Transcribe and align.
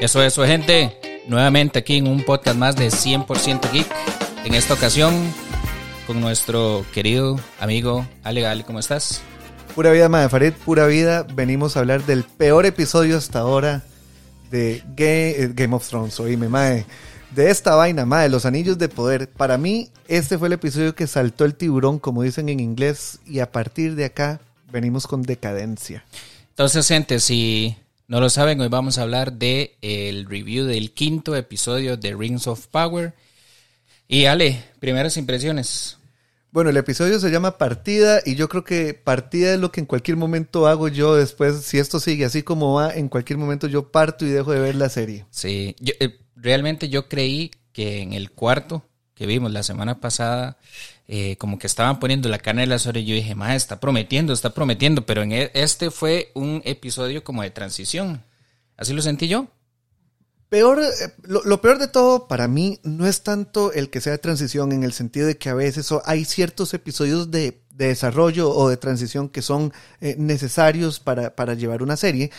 Eso, 0.00 0.22
eso, 0.22 0.46
gente. 0.46 0.96
Nuevamente 1.26 1.80
aquí 1.80 1.98
en 1.98 2.06
un 2.06 2.24
podcast 2.24 2.56
más 2.56 2.76
de 2.76 2.88
100% 2.88 3.70
Geek. 3.72 3.86
En 4.44 4.54
esta 4.54 4.72
ocasión 4.74 5.14
con 6.06 6.20
nuestro 6.20 6.86
querido 6.94 7.38
amigo 7.60 8.06
Ale 8.22 8.40
Gali. 8.40 8.62
¿Cómo 8.62 8.78
estás? 8.78 9.20
Pura 9.74 9.90
vida, 9.90 10.08
Madre 10.08 10.30
Farid, 10.30 10.52
pura 10.64 10.86
vida. 10.86 11.26
Venimos 11.34 11.76
a 11.76 11.80
hablar 11.80 12.06
del 12.06 12.24
peor 12.24 12.64
episodio 12.64 13.18
hasta 13.18 13.40
ahora 13.40 13.82
de 14.50 14.82
eh, 14.96 15.50
Game, 15.52 15.74
of 15.74 15.86
Thrones. 15.86 16.18
Oíme, 16.20 16.48
Mae. 16.48 16.86
De 17.34 17.50
esta 17.50 17.74
vaina, 17.74 18.06
Mae, 18.06 18.28
los 18.28 18.46
anillos 18.46 18.78
de 18.78 18.88
poder. 18.88 19.28
Para 19.28 19.58
mí, 19.58 19.90
este 20.06 20.38
fue 20.38 20.48
el 20.48 20.54
episodio 20.54 20.94
que 20.94 21.06
saltó 21.06 21.44
el 21.44 21.54
tiburón, 21.54 21.98
como 21.98 22.22
dicen 22.22 22.48
en 22.48 22.58
inglés. 22.58 23.20
Y 23.26 23.40
a 23.40 23.52
partir 23.52 23.94
de 23.94 24.06
acá, 24.06 24.40
venimos 24.72 25.06
con 25.06 25.22
decadencia. 25.22 26.04
Entonces, 26.50 26.88
gente, 26.88 27.20
si 27.20 27.76
no 28.06 28.20
lo 28.20 28.30
saben, 28.30 28.60
hoy 28.60 28.68
vamos 28.68 28.98
a 28.98 29.02
hablar 29.02 29.34
de 29.34 29.76
el 29.82 30.24
review 30.24 30.64
del 30.64 30.92
quinto 30.92 31.36
episodio 31.36 31.96
de 31.96 32.14
Rings 32.14 32.46
of 32.46 32.66
Power. 32.68 33.14
Y 34.08 34.24
Ale, 34.24 34.64
primeras 34.80 35.18
impresiones. 35.18 35.98
Bueno, 36.50 36.70
el 36.70 36.78
episodio 36.78 37.20
se 37.20 37.30
llama 37.30 37.58
Partida 37.58 38.22
y 38.24 38.34
yo 38.34 38.48
creo 38.48 38.64
que 38.64 38.94
partida 38.94 39.52
es 39.52 39.60
lo 39.60 39.70
que 39.70 39.80
en 39.80 39.86
cualquier 39.86 40.16
momento 40.16 40.66
hago 40.66 40.88
yo 40.88 41.14
después, 41.14 41.60
si 41.60 41.78
esto 41.78 42.00
sigue 42.00 42.24
así 42.24 42.42
como 42.42 42.72
va, 42.72 42.94
en 42.94 43.08
cualquier 43.08 43.38
momento 43.38 43.66
yo 43.66 43.92
parto 43.92 44.24
y 44.24 44.30
dejo 44.30 44.52
de 44.52 44.60
ver 44.60 44.74
la 44.74 44.88
serie. 44.88 45.26
Sí, 45.30 45.76
eh, 46.00 46.18
realmente 46.40 46.88
yo 46.88 47.08
creí 47.08 47.50
que 47.72 48.00
en 48.00 48.12
el 48.12 48.30
cuarto 48.30 48.84
que 49.14 49.26
vimos 49.26 49.50
la 49.50 49.64
semana 49.64 50.00
pasada, 50.00 50.58
eh, 51.08 51.36
como 51.38 51.58
que 51.58 51.66
estaban 51.66 51.98
poniendo 51.98 52.28
la 52.28 52.38
carne 52.38 52.66
de 52.66 53.04
yo 53.04 53.14
dije, 53.14 53.34
ma, 53.34 53.56
está 53.56 53.80
prometiendo, 53.80 54.32
está 54.32 54.54
prometiendo, 54.54 55.06
pero 55.06 55.22
en 55.22 55.32
e, 55.32 55.50
este 55.54 55.90
fue 55.90 56.30
un 56.34 56.62
episodio 56.64 57.24
como 57.24 57.42
de 57.42 57.50
transición. 57.50 58.22
¿Así 58.76 58.92
lo 58.92 59.02
sentí 59.02 59.26
yo? 59.26 59.48
Peor, 60.48 60.80
eh, 60.80 61.12
lo, 61.24 61.60
peor 61.60 61.78
de 61.78 61.88
todo 61.88 62.28
para 62.28 62.46
mí 62.46 62.78
no 62.84 63.08
es 63.08 63.22
tanto 63.22 63.72
el 63.72 63.90
que 63.90 64.00
sea 64.00 64.12
de 64.12 64.18
transición 64.18 64.70
en 64.70 64.84
el 64.84 64.92
sentido 64.92 65.26
de 65.26 65.36
que 65.36 65.48
a 65.48 65.54
veces 65.54 65.92
hay 66.04 66.24
ciertos 66.24 66.72
episodios 66.72 67.30
de, 67.30 67.60
desarrollo 67.70 68.50
o 68.50 68.68
de 68.68 68.76
transición 68.76 69.28
que 69.28 69.40
son 69.40 69.72
eh, 70.00 70.16
necesarios 70.18 70.98
para, 70.98 71.36
para 71.36 71.54
llevar 71.54 71.82
una 71.82 71.96
serie, 71.96 72.32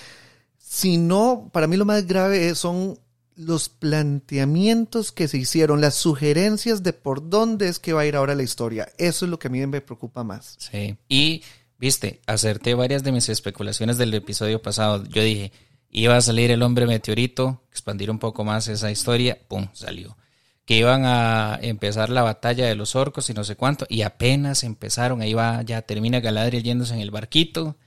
sino 0.58 1.50
para 1.54 1.68
mí 1.68 1.78
lo 1.78 1.86
más 1.86 2.06
grave 2.08 2.56
son 2.56 3.00
los 3.40 3.70
planteamientos 3.70 5.14
que 5.14 5.30
se 5.30 5.38
hicieron, 5.38 5.80
las 5.80 5.96
sugerencias 5.96 6.84
de 6.84 6.92
por 6.92 7.30
dónde 7.30 7.70
es 7.70 7.80
que 7.80 7.94
va 7.94 8.02
a 8.02 8.06
ir 8.06 8.18
ahora 8.18 8.36
la 8.36 8.44
historia. 8.44 8.90
Eso 8.98 9.26
es 9.26 9.32
lo 9.32 9.40
que 9.40 9.48
a 9.48 9.52
mí 9.52 9.66
me 9.66 9.80
preocupa 9.80 10.26
más. 10.26 10.58
Sí. 10.58 10.98
Y, 11.08 11.44
viste, 11.78 12.20
acerté 12.26 12.74
varias 12.74 13.02
de 13.02 13.14
mis 13.14 13.30
especulaciones 13.30 13.98
del 13.98 14.14
episodio 14.14 14.62
pasado. 14.62 15.06
Yo 15.06 15.24
dije, 15.24 15.54
iba 15.90 16.18
a 16.18 16.22
salir 16.22 16.52
el 16.52 16.62
hombre 16.62 16.86
meteorito, 16.86 17.64
expandir 17.72 18.12
un 18.12 18.20
poco 18.20 18.44
más 18.44 18.68
esa 18.68 18.92
historia, 18.92 19.40
¡pum! 19.48 19.70
salió. 19.72 20.18
Que 20.66 20.76
iban 20.76 21.06
a 21.06 21.58
empezar 21.62 22.10
la 22.10 22.24
batalla 22.24 22.68
de 22.68 22.76
los 22.76 22.98
orcos 22.98 23.30
y 23.30 23.34
no 23.34 23.46
sé 23.46 23.56
cuánto, 23.56 23.86
y 23.88 24.02
apenas 24.02 24.66
empezaron, 24.66 25.22
ahí 25.22 25.34
va, 25.34 25.62
ya 25.62 25.82
termina 25.82 26.20
Galadriel 26.20 26.64
yéndose 26.64 26.94
en 26.94 27.00
el 27.00 27.10
barquito, 27.10 27.78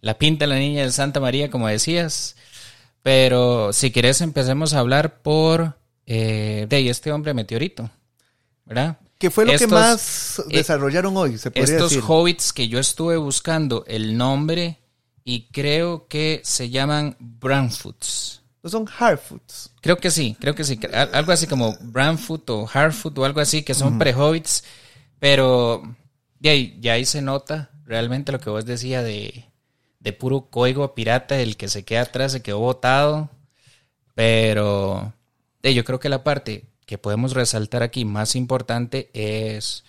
la 0.00 0.16
pinta 0.16 0.46
la 0.46 0.56
niña 0.56 0.84
de 0.84 0.92
Santa 0.92 1.18
María, 1.18 1.50
como 1.50 1.66
decías, 1.66 2.36
pero 3.02 3.72
si 3.72 3.90
quieres 3.90 4.20
empecemos 4.20 4.74
a 4.74 4.78
hablar 4.78 5.22
por 5.22 5.76
eh, 6.06 6.66
de 6.68 6.88
este 6.88 7.12
hombre 7.12 7.34
meteorito, 7.34 7.90
¿verdad? 8.64 8.98
¿Qué 9.18 9.30
fue 9.30 9.46
lo 9.46 9.56
que 9.56 9.66
más 9.66 10.40
eh, 10.40 10.56
desarrollaron 10.56 11.16
hoy? 11.16 11.38
Se 11.38 11.50
estos 11.54 11.96
hobbits 12.08 12.52
que 12.52 12.68
yo 12.68 12.78
estuve 12.78 13.16
buscando 13.16 13.84
el 13.86 14.16
nombre 14.16 14.80
y 15.24 15.48
creo 15.52 16.08
que 16.08 16.40
se 16.44 16.70
llaman 16.70 17.16
Brownfoots. 17.20 18.42
¿No 18.62 18.70
son 18.70 18.86
Hardfoots? 18.86 19.70
Creo 19.80 19.96
que 19.96 20.10
sí, 20.10 20.36
creo 20.38 20.54
que 20.54 20.64
sí. 20.64 20.78
Algo 21.12 21.32
así 21.32 21.48
como 21.48 21.76
Brownfoot 21.80 22.48
o 22.50 22.66
Hardfoot 22.66 23.18
o 23.18 23.24
algo 23.24 23.40
así, 23.40 23.62
que 23.62 23.74
son 23.74 23.98
pre-hobbits. 23.98 24.62
Pero 25.18 25.82
ya, 26.38 26.52
ya 26.54 26.92
ahí 26.94 27.04
se 27.04 27.22
nota 27.22 27.70
realmente 27.84 28.30
lo 28.30 28.38
que 28.38 28.50
vos 28.50 28.64
decías 28.64 29.04
de 29.04 29.51
de 30.02 30.12
puro 30.12 30.48
código 30.50 30.94
pirata, 30.94 31.40
el 31.40 31.56
que 31.56 31.68
se 31.68 31.84
queda 31.84 32.02
atrás 32.02 32.32
se 32.32 32.42
quedó 32.42 32.58
botado. 32.58 33.30
Pero 34.14 35.12
yo 35.62 35.84
creo 35.84 36.00
que 36.00 36.08
la 36.08 36.24
parte 36.24 36.64
que 36.86 36.98
podemos 36.98 37.32
resaltar 37.34 37.82
aquí 37.82 38.04
más 38.04 38.34
importante 38.36 39.10
es 39.14 39.84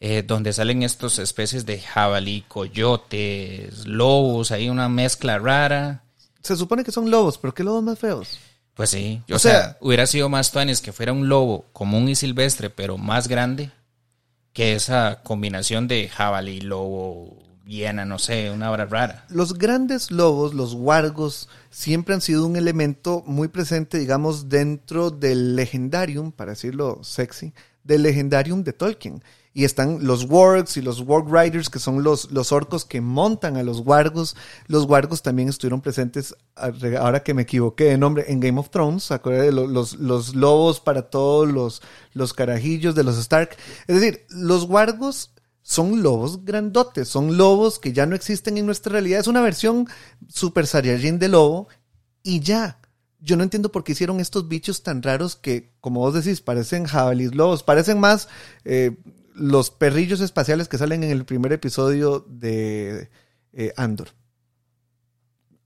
eh, 0.00 0.22
donde 0.22 0.52
salen 0.52 0.82
estas 0.82 1.18
especies 1.18 1.66
de 1.66 1.80
jabalí, 1.80 2.44
coyotes, 2.48 3.86
lobos, 3.86 4.52
hay 4.52 4.68
una 4.68 4.88
mezcla 4.88 5.38
rara. 5.38 6.04
Se 6.42 6.56
supone 6.56 6.84
que 6.84 6.92
son 6.92 7.10
lobos, 7.10 7.38
pero 7.38 7.52
¿qué 7.52 7.64
lobos 7.64 7.82
más 7.82 7.98
feos? 7.98 8.38
Pues 8.74 8.90
sí, 8.90 9.22
o, 9.32 9.38
sea, 9.38 9.78
hubiera 9.80 10.06
sido 10.06 10.28
más 10.28 10.52
tuanes 10.52 10.82
que 10.82 10.92
fuera 10.92 11.12
un 11.12 11.28
lobo 11.30 11.64
común 11.72 12.10
y 12.10 12.14
silvestre, 12.14 12.68
pero 12.68 12.98
más 12.98 13.26
grande 13.26 13.70
que 14.52 14.74
esa 14.74 15.22
combinación 15.22 15.88
de 15.88 16.08
jabalí, 16.08 16.60
lobo, 16.60 17.42
Viena, 17.66 18.04
no 18.04 18.20
sé, 18.20 18.52
una 18.52 18.70
hora 18.70 18.84
rara. 18.84 19.24
Los 19.28 19.54
grandes 19.54 20.12
lobos, 20.12 20.54
los 20.54 20.72
wargos, 20.74 21.48
siempre 21.68 22.14
han 22.14 22.20
sido 22.20 22.46
un 22.46 22.54
elemento 22.54 23.24
muy 23.26 23.48
presente, 23.48 23.98
digamos, 23.98 24.48
dentro 24.48 25.10
del 25.10 25.56
legendarium, 25.56 26.30
para 26.30 26.52
decirlo 26.52 27.00
sexy, 27.02 27.52
del 27.82 28.04
legendarium 28.04 28.62
de 28.62 28.72
Tolkien. 28.72 29.20
Y 29.52 29.64
están 29.64 30.06
los 30.06 30.26
wargs 30.30 30.76
y 30.76 30.82
los 30.82 31.00
warg 31.00 31.26
riders, 31.28 31.68
que 31.68 31.80
son 31.80 32.04
los, 32.04 32.30
los 32.30 32.52
orcos 32.52 32.84
que 32.84 33.00
montan 33.00 33.56
a 33.56 33.64
los 33.64 33.80
wargos. 33.80 34.36
Los 34.68 34.84
wargos 34.84 35.22
también 35.22 35.48
estuvieron 35.48 35.80
presentes, 35.80 36.36
ahora 36.54 37.24
que 37.24 37.34
me 37.34 37.42
equivoqué 37.42 37.84
de 37.84 37.98
nombre, 37.98 38.26
en 38.28 38.38
Game 38.38 38.60
of 38.60 38.70
Thrones. 38.70 39.10
Acuérdate 39.10 39.46
de 39.46 39.52
los, 39.52 39.94
los, 39.94 40.34
lobos 40.36 40.78
para 40.78 41.10
todos 41.10 41.48
los, 41.48 41.82
los 42.12 42.32
carajillos 42.32 42.94
de 42.94 43.02
los 43.02 43.18
Stark. 43.18 43.56
Es 43.88 44.00
decir, 44.00 44.24
los 44.28 44.64
wargos 44.64 45.32
son 45.66 46.00
lobos 46.00 46.44
grandotes, 46.44 47.08
son 47.08 47.36
lobos 47.36 47.80
que 47.80 47.92
ya 47.92 48.06
no 48.06 48.14
existen 48.14 48.56
en 48.56 48.66
nuestra 48.66 48.92
realidad. 48.92 49.18
Es 49.18 49.26
una 49.26 49.40
versión 49.40 49.88
super 50.28 50.64
saiyajin 50.64 51.18
de 51.18 51.26
lobo 51.26 51.66
y 52.22 52.38
ya. 52.38 52.78
Yo 53.18 53.36
no 53.36 53.42
entiendo 53.42 53.72
por 53.72 53.82
qué 53.82 53.90
hicieron 53.90 54.20
estos 54.20 54.46
bichos 54.46 54.84
tan 54.84 55.02
raros 55.02 55.34
que, 55.34 55.72
como 55.80 55.98
vos 55.98 56.14
decís, 56.14 56.40
parecen 56.40 56.84
jabalís 56.84 57.34
lobos, 57.34 57.64
parecen 57.64 57.98
más 57.98 58.28
eh, 58.64 58.96
los 59.34 59.72
perrillos 59.72 60.20
espaciales 60.20 60.68
que 60.68 60.78
salen 60.78 61.02
en 61.02 61.10
el 61.10 61.24
primer 61.24 61.52
episodio 61.52 62.24
de 62.28 63.10
eh, 63.52 63.72
Andor. 63.76 64.10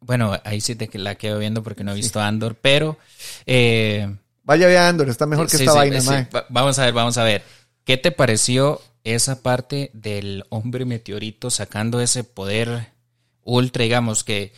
Bueno, 0.01 0.33
ahí 0.45 0.63
sí 0.63 0.77
te 0.77 0.89
la 0.99 1.17
quedo 1.17 1.39
viendo 1.39 1.63
porque 1.63 1.85
no 1.85 1.93
he 1.93 1.97
visto 1.97 2.21
Andor, 2.21 2.57
pero... 2.57 2.97
Eh, 3.45 4.17
Vaya 4.45 4.87
a 4.87 4.89
Andor, 4.89 5.11
está 5.11 5.27
mejor 5.27 5.47
que 5.47 5.59
esta 5.59 5.75
vaina, 5.75 6.27
Vamos 6.49 6.79
a 6.79 6.87
ver, 6.87 6.95
vamos 6.95 7.19
a 7.19 7.25
ver. 7.25 7.43
¿Qué 7.85 7.99
te 7.99 8.13
pareció 8.13 8.81
esa 9.05 9.43
parte 9.43 9.91
del 9.95 10.45
hombre 10.51 10.85
meteorito 10.85 11.51
sacando 11.51 12.01
ese 12.01 12.25
poder 12.25 12.93
ultra, 13.43 13.85
digamos 13.85 14.25
que, 14.25 14.53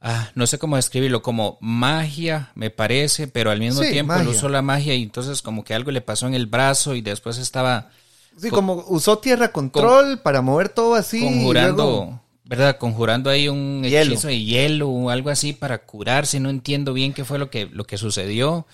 ah, 0.00 0.30
no 0.34 0.46
sé 0.46 0.58
cómo 0.58 0.76
describirlo, 0.76 1.22
como 1.22 1.58
magia, 1.60 2.52
me 2.54 2.70
parece, 2.70 3.28
pero 3.28 3.50
al 3.50 3.60
mismo 3.60 3.80
tiempo 3.80 4.14
usó 4.28 4.48
la 4.48 4.62
magia 4.62 4.94
y 4.94 5.02
entonces 5.02 5.42
como 5.42 5.64
que 5.64 5.74
algo 5.74 5.90
le 5.90 6.00
pasó 6.00 6.26
en 6.26 6.34
el 6.34 6.46
brazo 6.46 6.94
y 6.94 7.00
después 7.00 7.38
estaba... 7.38 7.90
Sí, 8.36 8.50
como 8.50 8.84
usó 8.88 9.18
tierra 9.18 9.52
control 9.52 10.20
para 10.20 10.40
mover 10.40 10.68
todo 10.68 10.94
así. 10.94 11.20
Conjurando, 11.20 12.20
¿verdad? 12.44 12.78
Conjurando 12.78 13.28
ahí 13.28 13.48
un 13.48 13.82
hechizo 13.84 14.28
de 14.28 14.42
hielo 14.42 14.88
o 14.88 15.10
algo 15.10 15.30
así 15.30 15.52
para 15.52 15.78
curarse. 15.84 16.40
No 16.40 16.48
entiendo 16.48 16.94
bien 16.94 17.12
qué 17.12 17.24
fue 17.24 17.38
lo 17.38 17.50
que, 17.50 17.66
lo 17.66 17.84
que 17.84 17.98
sucedió, 17.98 18.66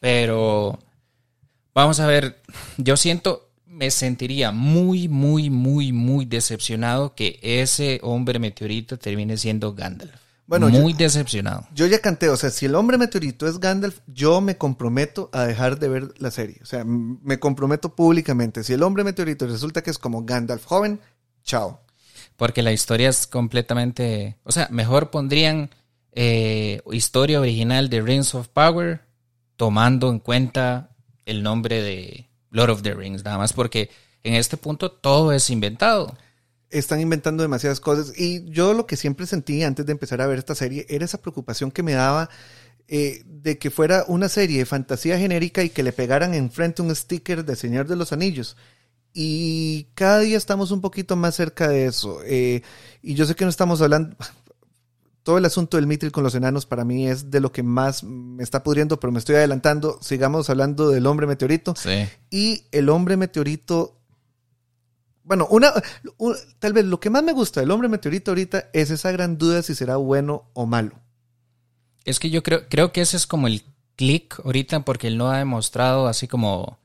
pero 0.00 0.78
vamos 1.72 2.00
a 2.00 2.06
ver, 2.06 2.42
yo 2.76 2.96
siento, 2.96 3.49
me 3.80 3.90
sentiría 3.90 4.52
muy, 4.52 5.08
muy, 5.08 5.48
muy, 5.48 5.90
muy 5.90 6.26
decepcionado 6.26 7.14
que 7.14 7.40
ese 7.42 7.98
hombre 8.02 8.38
meteorito 8.38 8.98
termine 8.98 9.38
siendo 9.38 9.72
Gandalf. 9.72 10.12
Bueno, 10.46 10.68
muy 10.68 10.92
decepcionado. 10.92 11.66
Yo 11.74 11.86
ya 11.86 11.98
canté, 12.00 12.28
o 12.28 12.36
sea, 12.36 12.50
si 12.50 12.66
el 12.66 12.74
hombre 12.74 12.98
meteorito 12.98 13.48
es 13.48 13.58
Gandalf, 13.58 14.00
yo 14.06 14.42
me 14.42 14.58
comprometo 14.58 15.30
a 15.32 15.44
dejar 15.44 15.78
de 15.78 15.88
ver 15.88 16.12
la 16.18 16.30
serie. 16.30 16.58
O 16.60 16.66
sea, 16.66 16.84
me 16.84 17.38
comprometo 17.38 17.94
públicamente. 17.94 18.64
Si 18.64 18.74
el 18.74 18.82
hombre 18.82 19.02
meteorito 19.02 19.46
resulta 19.46 19.82
que 19.82 19.88
es 19.88 19.96
como 19.96 20.26
Gandalf 20.26 20.66
joven, 20.66 21.00
chao. 21.42 21.80
Porque 22.36 22.62
la 22.62 22.72
historia 22.72 23.08
es 23.08 23.26
completamente, 23.26 24.36
o 24.42 24.52
sea, 24.52 24.68
mejor 24.70 25.10
pondrían 25.10 25.70
eh, 26.12 26.82
historia 26.92 27.40
original 27.40 27.88
de 27.88 28.02
Rings 28.02 28.34
of 28.34 28.48
Power 28.48 29.00
tomando 29.56 30.10
en 30.10 30.18
cuenta 30.18 30.90
el 31.24 31.42
nombre 31.42 31.80
de, 31.80 32.29
Lord 32.50 32.70
of 32.70 32.82
the 32.82 32.94
Rings, 32.94 33.24
nada 33.24 33.38
más 33.38 33.52
porque 33.52 33.90
en 34.22 34.34
este 34.34 34.56
punto 34.56 34.90
todo 34.90 35.32
es 35.32 35.48
inventado. 35.50 36.16
Están 36.68 37.00
inventando 37.00 37.42
demasiadas 37.42 37.80
cosas 37.80 38.12
y 38.16 38.48
yo 38.50 38.74
lo 38.74 38.86
que 38.86 38.96
siempre 38.96 39.26
sentí 39.26 39.62
antes 39.62 39.86
de 39.86 39.92
empezar 39.92 40.20
a 40.20 40.26
ver 40.26 40.38
esta 40.38 40.54
serie 40.54 40.86
era 40.88 41.04
esa 41.04 41.20
preocupación 41.20 41.70
que 41.70 41.82
me 41.82 41.94
daba 41.94 42.30
eh, 42.92 43.22
de 43.24 43.58
que 43.58 43.70
fuera 43.70 44.04
una 44.08 44.28
serie 44.28 44.58
de 44.58 44.66
fantasía 44.66 45.18
genérica 45.18 45.62
y 45.62 45.70
que 45.70 45.82
le 45.82 45.92
pegaran 45.92 46.34
enfrente 46.34 46.82
un 46.82 46.94
sticker 46.94 47.44
de 47.44 47.56
Señor 47.56 47.86
de 47.86 47.96
los 47.96 48.12
Anillos. 48.12 48.56
Y 49.12 49.88
cada 49.94 50.20
día 50.20 50.36
estamos 50.36 50.70
un 50.70 50.80
poquito 50.80 51.16
más 51.16 51.34
cerca 51.34 51.68
de 51.68 51.86
eso. 51.86 52.20
Eh, 52.24 52.62
y 53.02 53.14
yo 53.14 53.26
sé 53.26 53.34
que 53.34 53.44
no 53.44 53.50
estamos 53.50 53.80
hablando, 53.80 54.16
todo 55.22 55.38
el 55.38 55.44
asunto 55.44 55.76
del 55.76 55.86
Mitril 55.86 56.12
con 56.12 56.24
los 56.24 56.34
enanos 56.34 56.66
para 56.66 56.84
mí 56.84 57.06
es 57.08 57.30
de 57.30 57.40
lo 57.40 57.52
que 57.52 57.62
más 57.62 58.02
me 58.04 58.42
está 58.42 58.62
pudriendo, 58.62 58.98
pero 58.98 59.12
me 59.12 59.18
estoy 59.18 59.36
adelantando. 59.36 59.98
Sigamos 60.00 60.48
hablando 60.50 60.88
del 60.90 61.06
hombre 61.06 61.26
meteorito. 61.26 61.74
Sí. 61.76 62.08
Y 62.30 62.64
el 62.72 62.88
hombre 62.88 63.16
meteorito. 63.16 63.96
Bueno, 65.22 65.46
una, 65.50 65.72
un- 66.16 66.34
tal 66.58 66.72
vez 66.72 66.84
lo 66.86 66.98
que 66.98 67.10
más 67.10 67.22
me 67.22 67.32
gusta 67.32 67.60
del 67.60 67.70
hombre 67.70 67.88
meteorito 67.88 68.30
ahorita 68.30 68.70
es 68.72 68.90
esa 68.90 69.12
gran 69.12 69.38
duda 69.38 69.62
si 69.62 69.74
será 69.74 69.96
bueno 69.96 70.50
o 70.54 70.66
malo. 70.66 70.92
Es 72.04 72.18
que 72.18 72.30
yo 72.30 72.42
creo, 72.42 72.68
creo 72.68 72.92
que 72.92 73.02
ese 73.02 73.16
es 73.16 73.26
como 73.26 73.46
el 73.46 73.62
click 73.96 74.40
ahorita 74.44 74.84
porque 74.84 75.08
él 75.08 75.18
no 75.18 75.30
ha 75.30 75.38
demostrado 75.38 76.06
así 76.08 76.26
como, 76.26 76.78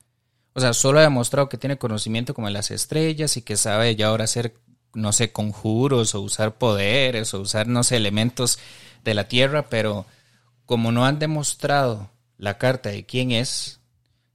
o 0.52 0.60
sea, 0.60 0.74
solo 0.74 0.98
ha 0.98 1.02
demostrado 1.02 1.48
que 1.48 1.56
tiene 1.56 1.78
conocimiento 1.78 2.34
como 2.34 2.46
de 2.48 2.52
las 2.52 2.70
estrellas 2.70 3.36
y 3.38 3.42
que 3.42 3.56
sabe 3.56 3.96
ya 3.96 4.08
ahora 4.08 4.24
hacer, 4.24 4.54
no 4.96 5.12
sé, 5.12 5.30
conjuros 5.30 6.14
o 6.14 6.20
usar 6.20 6.56
poderes 6.56 7.32
o 7.34 7.40
usar, 7.40 7.68
no 7.68 7.84
sé, 7.84 7.96
elementos 7.96 8.58
de 9.04 9.14
la 9.14 9.28
Tierra, 9.28 9.68
pero 9.68 10.06
como 10.64 10.90
no 10.90 11.06
han 11.06 11.18
demostrado 11.18 12.10
la 12.38 12.58
carta 12.58 12.90
de 12.90 13.06
quién 13.06 13.30
es, 13.30 13.78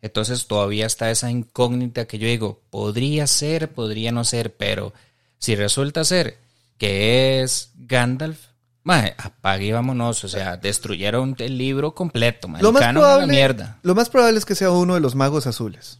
entonces 0.01 0.47
todavía 0.47 0.85
está 0.85 1.11
esa 1.11 1.29
incógnita 1.29 2.05
que 2.05 2.17
yo 2.17 2.27
digo, 2.27 2.61
podría 2.69 3.27
ser, 3.27 3.71
podría 3.71 4.11
no 4.11 4.23
ser, 4.23 4.55
pero 4.55 4.93
si 5.37 5.55
resulta 5.55 6.03
ser 6.03 6.37
que 6.77 7.41
es 7.41 7.71
Gandalf, 7.75 8.39
mae, 8.83 9.13
apague 9.17 9.65
y 9.65 9.71
vámonos, 9.71 10.23
o 10.23 10.27
sea, 10.27 10.57
destruyeron 10.57 11.35
el 11.37 11.57
libro 11.57 11.93
completo, 11.93 12.47
mae, 12.47 12.63
Lo 12.63 12.71
más, 12.71 12.81
a 12.81 12.87
la 12.87 12.93
probable, 12.93 13.27
mierda. 13.27 13.79
lo 13.83 13.93
más 13.93 14.09
probable 14.09 14.39
es 14.39 14.45
que 14.45 14.55
sea 14.55 14.71
uno 14.71 14.95
de 14.95 14.99
los 14.99 15.13
magos 15.15 15.45
azules. 15.45 15.99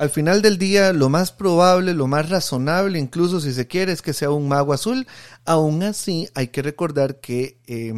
Al 0.00 0.08
final 0.08 0.40
del 0.40 0.56
día, 0.56 0.94
lo 0.94 1.10
más 1.10 1.30
probable, 1.30 1.92
lo 1.92 2.06
más 2.06 2.30
razonable, 2.30 2.98
incluso 2.98 3.38
si 3.38 3.52
se 3.52 3.66
quiere, 3.66 3.92
es 3.92 4.00
que 4.00 4.14
sea 4.14 4.30
un 4.30 4.48
mago 4.48 4.72
azul. 4.72 5.06
Aún 5.44 5.82
así, 5.82 6.26
hay 6.34 6.48
que 6.48 6.62
recordar 6.62 7.20
que, 7.20 7.58
eh, 7.66 7.92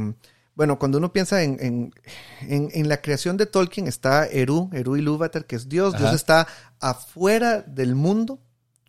bueno, 0.57 0.81
cuando 0.81 0.99
uno 0.99 1.13
piensa 1.13 1.45
en, 1.45 1.57
en- 1.61 1.95
en- 2.41 2.71
en 2.73 2.89
la 2.89 3.01
creación 3.01 3.37
de 3.37 3.47
Tolkien, 3.47 3.87
está 3.87 4.27
Eru, 4.27 4.69
Eru 4.73 4.97
Ilúvatar, 4.97 5.47
que 5.47 5.55
es 5.55 5.69
Dios. 5.69 5.97
Dios 5.97 6.13
está 6.17 6.49
afuera 6.81 7.63
del 7.63 7.95
mundo, 7.95 8.41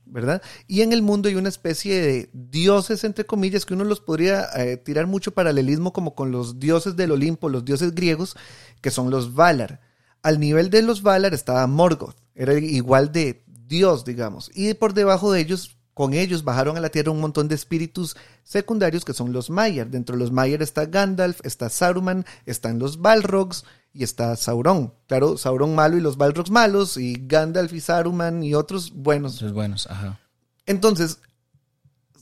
¿verdad? 0.06 0.42
Y 0.68 0.82
en 0.82 0.92
el 0.92 1.04
mundo 1.04 1.30
hay 1.30 1.36
una 1.36 1.50
especie 1.50 2.02
de 2.02 2.30
dioses, 2.34 3.04
entre 3.04 3.26
comillas, 3.28 3.64
que 3.66 3.76
uno 3.76 3.84
los 3.84 4.00
podría 4.00 4.48
eh, 4.56 4.78
tirar 4.78 5.06
mucho 5.06 5.36
paralelismo 5.36 5.94
como 5.94 6.16
con 6.16 6.32
los 6.32 6.60
dioses 6.60 6.96
del 6.96 7.12
Olimpo, 7.12 7.48
los 7.48 7.64
dioses 7.64 7.94
griegos, 7.94 8.36
que 8.82 8.90
son 8.90 9.12
los 9.12 9.36
Valar. 9.36 9.82
Al 10.24 10.40
nivel 10.40 10.72
de 10.72 10.82
los 10.82 11.04
Valar 11.04 11.36
estaba 11.36 11.68
Morgoth, 11.68 12.16
era 12.36 12.54
igual 12.54 13.12
de 13.12 13.44
Dios, 13.48 14.06
digamos. 14.06 14.52
Y 14.54 14.74
por 14.74 14.94
debajo 14.94 15.32
de 15.32 15.42
ellos, 15.42 15.78
con 15.94 16.14
ellos 16.14 16.44
bajaron 16.44 16.78
a 16.78 16.82
la 16.82 16.90
tierra 16.90 17.12
un 17.12 17.22
montón 17.22 17.48
de 17.48 17.56
espíritus 17.56 18.16
secundarios 18.44 19.06
que 19.06 19.14
son 19.14 19.32
los 19.32 19.50
Maiar. 19.50 19.90
Dentro 19.90 20.16
de 20.16 20.22
los 20.22 20.32
Maiar 20.32 20.62
está 20.62 20.86
Gandalf, 20.86 21.40
está 21.44 21.70
Saruman, 21.70 22.26
están 22.46 22.80
los 22.80 23.02
Balrogs 23.02 23.64
y 23.94 24.04
está 24.04 24.36
Sauron. 24.36 24.94
Claro, 25.08 25.38
Sauron 25.38 25.76
malo 25.76 25.98
y 25.98 26.02
los 26.02 26.18
Balrogs 26.18 26.50
malos, 26.50 26.98
y 26.98 27.16
Gandalf 27.28 27.74
y 27.74 27.80
Saruman 27.80 28.44
y 28.44 28.56
otros 28.56 28.92
buenos. 28.92 29.52
Buenos, 29.54 29.88
ajá. 29.88 30.20
Entonces, 30.66 31.20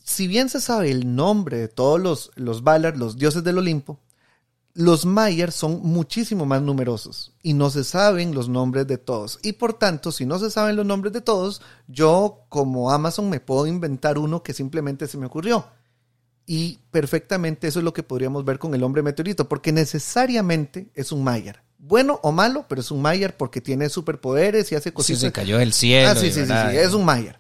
si 0.03 0.27
bien 0.27 0.49
se 0.49 0.59
sabe 0.59 0.91
el 0.91 1.15
nombre 1.15 1.57
de 1.57 1.67
todos 1.67 1.99
los, 1.99 2.31
los 2.35 2.63
Valar, 2.63 2.97
los 2.97 3.17
dioses 3.17 3.43
del 3.43 3.59
Olimpo, 3.59 3.99
los 4.73 5.05
Maiar 5.05 5.51
son 5.51 5.81
muchísimo 5.83 6.45
más 6.45 6.61
numerosos 6.61 7.33
y 7.43 7.53
no 7.53 7.69
se 7.69 7.83
saben 7.83 8.33
los 8.33 8.47
nombres 8.49 8.87
de 8.87 8.97
todos. 8.97 9.39
Y 9.43 9.53
por 9.53 9.73
tanto, 9.73 10.11
si 10.11 10.25
no 10.25 10.39
se 10.39 10.49
saben 10.49 10.75
los 10.77 10.85
nombres 10.85 11.11
de 11.13 11.21
todos, 11.21 11.61
yo 11.87 12.45
como 12.49 12.91
Amazon 12.91 13.29
me 13.29 13.39
puedo 13.39 13.67
inventar 13.67 14.17
uno 14.17 14.43
que 14.43 14.53
simplemente 14.53 15.07
se 15.07 15.17
me 15.17 15.25
ocurrió. 15.25 15.65
Y 16.45 16.79
perfectamente 16.91 17.67
eso 17.67 17.79
es 17.79 17.85
lo 17.85 17.93
que 17.93 18.03
podríamos 18.03 18.43
ver 18.45 18.59
con 18.59 18.73
el 18.73 18.83
hombre 18.83 19.03
meteorito, 19.03 19.47
porque 19.47 19.71
necesariamente 19.71 20.89
es 20.95 21.11
un 21.11 21.23
Maiar. 21.23 21.63
Bueno 21.77 22.19
o 22.23 22.31
malo, 22.31 22.65
pero 22.69 22.81
es 22.81 22.91
un 22.91 23.01
Maiar 23.01 23.35
porque 23.37 23.59
tiene 23.61 23.89
superpoderes 23.89 24.71
y 24.71 24.75
hace 24.75 24.89
Sí, 24.89 24.93
cositas. 24.93 25.21
se 25.21 25.31
cayó 25.31 25.57
del 25.57 25.73
cielo. 25.73 26.09
Ah, 26.09 26.15
sí, 26.15 26.31
sí, 26.31 26.41
sí, 26.45 26.47
sí, 26.47 26.77
es 26.77 26.93
un 26.93 27.03
Mayer. 27.05 27.37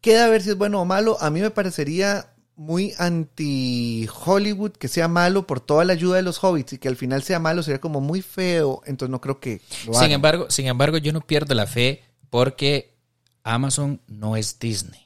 Queda 0.00 0.26
a 0.26 0.28
ver 0.28 0.42
si 0.42 0.50
es 0.50 0.56
bueno 0.58 0.80
o 0.80 0.84
malo. 0.84 1.16
A 1.20 1.30
mí 1.30 1.40
me 1.40 1.50
parecería 1.50 2.33
muy 2.56 2.92
anti-Hollywood 2.98 4.72
que 4.72 4.88
sea 4.88 5.08
malo 5.08 5.46
por 5.46 5.60
toda 5.60 5.84
la 5.84 5.92
ayuda 5.94 6.16
de 6.16 6.22
los 6.22 6.42
hobbits 6.42 6.74
y 6.74 6.78
que 6.78 6.88
al 6.88 6.96
final 6.96 7.22
sea 7.22 7.38
malo 7.38 7.62
sería 7.62 7.80
como 7.80 8.00
muy 8.00 8.22
feo. 8.22 8.82
Entonces 8.86 9.10
no 9.10 9.20
creo 9.20 9.40
que 9.40 9.60
lo 9.86 9.94
Sin 9.94 10.12
embargo, 10.12 10.46
sin 10.50 10.66
embargo, 10.66 10.98
yo 10.98 11.12
no 11.12 11.20
pierdo 11.20 11.54
la 11.54 11.66
fe 11.66 12.04
porque 12.30 12.94
Amazon 13.42 14.00
no 14.06 14.36
es 14.36 14.58
Disney. 14.58 15.00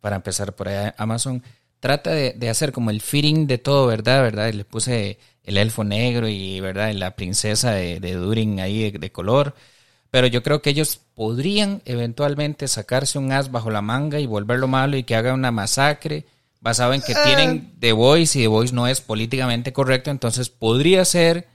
Para 0.00 0.16
empezar 0.16 0.54
por 0.54 0.68
allá, 0.68 0.94
Amazon 0.96 1.42
trata 1.80 2.10
de, 2.10 2.32
de 2.32 2.48
hacer 2.48 2.72
como 2.72 2.90
el 2.90 3.00
fitting 3.00 3.46
de 3.46 3.58
todo, 3.58 3.86
¿verdad? 3.86 4.22
¿verdad? 4.22 4.48
Y 4.48 4.52
le 4.52 4.64
puse 4.64 5.18
el 5.42 5.56
elfo 5.56 5.84
negro 5.84 6.28
y, 6.28 6.60
¿verdad? 6.60 6.90
Y 6.90 6.94
la 6.94 7.16
princesa 7.16 7.72
de, 7.72 8.00
de 8.00 8.14
Durin 8.14 8.60
ahí 8.60 8.90
de, 8.90 8.98
de 8.98 9.12
color. 9.12 9.54
Pero 10.10 10.26
yo 10.26 10.42
creo 10.42 10.62
que 10.62 10.70
ellos 10.70 11.00
podrían 11.14 11.82
eventualmente 11.84 12.68
sacarse 12.68 13.18
un 13.18 13.32
as 13.32 13.50
bajo 13.50 13.70
la 13.70 13.82
manga 13.82 14.18
y 14.20 14.26
volverlo 14.26 14.66
malo 14.66 14.96
y 14.96 15.04
que 15.04 15.14
haga 15.14 15.34
una 15.34 15.50
masacre 15.50 16.24
basado 16.60 16.92
en 16.94 17.00
que 17.02 17.14
Ah. 17.14 17.22
tienen 17.24 17.74
The 17.78 17.92
Voice 17.92 18.38
y 18.38 18.42
The 18.42 18.48
Voice 18.48 18.74
no 18.74 18.86
es 18.88 19.00
políticamente 19.00 19.72
correcto. 19.72 20.10
Entonces 20.10 20.48
podría 20.50 21.04
ser 21.04 21.48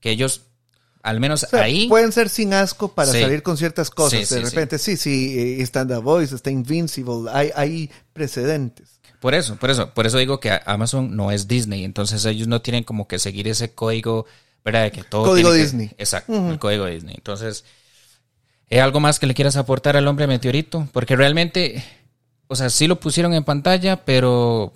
que 0.00 0.10
ellos, 0.10 0.42
al 1.02 1.20
menos 1.20 1.44
O 1.44 1.46
sea, 1.48 1.62
ahí, 1.62 1.88
Pueden 1.88 2.12
ser 2.12 2.28
sin 2.28 2.52
asco 2.52 2.92
para 2.94 3.12
Sí. 3.12 3.20
salir 3.20 3.42
con 3.42 3.56
ciertas 3.56 3.90
cosas. 3.90 4.26
Sí, 4.28 4.34
de 4.34 4.42
repente, 4.42 4.78
sí, 4.78 4.96
sí, 4.96 5.38
eh, 5.38 5.62
está 5.62 5.86
The 5.86 5.96
Voice, 5.98 6.34
está 6.34 6.50
Invincible, 6.50 7.30
hay, 7.32 7.50
hay 7.56 7.90
precedentes. 8.12 9.00
Por 9.20 9.34
eso, 9.34 9.56
por 9.56 9.70
eso, 9.70 9.94
por 9.94 10.06
eso 10.06 10.18
digo 10.18 10.38
que 10.40 10.60
Amazon 10.66 11.16
no 11.16 11.30
es 11.30 11.48
Disney, 11.48 11.84
entonces 11.84 12.24
ellos 12.26 12.48
no 12.48 12.60
tienen 12.60 12.84
como 12.84 13.08
que 13.08 13.18
seguir 13.18 13.48
ese 13.48 13.72
código, 13.72 14.26
¿verdad? 14.64 14.82
De 14.84 14.92
que 14.92 15.02
todo 15.04 15.24
Código 15.24 15.50
que- 15.52 15.58
Disney. 15.58 15.90
exacto, 15.96 16.50
el 16.50 16.58
código 16.58 16.84
Disney. 16.86 17.14
Entonces, 17.16 17.64
¿hay 18.70 18.78
algo 18.78 19.00
más 19.00 19.18
que 19.18 19.26
le 19.26 19.34
quieras 19.34 19.56
aportar 19.56 19.96
al 19.96 20.06
hombre 20.06 20.26
meteorito? 20.26 20.86
Porque 20.92 21.16
realmente, 21.16 21.82
o 22.48 22.56
sea, 22.56 22.70
sí 22.70 22.86
lo 22.86 23.00
pusieron 23.00 23.34
en 23.34 23.44
pantalla, 23.44 24.04
pero 24.04 24.72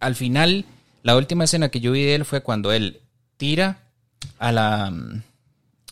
al 0.00 0.14
final, 0.14 0.64
la 1.02 1.16
última 1.16 1.44
escena 1.44 1.68
que 1.68 1.80
yo 1.80 1.92
vi 1.92 2.04
de 2.04 2.14
él 2.14 2.24
fue 2.24 2.42
cuando 2.42 2.72
él 2.72 3.00
tira 3.36 3.82
a 4.38 4.52
la, 4.52 4.92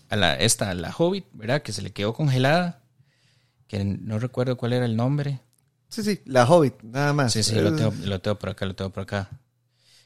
a 0.09 0.17
la, 0.17 0.35
esta, 0.35 0.71
a 0.71 0.75
la 0.75 0.95
Hobbit, 0.97 1.27
¿verdad? 1.33 1.63
Que 1.63 1.73
se 1.73 1.83
le 1.83 1.93
quedó 1.93 2.15
congelada, 2.15 2.83
que 3.67 3.85
no 3.85 4.19
recuerdo 4.19 4.57
cuál 4.57 4.73
era 4.73 4.87
el 4.87 4.97
nombre. 4.97 5.41
Sí, 5.89 6.03
sí, 6.03 6.21
la 6.27 6.45
Hobbit, 6.47 6.83
nada 6.83 7.13
más. 7.13 7.33
Sí, 7.33 7.43
sí, 7.43 7.55
lo 7.55 7.75
tengo, 7.75 7.93
lo 8.05 8.21
tengo 8.21 8.39
por 8.39 8.51
acá, 8.51 8.67
lo 8.67 8.75
tengo 8.75 8.91
por 8.91 9.05
acá. 9.05 9.31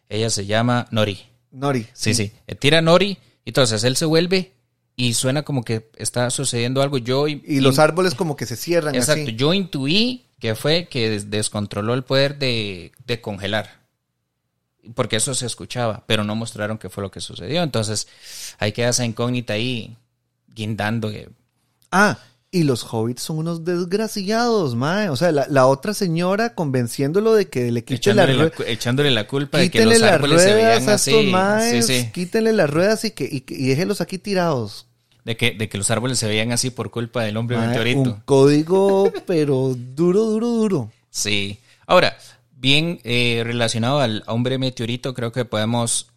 Ella 0.08 0.30
se 0.30 0.46
llama 0.46 0.86
Nori. 0.90 1.18
Nori. 1.50 1.86
Sí, 1.92 2.14
sí. 2.14 2.32
Eh, 2.46 2.54
Tira 2.54 2.82
Nori, 2.82 3.18
y 3.44 3.50
entonces 3.50 3.82
él 3.84 3.96
se 3.96 4.04
vuelve 4.04 4.52
y 4.94 5.14
suena 5.14 5.42
como 5.42 5.64
que 5.64 5.90
está 5.96 6.30
sucediendo 6.30 6.82
algo. 6.82 6.98
Yo 6.98 7.26
Y 7.28 7.60
los 7.60 7.78
árboles 7.78 8.14
como 8.14 8.36
que 8.36 8.46
se 8.46 8.56
cierran 8.56 8.94
Exacto, 8.94 9.22
así. 9.22 9.36
yo 9.36 9.54
intuí 9.54 10.26
que 10.42 10.56
fue 10.56 10.88
que 10.90 11.08
des- 11.08 11.30
descontroló 11.30 11.94
el 11.94 12.02
poder 12.02 12.36
de, 12.36 12.90
de 13.06 13.20
congelar. 13.20 13.80
Porque 14.96 15.14
eso 15.14 15.32
se 15.34 15.46
escuchaba, 15.46 16.02
pero 16.08 16.24
no 16.24 16.34
mostraron 16.34 16.78
qué 16.78 16.90
fue 16.90 17.04
lo 17.04 17.12
que 17.12 17.20
sucedió. 17.20 17.62
Entonces, 17.62 18.08
ahí 18.58 18.72
queda 18.72 18.88
esa 18.88 19.04
incógnita 19.04 19.52
ahí, 19.52 19.96
guindando. 20.48 21.10
que- 21.10 21.28
Ah, 21.92 22.18
y 22.50 22.64
los 22.64 22.82
hobbits 22.92 23.22
son 23.22 23.38
unos 23.38 23.64
desgraciados, 23.64 24.74
mae. 24.74 25.08
O 25.10 25.16
sea, 25.16 25.30
la, 25.30 25.46
la 25.48 25.66
otra 25.68 25.94
señora 25.94 26.56
convenciéndolo 26.56 27.34
de 27.34 27.48
que 27.48 27.70
le 27.70 27.84
quite 27.84 28.12
la 28.12 28.24
Echándole, 28.24 28.52
la, 28.58 28.66
echándole 28.72 29.10
la 29.12 29.28
culpa 29.28 29.58
de 29.58 29.70
que 29.70 29.84
los 29.84 30.00
las 30.00 30.12
árboles 30.14 30.42
se 30.42 30.54
veían 30.54 30.88
así. 30.88 31.10
estos 31.12 31.26
maes, 31.26 31.86
Sí, 31.86 32.00
sí. 32.02 32.10
quítenle 32.12 32.52
las 32.52 32.68
ruedas 32.68 33.04
y, 33.04 33.12
que, 33.12 33.28
y, 33.30 33.42
que- 33.42 33.54
y 33.54 33.68
déjenlos 33.68 34.00
aquí 34.00 34.18
tirados. 34.18 34.88
De 35.24 35.36
que, 35.36 35.52
de 35.52 35.68
que 35.68 35.78
los 35.78 35.90
árboles 35.90 36.18
se 36.18 36.26
veían 36.26 36.50
así 36.50 36.70
por 36.70 36.90
culpa 36.90 37.22
del 37.22 37.36
hombre 37.36 37.56
meteorito. 37.56 38.00
un 38.00 38.20
código, 38.24 39.12
pero 39.26 39.74
duro, 39.76 40.24
duro, 40.24 40.48
duro. 40.48 40.92
Sí. 41.10 41.60
Ahora, 41.86 42.16
bien 42.50 43.00
eh, 43.04 43.42
relacionado 43.44 44.00
al 44.00 44.24
hombre 44.26 44.58
meteorito, 44.58 45.14
creo 45.14 45.30
que 45.30 45.44
podemos 45.44 46.08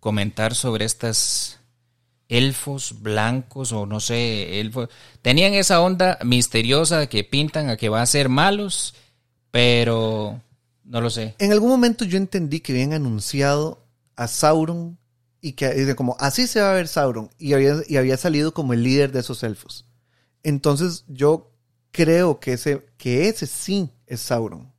comentar 0.00 0.54
sobre 0.54 0.84
estas 0.84 1.60
elfos 2.28 3.00
blancos 3.00 3.72
o 3.72 3.86
no 3.86 4.00
sé, 4.00 4.60
elfos. 4.60 4.88
Tenían 5.22 5.54
esa 5.54 5.80
onda 5.80 6.18
misteriosa 6.24 6.98
de 6.98 7.08
que 7.08 7.24
pintan 7.24 7.70
a 7.70 7.76
que 7.76 7.88
va 7.88 8.02
a 8.02 8.06
ser 8.06 8.28
malos, 8.28 8.94
pero 9.50 10.40
no 10.84 11.00
lo 11.00 11.10
sé. 11.10 11.34
En 11.38 11.52
algún 11.52 11.70
momento 11.70 12.04
yo 12.04 12.18
entendí 12.18 12.60
que 12.60 12.72
habían 12.72 12.92
anunciado 12.92 13.84
a 14.16 14.28
Sauron 14.28 14.98
y 15.44 15.52
que 15.52 15.68
de 15.68 15.94
como 15.94 16.16
así 16.20 16.46
se 16.46 16.62
va 16.62 16.70
a 16.70 16.74
ver 16.74 16.88
Sauron 16.88 17.28
y 17.38 17.52
había, 17.52 17.76
y 17.86 17.98
había 17.98 18.16
salido 18.16 18.54
como 18.54 18.72
el 18.72 18.82
líder 18.82 19.12
de 19.12 19.20
esos 19.20 19.42
elfos. 19.42 19.84
Entonces 20.42 21.04
yo 21.06 21.52
creo 21.90 22.40
que 22.40 22.54
ese, 22.54 22.86
que 22.96 23.28
ese 23.28 23.46
sí 23.46 23.90
es 24.06 24.22
Sauron. 24.22 24.72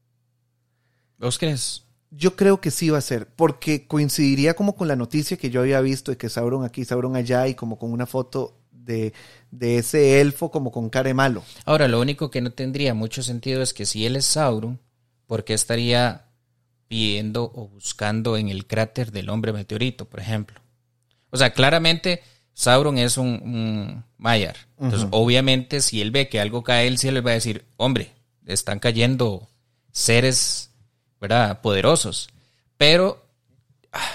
¿Vos 1.19 1.37
crees? 1.37 1.83
Yo 2.09 2.35
creo 2.35 2.61
que 2.61 2.71
sí 2.71 2.89
va 2.89 2.97
a 2.97 3.01
ser, 3.01 3.27
porque 3.27 3.85
coincidiría 3.85 4.55
como 4.55 4.75
con 4.75 4.87
la 4.87 4.95
noticia 4.95 5.37
que 5.37 5.51
yo 5.51 5.61
había 5.61 5.81
visto 5.81 6.09
de 6.09 6.17
que 6.17 6.29
Sauron 6.29 6.65
aquí, 6.65 6.83
Sauron 6.83 7.15
allá 7.15 7.47
y 7.47 7.53
como 7.53 7.77
con 7.77 7.91
una 7.91 8.07
foto 8.07 8.57
de, 8.71 9.13
de 9.51 9.77
ese 9.77 10.19
elfo 10.19 10.49
como 10.49 10.71
con 10.71 10.89
cara 10.89 11.09
de 11.09 11.13
malo. 11.13 11.43
Ahora, 11.65 11.87
lo 11.87 12.01
único 12.01 12.31
que 12.31 12.41
no 12.41 12.53
tendría 12.53 12.95
mucho 12.95 13.21
sentido 13.21 13.61
es 13.61 13.75
que 13.75 13.85
si 13.85 14.07
él 14.07 14.15
es 14.15 14.25
Sauron, 14.25 14.79
¿por 15.27 15.43
qué 15.43 15.53
estaría 15.53 16.24
viendo 16.89 17.51
o 17.53 17.67
buscando 17.67 18.37
en 18.37 18.49
el 18.49 18.67
cráter 18.67 19.11
del 19.11 19.29
hombre 19.29 19.53
meteorito, 19.53 20.05
por 20.05 20.19
ejemplo? 20.19 20.59
O 21.29 21.37
sea, 21.37 21.53
claramente 21.53 22.21
Sauron 22.53 22.97
es 22.97 23.17
un, 23.17 23.27
un 23.27 24.05
Mayar. 24.17 24.55
Entonces, 24.79 25.07
obviamente, 25.11 25.81
si 25.81 26.01
él 26.01 26.11
ve 26.11 26.29
que 26.29 26.39
algo 26.39 26.63
cae 26.63 26.85
del 26.85 26.97
cielo, 26.97 27.19
él 27.19 27.27
va 27.27 27.31
a 27.31 27.35
decir, 27.35 27.65
hombre, 27.77 28.13
están 28.45 28.79
cayendo 28.79 29.49
seres, 29.91 30.71
¿verdad? 31.19 31.61
Poderosos. 31.61 32.29
Pero 32.77 33.25
ah, 33.91 34.11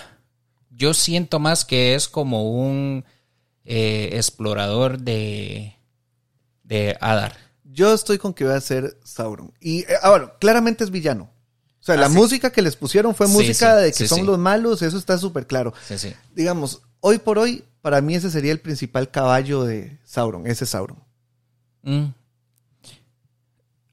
yo 0.71 0.95
siento 0.95 1.39
más 1.39 1.65
que 1.65 1.95
es 1.95 2.09
como 2.09 2.51
un 2.51 3.05
eh, 3.65 4.11
explorador 4.13 4.99
de, 4.99 5.77
de 6.63 6.97
Adar. 7.01 7.37
Yo 7.65 7.93
estoy 7.93 8.19
con 8.19 8.35
que 8.35 8.45
va 8.45 8.57
a 8.57 8.61
ser 8.61 8.99
Sauron. 9.05 9.53
Y 9.61 9.81
eh, 9.81 9.97
ahora, 10.03 10.37
claramente 10.41 10.85
es 10.85 10.91
villano. 10.91 11.31
O 11.81 11.83
sea, 11.83 11.95
Ah, 11.95 11.99
la 11.99 12.09
sí. 12.09 12.15
música 12.15 12.51
que 12.53 12.63
les 12.63 12.77
pusieron 12.77 13.15
fue 13.15 13.27
Sí, 13.27 13.33
música 13.33 13.79
sí, 13.79 13.85
de 13.85 13.93
que 13.93 14.07
son 14.09 14.27
los 14.27 14.39
malos, 14.39 14.83
eso 14.83 14.99
está 14.99 15.17
súper 15.19 15.47
claro. 15.47 15.73
Sí, 15.89 15.99
sí. 15.99 16.15
Digamos, 16.35 16.83
hoy 17.01 17.19
por 17.19 17.39
hoy, 17.39 17.65
para 17.81 18.01
mí 18.03 18.15
ese 18.15 18.31
sería 18.31 18.53
el 18.53 18.61
principal 18.61 19.11
caballo 19.11 19.65
de 19.65 19.99
Sauron, 20.05 20.47
ese 20.47 20.67
Sauron. 20.67 20.99
Mm. 21.83 22.07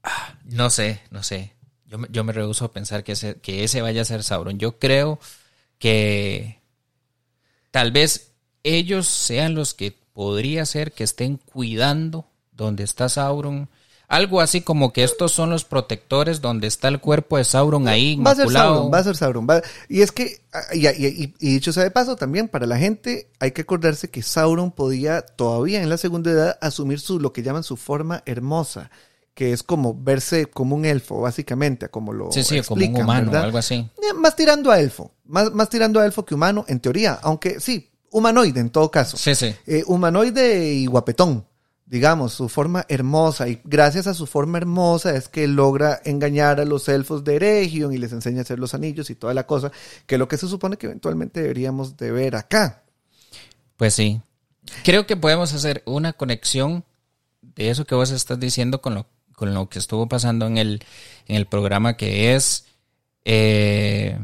Ah, 0.02 0.34
No 0.44 0.70
sé, 0.70 1.00
no 1.10 1.22
sé. 1.22 1.52
Yo, 1.86 1.98
me- 1.98 2.08
yo 2.10 2.24
me 2.24 2.32
rehuso 2.32 2.64
a 2.66 2.72
pensar 2.72 3.04
que 3.04 3.12
ese, 3.12 3.36
que 3.36 3.64
ese 3.64 3.80
vaya 3.82 4.02
a 4.02 4.04
ser 4.04 4.22
Sauron. 4.22 4.58
Yo 4.58 4.78
creo 4.78 5.18
que 5.78 6.60
tal 7.70 7.92
vez 7.92 8.32
ellos 8.62 9.06
sean 9.06 9.54
los 9.54 9.72
que 9.74 9.96
podría 10.12 10.66
ser 10.66 10.92
que 10.92 11.04
estén 11.04 11.36
cuidando 11.38 12.26
donde 12.52 12.84
está 12.84 13.08
Sauron. 13.08 13.68
Algo 14.08 14.40
así 14.40 14.62
como 14.62 14.92
que 14.94 15.04
estos 15.04 15.32
son 15.32 15.50
los 15.50 15.64
protectores 15.64 16.40
donde 16.40 16.66
está 16.66 16.88
el 16.88 16.98
cuerpo 16.98 17.36
de 17.36 17.44
Sauron 17.44 17.88
ahí 17.88 18.16
Va 18.16 18.30
a 18.30 18.34
ser. 18.36 18.48
Sauron, 18.50 18.90
va 18.92 18.98
a 18.98 19.04
ser 19.04 19.16
Sauron. 19.16 19.46
va- 19.48 19.60
Y 19.88 20.00
es 20.00 20.12
que, 20.12 20.40
ah, 20.52 20.60
y, 20.74 20.86
y- 20.86 21.06
y- 21.06 21.34
y 21.38 21.52
dicho 21.54 21.74
sea 21.74 21.82
de 21.84 21.90
paso, 21.90 22.16
también 22.16 22.48
para 22.48 22.66
la 22.66 22.78
gente 22.78 23.30
hay 23.38 23.50
que 23.52 23.60
acordarse 23.62 24.08
que 24.08 24.22
Sauron 24.22 24.72
podía 24.72 25.20
todavía 25.20 25.82
en 25.82 25.90
la 25.90 25.98
segunda 25.98 26.30
edad 26.30 26.58
asumir 26.62 27.00
su, 27.00 27.20
lo 27.20 27.34
que 27.34 27.42
llaman 27.42 27.64
su 27.64 27.76
forma 27.76 28.22
hermosa, 28.24 28.90
que 29.34 29.52
es 29.52 29.62
como 29.62 29.94
verse 29.94 30.46
como 30.46 30.74
un 30.74 30.86
elfo, 30.86 31.20
básicamente, 31.20 31.90
como 31.90 32.14
lo 32.14 32.32
Sí, 32.32 32.42
sí, 32.42 32.60
como 32.62 32.78
un 32.78 32.82
explican, 32.84 33.04
humano 33.04 33.28
o 33.28 33.32
¿verdad? 33.32 33.44
algo 33.44 33.58
así. 33.58 33.74
Eh, 33.74 34.14
Más 34.16 34.34
tirando 34.34 34.70
a 34.70 34.80
elfo, 34.80 35.12
más, 35.26 35.52
más 35.52 35.68
tirando 35.68 36.00
a 36.00 36.06
elfo 36.06 36.24
que 36.24 36.34
humano, 36.34 36.64
en 36.66 36.80
teoría, 36.80 37.18
aunque 37.22 37.60
sí, 37.60 37.90
humanoide 38.10 38.58
en 38.60 38.70
todo 38.70 38.90
caso. 38.90 39.18
Sí, 39.18 39.34
sí. 39.34 39.54
Eh, 39.66 39.84
humanoide 39.86 40.72
y 40.72 40.86
guapetón, 40.86 41.44
digamos, 41.88 42.34
su 42.34 42.48
forma 42.48 42.84
hermosa. 42.88 43.48
Y 43.48 43.60
gracias 43.64 44.06
a 44.06 44.14
su 44.14 44.26
forma 44.26 44.58
hermosa 44.58 45.16
es 45.16 45.28
que 45.28 45.48
logra 45.48 46.00
engañar 46.04 46.60
a 46.60 46.64
los 46.64 46.88
elfos 46.88 47.24
de 47.24 47.36
Eregion 47.36 47.92
y 47.92 47.98
les 47.98 48.12
enseña 48.12 48.40
a 48.40 48.42
hacer 48.42 48.58
los 48.58 48.74
anillos 48.74 49.10
y 49.10 49.14
toda 49.14 49.34
la 49.34 49.46
cosa, 49.46 49.72
que 50.06 50.16
es 50.16 50.18
lo 50.18 50.28
que 50.28 50.36
se 50.36 50.48
supone 50.48 50.76
que 50.76 50.86
eventualmente 50.86 51.40
deberíamos 51.40 51.96
de 51.96 52.10
ver 52.10 52.36
acá. 52.36 52.82
Pues 53.76 53.94
sí. 53.94 54.20
Creo 54.84 55.06
que 55.06 55.16
podemos 55.16 55.54
hacer 55.54 55.82
una 55.86 56.12
conexión 56.12 56.84
de 57.40 57.70
eso 57.70 57.86
que 57.86 57.94
vos 57.94 58.10
estás 58.10 58.38
diciendo 58.38 58.82
con 58.82 58.94
lo, 58.94 59.06
con 59.34 59.54
lo 59.54 59.68
que 59.68 59.78
estuvo 59.78 60.08
pasando 60.08 60.46
en 60.46 60.58
el, 60.58 60.84
en 61.26 61.36
el 61.36 61.46
programa, 61.46 61.96
que 61.96 62.34
es 62.34 62.66
eh, 63.24 64.18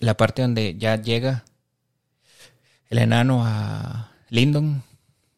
la 0.00 0.16
parte 0.16 0.42
donde 0.42 0.76
ya 0.76 1.00
llega 1.00 1.44
el 2.88 2.98
enano 2.98 3.44
a 3.44 4.12
Lindon. 4.30 4.82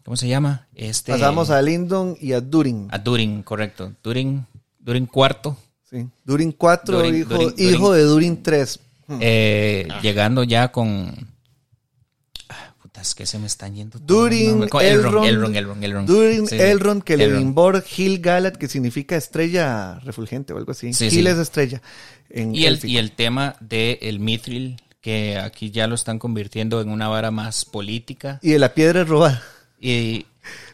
¿Cómo 0.07 0.17
se 0.17 0.27
llama? 0.29 0.67
Este, 0.75 1.13
Pasamos 1.13 1.51
a 1.51 1.61
Lindon 1.61 2.17
y 2.21 2.33
a 2.33 2.41
Durin. 2.41 2.87
a 2.91 2.99
Durin, 2.99 3.43
correcto. 3.43 3.93
Durin, 4.03 4.47
Durin 4.79 5.05
cuarto. 5.07 5.59
Sí. 5.91 6.07
Durin 6.25 6.53
4, 6.53 6.99
Durin- 7.01 7.17
hijo, 7.21 7.35
Durin- 7.35 7.55
hijo 7.59 7.93
de 7.93 8.03
Durin 8.03 8.43
3. 8.43 8.81
eh, 9.21 9.87
llegando 10.03 10.43
ya 10.45 10.73
con... 10.73 11.29
Ah, 12.49 12.75
puta, 12.83 13.01
es 13.01 13.15
que 13.15 13.27
se 13.27 13.39
me 13.39 13.47
están 13.47 13.75
yendo. 13.75 13.99
Durin, 14.01 14.63
Elrond, 14.65 14.83
Elrond, 15.27 15.57
Elrond, 15.57 15.85
Elrond. 15.85 16.09
Durin, 16.09 16.47
Sí. 16.47 16.57
Elrond. 16.57 17.03
Celebrimbor, 17.05 17.83
Gil 17.83 18.21
Galad, 18.21 18.53
que 18.55 18.69
significa 18.69 19.17
estrella 19.17 19.99
refulgente 20.01 20.53
o 20.53 20.57
algo 20.59 20.73
así. 20.73 20.93
Sí, 20.93 21.11
Gil 21.11 21.27
es 21.27 21.39
estrella. 21.39 21.83
En 22.31 22.55
Y 22.55 22.67
el, 22.67 22.79
y 22.85 22.99
el 22.99 23.13
tema 23.13 23.57
del 23.61 23.99
el 24.01 24.19
Mithril, 24.21 24.81
que 25.01 25.39
aquí 25.39 25.71
ya 25.71 25.87
lo 25.87 25.95
están 25.95 26.19
convirtiendo 26.19 26.81
en 26.81 26.89
una 26.91 27.09
vara 27.09 27.31
más 27.31 27.65
política. 27.65 28.39
Y 28.43 28.51
de 28.51 28.59
la 28.59 28.75
piedra 28.75 29.05
robada. 29.05 29.43
Y, 29.81 30.27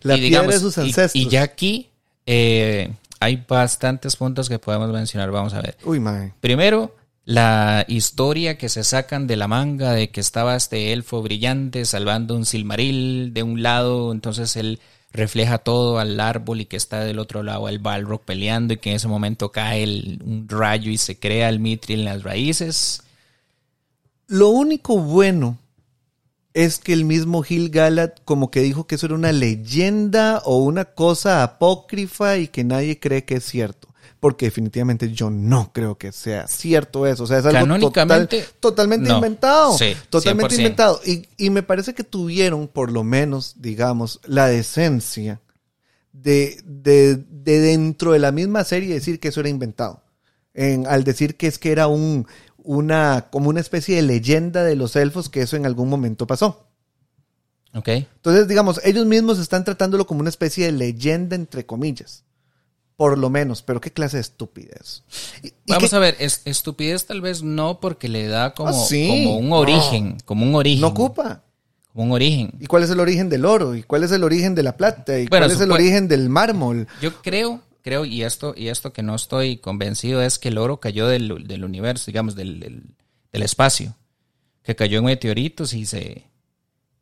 La 0.03 0.17
y 0.17 0.29
piedra 0.29 0.47
de 0.47 0.59
sus 0.59 0.77
ancestros. 0.79 1.17
Y, 1.17 1.29
ya 1.29 1.43
aquí 1.43 1.89
eh, 2.27 2.93
hay 3.21 3.45
bastantes 3.49 4.17
puntos 4.17 4.49
que 4.49 4.59
podemos 4.59 4.91
mencionar. 4.91 5.31
Vamos 5.31 5.55
a 5.55 5.61
ver. 5.61 5.77
Uy. 5.85 6.01
Primero, 6.41 6.95
la 7.25 7.85
historia 7.89 8.59
que 8.59 8.69
se 8.69 8.83
sacan 8.85 9.27
de 9.27 9.37
la 9.37 9.49
manga 9.49 9.93
de 9.93 10.11
que 10.11 10.21
estaba 10.21 10.57
este 10.57 10.93
elfo 10.93 11.23
brillante 11.23 11.85
salvando 11.85 12.35
un 12.35 12.45
silmaril 12.47 13.33
de 13.33 13.43
un 13.43 13.63
lado, 13.63 14.13
entonces 14.13 14.57
él 14.57 14.81
refleja 15.13 15.59
todo 15.59 15.99
al 15.99 16.19
árbol 16.21 16.63
y 16.63 16.65
que 16.65 16.77
está 16.77 17.01
del 17.01 17.19
otro 17.19 17.43
lado 17.43 17.69
el 17.69 17.79
Balrog 17.79 18.23
peleando 18.23 18.73
y 18.75 18.79
que 18.79 18.91
en 18.91 18.97
ese 18.97 19.09
momento 19.09 19.53
cae 19.53 19.83
el- 19.83 20.21
un 20.25 20.49
rayo 20.49 20.91
y 20.91 20.97
se 20.97 21.19
crea 21.19 21.49
el 21.51 21.61
Mithril 21.61 22.01
en 22.01 22.05
las 22.07 22.23
raíces. 22.23 23.03
Lo 24.27 24.49
único 24.49 24.99
bueno 24.99 25.59
es 26.55 26.79
que 26.79 26.93
el 26.93 27.05
mismo 27.05 27.43
Gil 27.43 27.71
Galad 27.71 28.11
como 28.25 28.51
que 28.51 28.61
dijo 28.61 28.87
que 28.87 28.97
eso 28.97 29.07
era 29.07 29.15
una 29.15 29.33
leyenda 29.33 30.43
o 30.45 30.59
una 30.59 30.85
cosa 30.85 31.43
apócrifa 31.43 32.37
y 32.39 32.49
que 32.49 32.65
nadie 32.65 32.99
cree 33.01 33.25
que 33.25 33.37
es 33.37 33.45
cierto. 33.45 33.89
Porque 34.21 34.45
definitivamente 34.47 35.11
yo 35.11 35.31
no 35.31 35.73
creo 35.73 35.99
que 35.99 36.13
sea 36.13 36.47
cierto 36.47 37.07
eso. 37.09 37.25
O 37.25 37.27
sea, 37.27 37.39
es 37.39 37.45
algo 37.47 37.67
total- 37.81 38.29
totalmente 38.61 39.09
no. 39.09 39.17
inventado. 39.17 39.77
Sí, 39.77 39.97
totalmente 40.11 40.55
100%. 40.55 40.59
inventado. 40.59 41.01
Y, 41.05 41.27
y 41.37 41.51
me 41.51 41.65
parece 41.65 41.93
que 41.93 42.05
tuvieron, 42.05 42.69
por 42.69 42.93
lo 42.93 43.03
menos, 43.03 43.57
digamos, 43.59 44.21
la 44.25 44.47
decencia 44.47 45.41
de, 46.13 46.61
de, 46.65 47.17
de 47.17 47.59
dentro 47.61 48.13
de 48.13 48.21
la 48.21 48.31
misma 48.31 48.63
serie 48.63 48.95
decir 48.95 49.19
que 49.19 49.29
eso 49.29 49.41
era 49.41 49.49
inventado. 49.49 50.03
En, 50.55 50.87
al 50.87 51.03
decir 51.03 51.37
que 51.37 51.47
es 51.49 51.59
que 51.59 51.73
era 51.73 51.87
un, 51.89 52.27
una, 52.65 53.29
como 53.31 53.49
una 53.51 53.61
especie 53.61 53.97
de 53.97 54.03
leyenda 54.03 54.65
de 54.65 54.77
los 54.77 54.97
elfos 54.97 55.29
que 55.29 55.43
eso 55.43 55.57
en 55.57 55.67
algún 55.67 55.89
momento 55.89 56.27
pasó. 56.27 56.67
¿Ok? 57.75 57.89
Entonces, 57.89 58.49
digamos, 58.49 58.81
ellos 58.85 59.07
mismos 59.07 59.39
están 59.39 59.65
tratándolo 59.65 60.07
como 60.07 60.21
una 60.21 60.29
especie 60.31 60.67
de 60.67 60.73
leyenda, 60.73 61.35
entre 61.37 61.65
comillas. 61.65 62.25
Por 62.97 63.17
lo 63.19 63.31
menos, 63.31 63.63
pero 63.63 63.81
qué 63.81 63.91
clase 63.91 64.19
de 64.19 64.21
estupidez. 64.21 65.03
Y- 65.43 65.53
Vamos 65.67 65.93
a 65.95 65.99
ver, 65.99 66.15
es, 66.21 66.43
estupidez 66.45 67.07
tal 67.07 67.21
vez 67.23 67.43
no 67.43 67.81
porque 67.81 68.09
le 68.09 68.27
da 68.29 68.53
como, 68.55 68.69
Ah, 68.69 68.73
sí. 68.75 69.09
como 69.09 69.39
un 69.39 69.53
origen, 69.53 70.19
como 70.27 70.45
un 70.47 70.55
origen. 70.55 70.83
No 70.83 70.89
ocupa. 70.89 71.43
Como 71.93 72.05
un 72.05 72.13
origen. 72.13 72.53
¿Y 72.61 72.67
cuál 72.67 72.83
es 72.83 72.91
el 72.91 73.01
origen 73.01 73.29
del 73.31 73.45
oro? 73.47 73.75
¿Y 73.75 73.83
cuál 73.83 74.05
es 74.05 74.13
el 74.13 74.23
origen 74.25 74.55
de 74.55 74.63
la 74.63 74.77
plata? 74.77 75.19
¿Y 75.19 75.27
Bueno, 75.27 75.47
cuál 75.47 75.57
es 75.57 75.61
el 75.63 75.73
origen 75.73 76.07
del 76.09 76.29
mármol? 76.29 76.87
Yo 77.01 77.15
creo, 77.23 77.61
creo, 77.83 78.05
y 78.05 78.23
esto, 78.23 78.55
y 78.57 78.69
esto 78.69 78.93
que 78.93 79.03
no 79.03 79.15
estoy 79.15 79.59
convencido 79.59 80.23
es 80.23 80.39
que 80.39 80.49
el 80.49 80.59
oro 80.59 80.79
cayó 80.81 81.07
del, 81.09 81.47
del 81.47 81.65
universo, 81.65 82.07
digamos, 82.07 82.35
del, 82.35 82.61
del, 82.61 82.83
del 83.33 83.43
espacio. 83.43 83.95
Que 84.63 84.77
cayó 84.77 84.99
en 85.01 85.05
meteoritos 85.07 85.75
y 85.75 85.87
se. 85.87 86.25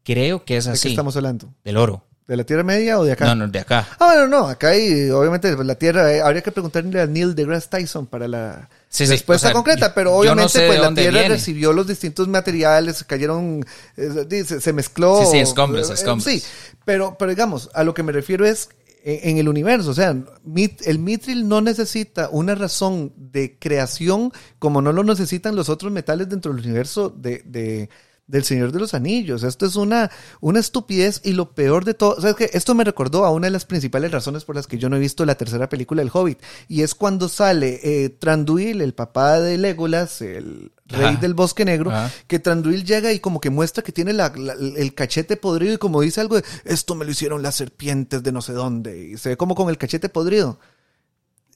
Creo 0.03 0.45
que 0.45 0.57
es 0.57 0.65
¿De 0.65 0.71
qué 0.71 0.75
así. 0.75 0.89
estamos 0.89 1.15
hablando? 1.17 1.53
Del 1.63 1.77
oro. 1.77 2.05
¿De 2.27 2.37
la 2.37 2.45
Tierra 2.45 2.63
Media 2.63 2.99
o 2.99 3.05
de 3.05 3.13
acá? 3.13 3.27
No, 3.27 3.35
no, 3.35 3.49
de 3.49 3.59
acá. 3.59 3.87
Ah, 3.99 4.07
bueno, 4.15 4.29
no, 4.29 4.47
acá 4.49 4.69
hay, 4.69 5.11
obviamente, 5.11 5.55
la 5.65 5.75
Tierra, 5.75 6.13
eh, 6.15 6.23
habría 6.23 6.43
que 6.43 6.53
preguntarle 6.53 7.01
a 7.01 7.07
Neil 7.07 7.35
deGrasse 7.35 7.69
Tyson 7.69 8.07
para 8.07 8.29
la 8.29 8.69
Sí, 8.89 9.05
sí, 9.05 9.13
respuesta 9.13 9.49
o 9.49 9.51
sea, 9.51 9.53
concreta, 9.53 9.93
pero 9.93 10.11
no 10.11 10.17
obviamente, 10.19 10.49
sé 10.53 10.67
pues 10.69 10.79
la 10.81 10.95
Tierra 10.95 11.11
viene. 11.21 11.29
recibió 11.29 11.73
los 11.73 11.89
distintos 11.89 12.29
materiales, 12.29 13.03
cayeron, 13.05 13.65
eh, 13.97 14.45
se 14.45 14.73
mezcló. 14.73 15.21
Sí, 15.25 15.33
sí, 15.33 15.39
escombros, 15.39 15.91
eh, 15.91 15.95
escombros. 15.95 16.25
Sí, 16.33 16.43
pero, 16.85 17.17
pero 17.19 17.31
digamos, 17.31 17.69
a 17.75 17.83
lo 17.83 17.95
que 17.95 18.05
me 18.05 18.13
refiero 18.13 18.47
es 18.47 18.71
en, 19.05 19.31
en 19.31 19.39
el 19.39 19.49
universo, 19.49 19.91
o 19.91 19.95
sea, 19.95 20.11
el 20.11 20.99
mitril 20.99 21.49
no 21.49 21.61
necesita 21.61 22.29
una 22.31 22.55
razón 22.55 23.13
de 23.17 23.59
creación 23.59 24.33
como 24.59 24.83
no 24.83 24.93
lo 24.93 25.05
necesitan 25.05 25.57
los 25.57 25.69
otros 25.69 25.93
metales 25.93 26.29
dentro 26.29 26.53
del 26.53 26.65
universo 26.65 27.11
de, 27.11 27.43
de- 27.45 27.89
del 28.31 28.45
Señor 28.45 28.73
de 28.73 28.79
los 28.81 28.95
Anillos. 28.95 29.43
Esto 29.43 29.67
es 29.67 29.77
una, 29.77 30.11
una 30.41 30.61
estupidez 30.61 31.21
y 31.25 31.33
lo 31.33 31.53
peor 31.53 31.85
de 31.85 31.95
todo, 31.95 32.15
o 32.17 32.21
sea, 32.21 32.31
es 32.31 32.37
que 32.37 32.51
esto 32.53 32.75
me 32.75 32.85
recordó 32.85 33.25
a 33.25 33.31
una 33.31 33.49
de 33.49 33.51
las 33.51 33.65
principales 33.67 34.13
razones 34.13 34.45
por 34.45 34.57
las 34.57 34.67
que 34.67 34.79
yo 34.79 34.89
no 34.89 34.97
he 34.97 35.01
visto 35.01 35.25
la 35.27 35.35
tercera 35.35 35.69
película 35.69 36.01
del 36.03 36.11
Hobbit 36.13 36.39
y 36.69 36.83
es 36.83 36.95
cuando 36.95 37.29
sale 37.29 37.81
eh, 37.83 38.09
Tranduil, 38.11 38.81
el 38.81 38.95
papá 38.95 39.41
de 39.41 39.59
Legolas, 39.59 40.23
el 40.23 40.73
rey 40.87 41.17
del 41.17 41.35
Bosque 41.35 41.65
Negro, 41.65 41.93
que 42.27 42.39
Tranduil 42.39 42.85
llega 42.85 43.13
y 43.13 43.21
como 43.21 43.41
que 43.41 43.51
muestra 43.51 43.83
que 43.85 43.93
tiene 43.93 44.13
la- 44.13 44.33
la- 44.37 44.55
el 44.55 44.95
cachete 44.95 45.37
podrido 45.37 45.75
y 45.75 45.79
como 45.79 46.01
dice 46.01 46.21
algo 46.21 46.37
de, 46.37 46.45
esto 46.65 46.95
me 46.95 47.05
lo 47.05 47.11
hicieron 47.11 47.43
las 47.43 47.55
serpientes 47.57 48.23
de 48.23 48.33
no 48.33 48.43
sé 48.43 48.53
dónde, 48.53 49.09
y 49.11 49.17
se 49.19 49.31
ve 49.31 49.37
como 49.37 49.55
con 49.55 49.69
el 49.71 49.79
cachete 49.79 50.09
podrido. 50.09 50.59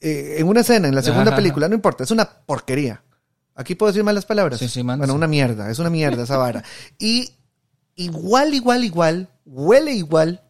Eh, 0.01 0.35
en 0.39 0.47
una 0.47 0.61
escena, 0.61 0.87
en 0.87 0.95
la 0.95 1.01
segunda 1.01 1.31
Ajá, 1.31 1.37
película, 1.37 1.67
no 1.67 1.75
importa, 1.75 2.03
es 2.03 2.11
una 2.11 2.25
porquería. 2.29 3.01
Aquí 3.55 3.73
puedo 3.75 3.91
decir 3.91 4.03
malas 4.03 4.25
palabras. 4.25 4.59
Sí, 4.59 4.67
sí, 4.67 4.81
bueno, 4.81 5.05
sí. 5.05 5.11
una 5.11 5.27
mierda, 5.27 5.71
es 5.71 5.79
una 5.79 5.89
mierda 5.89 6.23
esa 6.23 6.37
vara. 6.37 6.63
Y 6.99 7.31
igual, 7.95 8.53
igual, 8.53 8.83
igual, 8.83 9.29
huele 9.45 9.93
igual. 9.93 10.41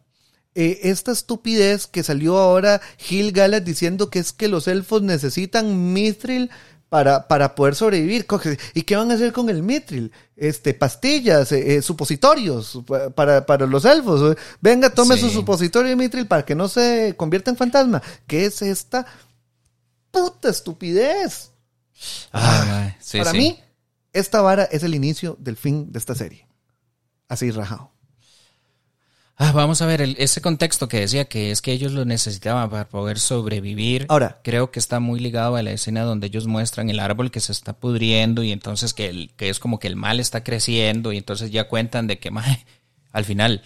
eh, 0.58 0.80
esta 0.90 1.12
estupidez 1.12 1.86
que 1.86 2.02
salió 2.02 2.38
ahora 2.38 2.80
Gil 2.98 3.30
Galad 3.32 3.60
diciendo 3.62 4.08
que 4.10 4.18
es 4.18 4.32
que 4.32 4.48
los 4.48 4.66
elfos 4.68 5.02
necesitan 5.02 5.92
mithril 5.92 6.50
para, 6.88 7.28
para 7.28 7.54
poder 7.54 7.74
sobrevivir. 7.74 8.26
¿Y 8.72 8.82
qué 8.82 8.96
van 8.96 9.10
a 9.10 9.14
hacer 9.14 9.32
con 9.34 9.50
el 9.50 9.62
mithril? 9.62 10.12
Este, 10.34 10.72
pastillas, 10.72 11.52
eh, 11.52 11.76
eh, 11.76 11.82
supositorios 11.82 12.80
pa- 12.86 13.10
para, 13.10 13.44
para 13.44 13.66
los 13.66 13.84
elfos. 13.84 14.34
Venga, 14.62 14.88
tome 14.90 15.16
Sí. 15.16 15.20
su 15.22 15.30
supositorio 15.30 15.90
de 15.90 15.96
mithril 15.96 16.26
para 16.26 16.44
que 16.44 16.54
no 16.54 16.68
se 16.68 17.14
convierta 17.18 17.50
en 17.50 17.56
fantasma. 17.58 18.00
¿Qué 18.26 18.46
es 18.46 18.62
esta 18.62 19.04
puta 20.10 20.48
estupidez? 20.48 21.50
Ah, 22.32 22.94
sí, 23.00 23.18
para 23.18 23.32
sí. 23.32 23.38
mí, 23.38 23.60
esta 24.12 24.40
vara 24.42 24.64
es 24.64 24.82
el 24.82 24.94
inicio 24.94 25.36
del 25.40 25.56
fin 25.56 25.92
de 25.92 25.98
esta 25.98 26.14
serie. 26.14 26.46
Así 27.28 27.50
rajado. 27.50 27.92
Ah, 29.38 29.52
vamos 29.52 29.82
a 29.82 29.86
ver, 29.86 30.00
el- 30.00 30.16
ese 30.18 30.40
contexto 30.40 30.88
que 30.88 31.00
decía 31.00 31.26
que 31.26 31.50
es 31.50 31.60
que 31.60 31.72
ellos 31.72 31.92
lo 31.92 32.06
necesitaban 32.06 32.70
para 32.70 32.88
poder 32.88 33.18
sobrevivir. 33.18 34.06
Ahora. 34.08 34.40
creo 34.42 34.70
que 34.70 34.78
está 34.78 34.98
muy 34.98 35.20
ligado 35.20 35.56
a 35.56 35.62
la 35.62 35.72
escena 35.72 36.04
donde 36.04 36.28
ellos 36.28 36.46
muestran 36.46 36.88
el 36.88 37.00
árbol 37.00 37.30
que 37.30 37.40
se 37.40 37.52
está 37.52 37.74
pudriendo 37.74 38.42
y 38.42 38.50
entonces 38.52 38.94
que, 38.94 39.08
el, 39.08 39.30
que 39.36 39.50
es 39.50 39.58
como 39.58 39.78
que 39.78 39.88
el 39.88 39.96
mal 39.96 40.20
está 40.20 40.42
creciendo 40.42 41.12
y 41.12 41.18
entonces 41.18 41.50
ya 41.50 41.68
cuentan 41.68 42.06
de 42.06 42.18
que 42.18 42.30
mae, 42.30 42.64
al 43.12 43.26
final 43.26 43.62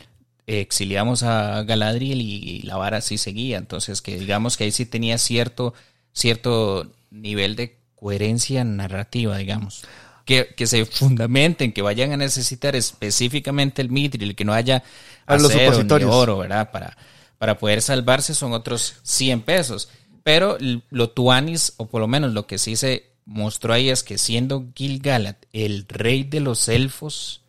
eh, 0.49 0.61
exiliamos 0.61 1.23
a 1.23 1.63
Galadriel 1.63 2.21
y, 2.21 2.35
y 2.35 2.63
la 2.63 2.77
vara 2.77 3.01
sí 3.01 3.17
seguía. 3.17 3.57
Entonces 3.59 4.03
que 4.03 4.19
digamos 4.19 4.57
que 4.57 4.65
ahí 4.65 4.73
sí 4.73 4.87
tenía 4.87 5.19
cierto, 5.19 5.73
cierto 6.13 6.91
nivel 7.13 7.55
de 7.55 7.79
coherencia 8.01 8.65
narrativa, 8.65 9.37
digamos. 9.37 9.85
Que, 10.25 10.55
que 10.57 10.67
se 10.67 10.85
fundamenten, 10.87 11.73
que 11.73 11.83
vayan 11.83 12.13
a 12.13 12.17
necesitar 12.17 12.77
específicamente 12.77 13.83
el 13.83 13.91
mithril, 13.91 14.35
que 14.35 14.45
no 14.45 14.53
haya 14.53 14.83
A 15.27 15.35
los 15.35 15.47
acero 15.47 15.61
ni 15.61 15.67
supositorios. 15.67 16.15
oro, 16.15 16.39
¿verdad? 16.39 16.71
Para, 16.71 16.97
para 17.39 17.59
poder 17.59 17.83
salvarse 17.83 18.35
son 18.35 18.53
otros 18.53 18.97
100 19.03 19.43
pesos. 19.43 19.89
Pero 20.23 20.57
lo 20.91 21.11
tuanis, 21.11 21.75
o 21.79 21.87
por 21.87 22.01
lo 22.01 22.09
menos 22.09 22.33
lo 22.33 22.47
que 22.47 22.59
sí 22.59 22.77
se 22.77 23.11
mostró 23.25 23.73
ahí 23.73 23.91
es 23.91 24.03
que 24.03 24.19
siendo 24.19 24.67
Gil-galad 24.75 25.37
el 25.53 25.87
rey 25.89 26.25
de 26.25 26.41
los 26.41 26.69
elfos, 26.69 27.43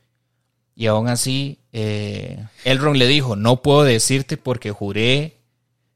y 0.75 0.87
aún 0.87 1.07
así 1.07 1.59
eh, 1.73 2.45
Elrond 2.63 2.97
le 2.97 3.07
dijo, 3.07 3.35
no 3.35 3.61
puedo 3.61 3.83
decirte 3.83 4.37
porque 4.37 4.71
juré 4.71 5.37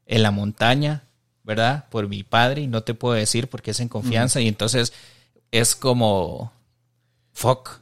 en 0.06 0.22
la 0.22 0.30
montaña, 0.30 1.05
¿verdad? 1.46 1.88
Por 1.90 2.08
mi 2.08 2.24
padre 2.24 2.62
y 2.62 2.66
no 2.66 2.82
te 2.82 2.92
puedo 2.92 3.14
decir 3.14 3.48
porque 3.48 3.70
es 3.70 3.80
en 3.80 3.88
confianza. 3.88 4.40
Y 4.40 4.48
entonces 4.48 4.92
es 5.52 5.76
como, 5.76 6.52
fuck. 7.32 7.78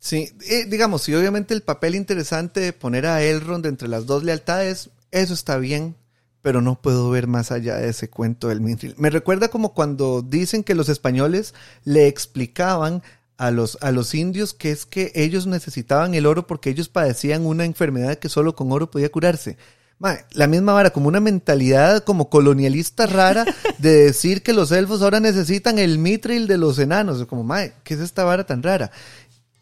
Sí, 0.00 0.32
eh, 0.50 0.66
digamos, 0.68 1.08
y 1.08 1.14
obviamente 1.14 1.54
el 1.54 1.62
papel 1.62 1.94
interesante 1.94 2.60
de 2.60 2.72
poner 2.72 3.06
a 3.06 3.22
Elrond 3.22 3.64
entre 3.64 3.88
las 3.88 4.04
dos 4.04 4.24
lealtades, 4.24 4.90
eso 5.12 5.32
está 5.32 5.56
bien, 5.56 5.94
pero 6.42 6.60
no 6.60 6.74
puedo 6.82 7.08
ver 7.08 7.26
más 7.26 7.52
allá 7.52 7.76
de 7.76 7.88
ese 7.88 8.10
cuento 8.10 8.48
del 8.48 8.60
Mithril. 8.60 8.94
Me 8.98 9.08
recuerda 9.08 9.48
como 9.48 9.72
cuando 9.72 10.20
dicen 10.20 10.64
que 10.64 10.74
los 10.74 10.90
españoles 10.90 11.54
le 11.84 12.08
explicaban 12.08 13.02
a 13.38 13.50
los, 13.50 13.78
a 13.80 13.92
los 13.92 14.14
indios 14.14 14.52
que 14.52 14.70
es 14.72 14.84
que 14.84 15.12
ellos 15.14 15.46
necesitaban 15.46 16.14
el 16.14 16.26
oro 16.26 16.46
porque 16.46 16.70
ellos 16.70 16.88
padecían 16.88 17.46
una 17.46 17.64
enfermedad 17.64 18.18
que 18.18 18.28
solo 18.28 18.54
con 18.54 18.72
oro 18.72 18.90
podía 18.90 19.10
curarse. 19.10 19.56
Mae, 19.98 20.24
la 20.32 20.46
misma 20.46 20.72
vara, 20.72 20.90
como 20.90 21.08
una 21.08 21.20
mentalidad 21.20 22.02
como 22.04 22.28
colonialista 22.28 23.06
rara 23.06 23.44
de 23.78 23.90
decir 24.04 24.42
que 24.42 24.52
los 24.52 24.70
elfos 24.72 25.02
ahora 25.02 25.20
necesitan 25.20 25.78
el 25.78 25.98
mitril 25.98 26.46
de 26.46 26.58
los 26.58 26.78
enanos. 26.78 27.24
Como, 27.26 27.44
mae, 27.44 27.74
¿qué 27.84 27.94
es 27.94 28.00
esta 28.00 28.24
vara 28.24 28.44
tan 28.44 28.62
rara? 28.62 28.90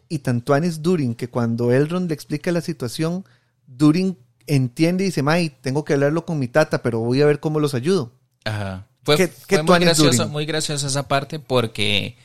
Y 0.09 0.19
tanto 0.21 0.55
es 0.57 0.83
Durin 0.83 1.15
que 1.15 1.29
cuando 1.29 1.73
Elrond 1.73 2.09
le 2.09 2.15
explica 2.15 2.51
la 2.53 2.61
situación, 2.61 3.25
Durin 3.67 4.19
entiende 4.47 5.05
y 5.05 5.07
dice, 5.07 5.23
May, 5.23 5.51
tengo 5.61 5.85
que 5.85 5.95
hablarlo 5.95 6.27
con 6.27 6.39
mi 6.39 6.49
tata, 6.49 6.83
pero 6.83 6.99
voy 7.01 7.23
a 7.23 7.27
ver 7.27 7.41
cómo 7.41 7.61
los 7.61 7.75
ayudo. 7.75 8.13
Ajá. 8.45 8.87
Fue, 9.05 9.17
¿Qué- 9.17 9.29
fue 9.29 9.59
qué 9.59 9.63
muy 9.63 9.79
gracioso, 9.81 10.29
muy 10.29 10.47
graciosa 10.47 10.87
esa 10.87 11.09
parte 11.09 11.39
porque 11.39 12.17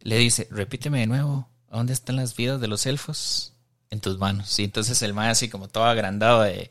le 0.00 0.18
dice, 0.18 0.48
repíteme 0.50 1.00
de 1.00 1.06
nuevo, 1.06 1.48
¿a 1.70 1.76
¿dónde 1.76 1.92
están 1.92 2.16
las 2.16 2.36
vidas 2.36 2.60
de 2.60 2.68
los 2.68 2.86
elfos? 2.86 3.52
En 3.90 4.00
tus 4.00 4.18
manos. 4.18 4.56
Y 4.58 4.64
entonces 4.64 5.02
el 5.02 5.14
man 5.14 5.30
así 5.30 5.48
como 5.48 5.66
todo 5.68 5.84
agrandado 5.84 6.42
de, 6.42 6.70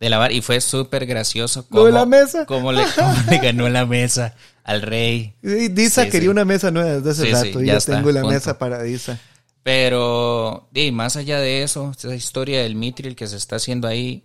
de 0.00 0.08
lavar. 0.10 0.32
Y 0.32 0.40
fue 0.42 0.60
súper 0.60 1.06
gracioso. 1.06 1.66
Lo 1.70 1.84
de 1.84 1.92
la 1.92 2.06
mesa. 2.06 2.46
Cómo 2.46 2.72
le, 2.72 2.84
cómo 2.96 3.14
le 3.30 3.38
ganó 3.42 3.68
la 3.68 3.86
mesa 3.86 4.34
al 4.64 4.82
rey. 4.82 5.34
Disa 5.42 6.04
Sí, 6.04 6.10
quería 6.10 6.26
sí. 6.26 6.28
una 6.28 6.44
mesa 6.44 6.70
nueva 6.70 7.00
desde 7.00 7.10
hace 7.10 7.32
rato 7.32 7.62
y 7.62 7.66
ya 7.66 7.72
ya 7.72 7.78
está, 7.78 7.96
tengo 7.96 8.10
la 8.12 8.20
punto. 8.20 8.34
mesa 8.34 8.58
para 8.58 8.82
Disa. 8.82 9.18
Pero, 9.62 10.68
y 10.72 10.92
más 10.92 11.16
allá 11.16 11.40
de 11.40 11.62
eso, 11.62 11.92
esa 11.96 12.14
historia 12.14 12.62
del 12.62 12.74
Mithril 12.74 13.14
que 13.16 13.26
se 13.26 13.36
está 13.36 13.56
haciendo 13.56 13.86
ahí, 13.86 14.24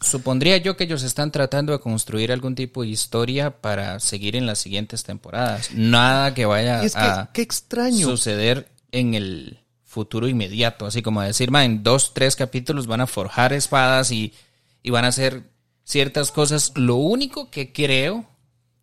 supondría 0.00 0.56
yo 0.58 0.76
que 0.76 0.84
ellos 0.84 1.02
están 1.02 1.30
tratando 1.32 1.72
de 1.72 1.80
construir 1.80 2.32
algún 2.32 2.54
tipo 2.54 2.82
de 2.82 2.88
historia 2.88 3.50
para 3.60 4.00
seguir 4.00 4.36
en 4.36 4.46
las 4.46 4.58
siguientes 4.58 5.02
temporadas. 5.04 5.70
Nada 5.72 6.34
que 6.34 6.46
vaya 6.46 6.82
Y 6.82 6.86
es 6.86 6.94
que, 6.94 7.00
a 7.00 7.30
qué 7.32 7.42
extraño. 7.42 8.06
suceder 8.06 8.68
en 8.92 9.14
el 9.14 9.58
futuro 9.94 10.28
inmediato. 10.28 10.86
Así 10.86 11.00
como 11.00 11.22
decir, 11.22 11.50
"Ma, 11.50 11.64
en 11.64 11.82
dos, 11.82 12.12
tres 12.12 12.36
capítulos 12.36 12.86
van 12.86 13.00
a 13.00 13.06
forjar 13.06 13.52
espadas 13.52 14.10
y, 14.10 14.34
y 14.82 14.90
van 14.90 15.04
a 15.04 15.08
hacer 15.08 15.44
ciertas 15.84 16.32
cosas. 16.32 16.72
Lo 16.74 16.96
único 16.96 17.50
que 17.50 17.72
creo 17.72 18.26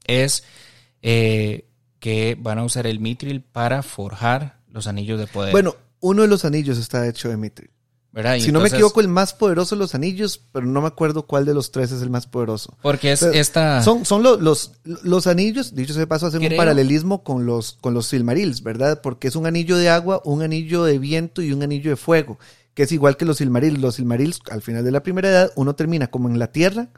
es 0.06 0.44
eh, 1.02 1.66
que 2.00 2.38
van 2.40 2.60
a 2.60 2.64
usar 2.64 2.88
el 2.88 3.00
Mithril 3.00 3.42
para 3.42 3.84
forjar 3.84 4.60
los 4.70 4.88
anillos 4.88 5.20
de 5.20 5.28
poder. 5.28 5.52
Bueno, 5.52 5.76
uno 6.00 6.22
de 6.22 6.28
los 6.28 6.46
anillos 6.46 6.78
está 6.78 7.08
hecho 7.08 7.30
de 7.30 7.38
Mithril. 7.38 7.70
Si 8.42 8.52
no 8.52 8.60
me 8.60 8.68
equivoco, 8.76 9.00
el 9.00 9.08
más 9.08 9.34
poderoso 9.34 9.76
de 9.76 9.80
los 9.80 9.96
anillos, 9.96 10.42
pero 10.52 10.66
no 10.66 10.82
me 10.82 10.88
acuerdo 10.88 11.26
cuál 11.28 11.46
de 11.46 11.54
los 11.54 11.72
tres 11.72 11.92
es 11.94 12.02
el 12.02 12.10
más 12.10 12.28
poderoso. 12.28 12.78
Porque 12.82 13.12
es 13.14 13.22
esta... 13.40 13.82
Son, 13.84 14.04
son 14.06 14.22
lo- 14.22 14.36
los, 14.38 14.74
los 14.84 15.28
anillos, 15.28 15.74
dicho 15.76 15.94
sea 15.94 16.02
de 16.02 16.08
paso, 16.08 16.26
hacen 16.28 16.42
un 16.42 16.58
paralelismo 16.58 17.24
con 17.24 17.46
los, 17.46 17.78
con 17.80 17.94
los 17.94 18.08
Silmarils, 18.08 18.64
¿verdad? 18.64 19.00
Porque 19.02 19.30
es 19.30 19.36
un 19.38 19.46
anillo 19.46 19.78
de 19.78 19.90
agua, 19.90 20.22
un 20.26 20.42
anillo 20.42 20.84
de 20.84 21.00
viento 21.00 21.42
y 21.42 21.54
un 21.54 21.64
anillo 21.64 21.90
de 21.92 21.96
fuego, 21.96 22.38
que 22.74 22.84
es 22.84 22.92
igual 22.92 23.16
que 23.16 23.24
los 23.26 23.38
Silmarils. 23.38 23.80
Los 23.80 23.96
Silmarils, 23.96 24.42
al 24.50 24.62
final 24.62 24.84
de 24.84 24.92
la 24.92 25.04
primera 25.04 25.30
edad, 25.30 25.52
uno 25.56 25.76
termina 25.76 26.08
como 26.08 26.28
en 26.28 26.38
la 26.38 26.52
tierra, 26.52 26.90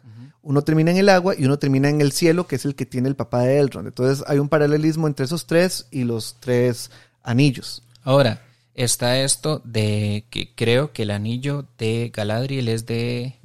uno 0.41 0.61
termina 0.63 0.89
en 0.91 0.97
el 0.97 1.09
agua 1.09 1.35
y 1.37 1.45
uno 1.45 1.57
termina 1.59 1.89
en 1.89 2.01
el 2.01 2.11
cielo, 2.11 2.47
que 2.47 2.55
es 2.57 2.65
el 2.65 2.73
que 2.75 2.85
tiene 2.87 3.07
el 3.07 3.15
papá 3.15 3.41
de 3.43 3.59
Elrond. 3.59 3.87
Entonces 3.87 4.25
hay 4.27 4.39
un 4.39 4.49
paralelismo 4.49 5.07
entre 5.07 5.25
esos 5.25 5.45
tres 5.45 5.85
y 5.91 6.03
los 6.05 6.37
tres 6.39 6.89
anillos. 7.23 7.83
Ahora, 8.03 8.41
está 8.75 9.19
esto 9.19 9.61
de 9.63 10.25
que 10.29 10.53
creo 10.55 10.91
que 10.93 11.03
el 11.03 11.11
anillo 11.11 11.65
de 11.77 12.11
Galadriel 12.13 12.67
es 12.67 12.85
de 12.85 13.39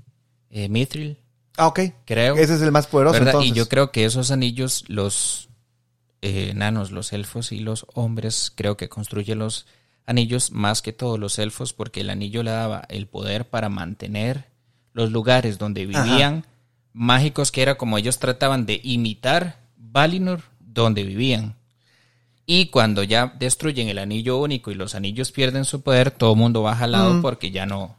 eh, 0.50 0.68
Mithril, 0.68 1.18
Ah, 1.56 1.66
ok. 1.66 1.80
creo. 2.04 2.36
Ese 2.36 2.54
es 2.54 2.62
el 2.62 2.70
más 2.72 2.86
poderoso. 2.86 3.18
Entonces. 3.18 3.50
Y 3.50 3.52
yo 3.52 3.68
creo 3.68 3.90
que 3.90 4.04
esos 4.04 4.30
anillos, 4.30 4.84
los 4.86 5.48
eh, 6.22 6.50
enanos, 6.52 6.92
los 6.92 7.12
elfos 7.12 7.50
y 7.52 7.58
los 7.58 7.84
hombres, 7.94 8.52
creo 8.54 8.76
que 8.76 8.88
construyen 8.88 9.40
los 9.40 9.66
anillos 10.06 10.52
más 10.52 10.82
que 10.82 10.92
todos 10.92 11.18
los 11.18 11.38
elfos, 11.38 11.72
porque 11.72 12.00
el 12.02 12.10
anillo 12.10 12.42
le 12.44 12.52
daba 12.52 12.84
el 12.88 13.08
poder 13.08 13.44
para 13.48 13.68
mantener 13.68 14.46
los 14.92 15.10
lugares 15.10 15.58
donde 15.58 15.82
Ajá. 15.92 16.04
vivían 16.04 16.46
mágicos, 16.92 17.50
que 17.52 17.62
era 17.62 17.76
como 17.76 17.98
ellos 17.98 18.18
trataban 18.18 18.64
de 18.64 18.80
imitar 18.82 19.60
Valinor 19.76 20.42
donde 20.60 21.02
vivían. 21.02 21.56
Y 22.50 22.70
cuando 22.70 23.02
ya 23.02 23.34
destruyen 23.38 23.88
el 23.90 23.98
anillo 23.98 24.38
único 24.38 24.70
y 24.70 24.74
los 24.74 24.94
anillos 24.94 25.32
pierden 25.32 25.66
su 25.66 25.82
poder, 25.82 26.10
todo 26.10 26.32
el 26.32 26.38
mundo 26.38 26.62
baja 26.62 26.84
al 26.84 26.92
lado 26.92 27.12
Mm. 27.14 27.20
porque 27.22 27.50
ya 27.50 27.66
no. 27.66 27.94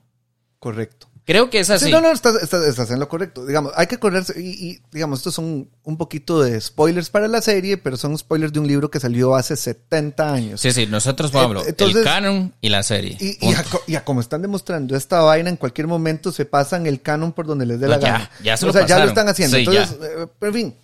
Correcto. 0.58 1.08
Creo 1.24 1.52
que 1.52 1.60
es 1.60 1.70
así. 1.70 1.86
Sí, 1.86 1.92
no, 1.92 2.02
no, 2.02 2.10
estás, 2.12 2.42
estás- 2.42 2.66
estás 2.66 2.90
en 2.90 3.00
lo 3.00 3.08
correcto. 3.08 3.46
Digamos, 3.46 3.72
hay 3.76 3.86
que 3.86 4.00
correrse. 4.00 4.34
Y, 4.42 4.48
y, 4.70 4.80
digamos, 4.92 5.20
estos 5.20 5.36
son 5.36 5.70
un 5.84 5.98
poquito 5.98 6.42
de 6.42 6.60
spoilers 6.60 7.12
para 7.12 7.28
la 7.28 7.40
serie, 7.44 7.78
pero 7.78 7.96
son 7.98 8.18
spoilers 8.18 8.52
de 8.52 8.60
un 8.60 8.66
libro 8.68 8.90
que 8.90 9.00
salió 9.00 9.36
hace 9.36 9.56
70 9.56 10.34
años. 10.34 10.60
Sí, 10.62 10.72
sí, 10.72 10.88
nosotros, 10.88 11.30
Pablo, 11.30 11.64
Entonces- 11.68 11.98
el 11.98 12.04
canon 12.04 12.52
y 12.60 12.70
la 12.70 12.82
serie. 12.82 13.16
Y, 13.20 13.38
y, 13.48 13.54
a, 13.54 13.64
co- 13.64 13.84
y 13.86 13.94
a 13.94 14.04
como 14.04 14.20
están 14.22 14.42
demostrando 14.42 14.96
esta 14.98 15.22
vaina, 15.22 15.52
en 15.52 15.58
cualquier 15.58 15.86
momento 15.86 16.32
se 16.32 16.46
pasan 16.46 16.88
el 16.88 17.00
canon 17.04 17.32
por 17.34 17.46
donde 17.46 17.68
les 17.68 17.80
dé 17.80 17.88
la 17.88 18.00
ya, 18.00 18.12
gana. 18.14 18.32
ya 18.44 18.58
se 18.58 18.66
o 18.66 18.68
lo 18.70 18.74
sea, 18.74 18.88
ya 18.88 18.98
lo 18.98 19.06
están 19.06 19.30
haciendo. 19.30 19.56
Sí, 19.58 19.66
Entonces, 19.68 19.98
eh, 20.02 20.26
pero 20.40 20.50
en 20.52 20.56
fin, 20.56 20.76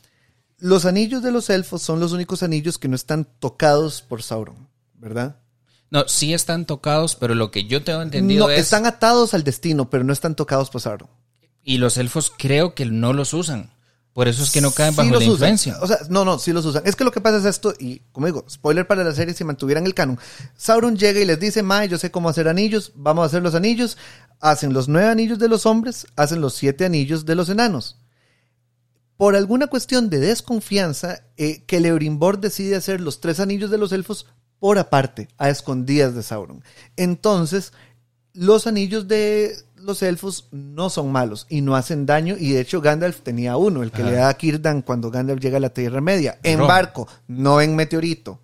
los 0.65 0.85
anillos 0.85 1.21
de 1.21 1.31
los 1.31 1.49
elfos 1.51 1.81
son 1.83 1.99
los 1.99 2.11
únicos 2.11 2.41
anillos 2.41 2.77
que 2.79 2.87
no 2.87 2.95
están 2.95 3.27
tocados 3.39 4.01
por 4.01 4.23
Sauron, 4.23 4.67
¿verdad? 4.95 5.37
No, 5.91 6.07
sí 6.07 6.33
están 6.33 6.65
tocados, 6.65 7.15
pero 7.15 7.35
lo 7.35 7.51
que 7.51 7.65
yo 7.65 7.83
tengo 7.83 8.01
entendido 8.01 8.47
No, 8.47 8.51
es. 8.51 8.61
están 8.61 8.87
atados 8.87 9.33
al 9.35 9.43
destino, 9.43 9.89
pero 9.91 10.03
no 10.03 10.11
están 10.11 10.35
tocados 10.35 10.71
por 10.71 10.81
Sauron. 10.81 11.07
Y 11.63 11.77
los 11.77 11.97
elfos 11.97 12.31
creo 12.35 12.73
que 12.73 12.85
no 12.85 13.13
los 13.13 13.33
usan. 13.33 13.71
Por 14.13 14.27
eso 14.27 14.43
es 14.43 14.49
que 14.51 14.61
no 14.61 14.71
caen 14.71 14.93
Sí 14.93 14.97
bajo 14.97 15.09
la 15.11 15.17
usan. 15.17 15.29
influencia. 15.31 15.77
O 15.81 15.87
sea, 15.87 15.97
no, 16.09 16.25
no, 16.25 16.39
sí 16.39 16.51
los 16.53 16.65
usan. 16.65 16.81
Es 16.85 16.95
que 16.95 17.03
lo 17.03 17.11
que 17.11 17.21
pasa 17.21 17.37
es 17.37 17.45
esto, 17.45 17.73
y 17.79 17.99
como 18.11 18.25
digo, 18.25 18.45
spoiler 18.49 18.87
para 18.87 19.03
la 19.03 19.13
serie, 19.13 19.33
si 19.35 19.43
mantuvieran 19.43 19.85
el 19.85 19.93
canon. 19.93 20.17
Sauron 20.57 20.95
llega 20.97 21.19
y 21.19 21.25
les 21.25 21.39
dice, 21.39 21.61
Mae, 21.63 21.87
yo 21.89 21.97
sé 21.99 22.09
cómo 22.11 22.29
hacer 22.29 22.47
anillos, 22.47 22.91
vamos 22.95 23.23
a 23.23 23.25
hacer 23.27 23.43
los 23.43 23.53
anillos. 23.53 23.97
Hacen 24.39 24.73
los 24.73 24.87
nueve 24.87 25.09
anillos 25.09 25.37
de 25.37 25.47
los 25.49 25.65
hombres, 25.67 26.07
hacen 26.15 26.41
los 26.41 26.55
siete 26.55 26.85
anillos 26.85 27.25
de 27.25 27.35
los 27.35 27.49
enanos. 27.49 27.97
Por 29.17 29.35
alguna 29.35 29.67
cuestión 29.67 30.09
de 30.09 30.19
desconfianza, 30.19 31.21
eh, 31.37 31.63
que 31.65 31.77
Celebrimbor 31.77 32.39
decide 32.39 32.75
hacer 32.75 33.01
los 33.01 33.21
tres 33.21 33.39
anillos 33.39 33.71
de 33.71 33.77
los 33.77 33.91
elfos 33.91 34.27
por 34.59 34.77
aparte, 34.77 35.27
a 35.37 35.49
escondidas 35.49 36.15
de 36.15 36.23
Sauron. 36.23 36.63
Entonces, 36.95 37.73
los 38.33 38.67
anillos 38.67 39.07
de 39.07 39.55
los 39.75 40.01
elfos 40.01 40.47
no 40.51 40.89
son 40.89 41.11
malos 41.11 41.45
y 41.49 41.61
no 41.61 41.75
hacen 41.75 42.05
daño. 42.05 42.35
Y 42.37 42.51
de 42.51 42.61
hecho, 42.61 42.81
Gandalf 42.81 43.21
tenía 43.21 43.57
uno, 43.57 43.83
el 43.83 43.91
que 43.91 44.01
Ajá. 44.01 44.11
le 44.11 44.17
da 44.17 44.29
a 44.29 44.33
Círdan 44.33 44.81
cuando 44.81 45.11
Gandalf 45.11 45.41
llega 45.41 45.57
a 45.57 45.61
la 45.61 45.69
Tierra 45.69 46.01
Media. 46.01 46.39
En 46.43 46.59
barco, 46.59 47.07
no 47.27 47.61
en 47.61 47.75
meteorito. 47.75 48.39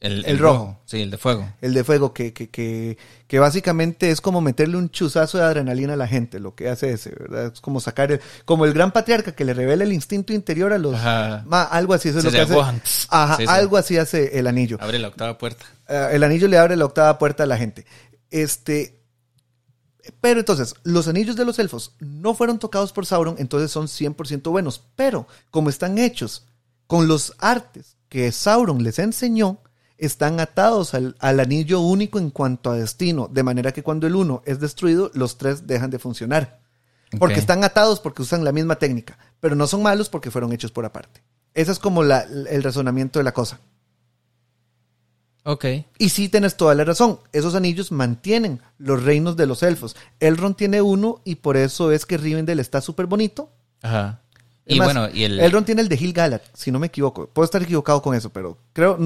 El, 0.00 0.24
El 0.26 0.38
rojo. 0.38 0.78
Sí, 0.84 1.02
el 1.02 1.10
de 1.10 1.18
fuego. 1.18 1.52
El 1.60 1.74
de 1.74 1.82
fuego, 1.82 2.12
que, 2.14 2.32
que, 2.32 2.48
que, 2.50 2.96
que 3.26 3.38
básicamente 3.40 4.10
es 4.12 4.20
como 4.20 4.40
meterle 4.40 4.76
un 4.76 4.90
chuzazo 4.90 5.38
de 5.38 5.44
adrenalina 5.44 5.94
a 5.94 5.96
la 5.96 6.06
gente, 6.06 6.38
lo 6.38 6.54
que 6.54 6.68
hace 6.68 6.92
ese, 6.92 7.10
¿verdad? 7.18 7.52
Es 7.52 7.60
como 7.60 7.80
sacar, 7.80 8.12
el- 8.12 8.20
como 8.44 8.64
el 8.64 8.72
gran 8.74 8.92
patriarca 8.92 9.32
que 9.32 9.44
le 9.44 9.54
revela 9.54 9.82
el 9.82 9.92
instinto 9.92 10.32
interior 10.32 10.72
a 10.72 10.78
los... 10.78 10.94
Ajá. 10.94 11.42
Ma, 11.48 11.62
algo 11.64 11.94
así, 11.94 12.10
eso 12.10 12.18
es 12.18 12.24
Sí, 12.24 12.30
lo 12.30 12.36
que 12.36 12.40
hace. 12.52 13.06
Ajá, 13.10 13.36
Sí, 13.38 13.42
sí. 13.42 13.48
algo 13.48 13.76
así 13.76 13.96
hace 13.98 14.38
el 14.38 14.46
anillo. 14.46 14.78
Abre 14.80 15.00
la 15.00 15.08
octava 15.08 15.36
puerta. 15.36 15.64
Eh, 15.88 16.10
el 16.12 16.22
anillo 16.22 16.46
le 16.46 16.58
abre 16.58 16.76
la 16.76 16.84
octava 16.84 17.18
puerta 17.18 17.42
a 17.42 17.46
la 17.46 17.56
gente. 17.56 17.84
Este. 18.30 19.00
Pero 20.20 20.40
entonces, 20.40 20.74
los 20.84 21.06
anillos 21.08 21.36
de 21.36 21.44
los 21.44 21.58
elfos 21.58 21.94
no 21.98 22.34
fueron 22.34 22.58
tocados 22.58 22.92
por 22.92 23.04
Sauron, 23.04 23.34
entonces 23.38 23.70
son 23.70 23.88
100% 23.88 24.50
buenos. 24.50 24.82
Pero, 24.96 25.26
como 25.50 25.68
están 25.70 25.98
hechos 25.98 26.46
con 26.86 27.08
los 27.08 27.34
artes 27.38 27.96
que 28.08 28.32
Sauron 28.32 28.82
les 28.82 28.98
enseñó, 28.98 29.60
están 29.98 30.40
atados 30.40 30.94
al, 30.94 31.16
al 31.18 31.40
anillo 31.40 31.80
único 31.80 32.18
en 32.18 32.30
cuanto 32.30 32.70
a 32.70 32.76
destino. 32.76 33.28
De 33.30 33.42
manera 33.42 33.72
que 33.72 33.82
cuando 33.82 34.06
el 34.06 34.14
uno 34.14 34.42
es 34.46 34.60
destruido, 34.60 35.10
los 35.14 35.36
tres 35.38 35.66
dejan 35.66 35.90
de 35.90 35.98
funcionar. 35.98 36.60
Porque 37.18 37.34
están 37.40 37.64
atados 37.64 38.00
porque 38.00 38.22
usan 38.22 38.44
la 38.44 38.52
misma 38.52 38.76
técnica. 38.76 39.18
Pero 39.40 39.54
no 39.56 39.66
son 39.66 39.82
malos 39.82 40.08
porque 40.08 40.30
fueron 40.30 40.52
hechos 40.52 40.70
por 40.72 40.84
aparte. 40.84 41.22
Ese 41.54 41.72
es 41.72 41.78
como 41.78 42.02
la- 42.02 42.20
el 42.22 42.62
razonamiento 42.62 43.18
de 43.18 43.24
la 43.24 43.32
cosa. 43.32 43.60
Ok. 45.44 45.64
Y 45.98 46.10
sí 46.10 46.28
tienes 46.28 46.56
toda 46.56 46.74
la 46.74 46.84
razón. 46.84 47.20
Esos 47.32 47.54
anillos 47.54 47.90
mantienen 47.90 48.60
los 48.76 49.02
reinos 49.02 49.36
de 49.36 49.46
los 49.46 49.62
elfos. 49.62 49.96
Elrond 50.20 50.56
tiene 50.56 50.82
uno 50.82 51.22
y 51.24 51.36
por 51.36 51.56
eso 51.56 51.90
es 51.90 52.04
que 52.04 52.18
Rivendell 52.18 52.60
está 52.60 52.80
súper 52.82 53.06
bonito. 53.06 53.50
Ajá. 53.82 54.20
Y 54.66 54.78
bueno, 54.78 55.08
y 55.08 55.24
el. 55.24 55.40
Elrond 55.40 55.64
tiene 55.64 55.80
el 55.80 55.88
de 55.88 55.96
Gil-galad, 55.96 56.42
si 56.52 56.70
no 56.70 56.78
me 56.78 56.88
equivoco. 56.88 57.26
Puedo 57.28 57.46
estar 57.46 57.62
equivocado 57.62 58.02
con 58.02 58.14
eso, 58.14 58.28
pero 58.28 58.58
creo, 58.74 58.98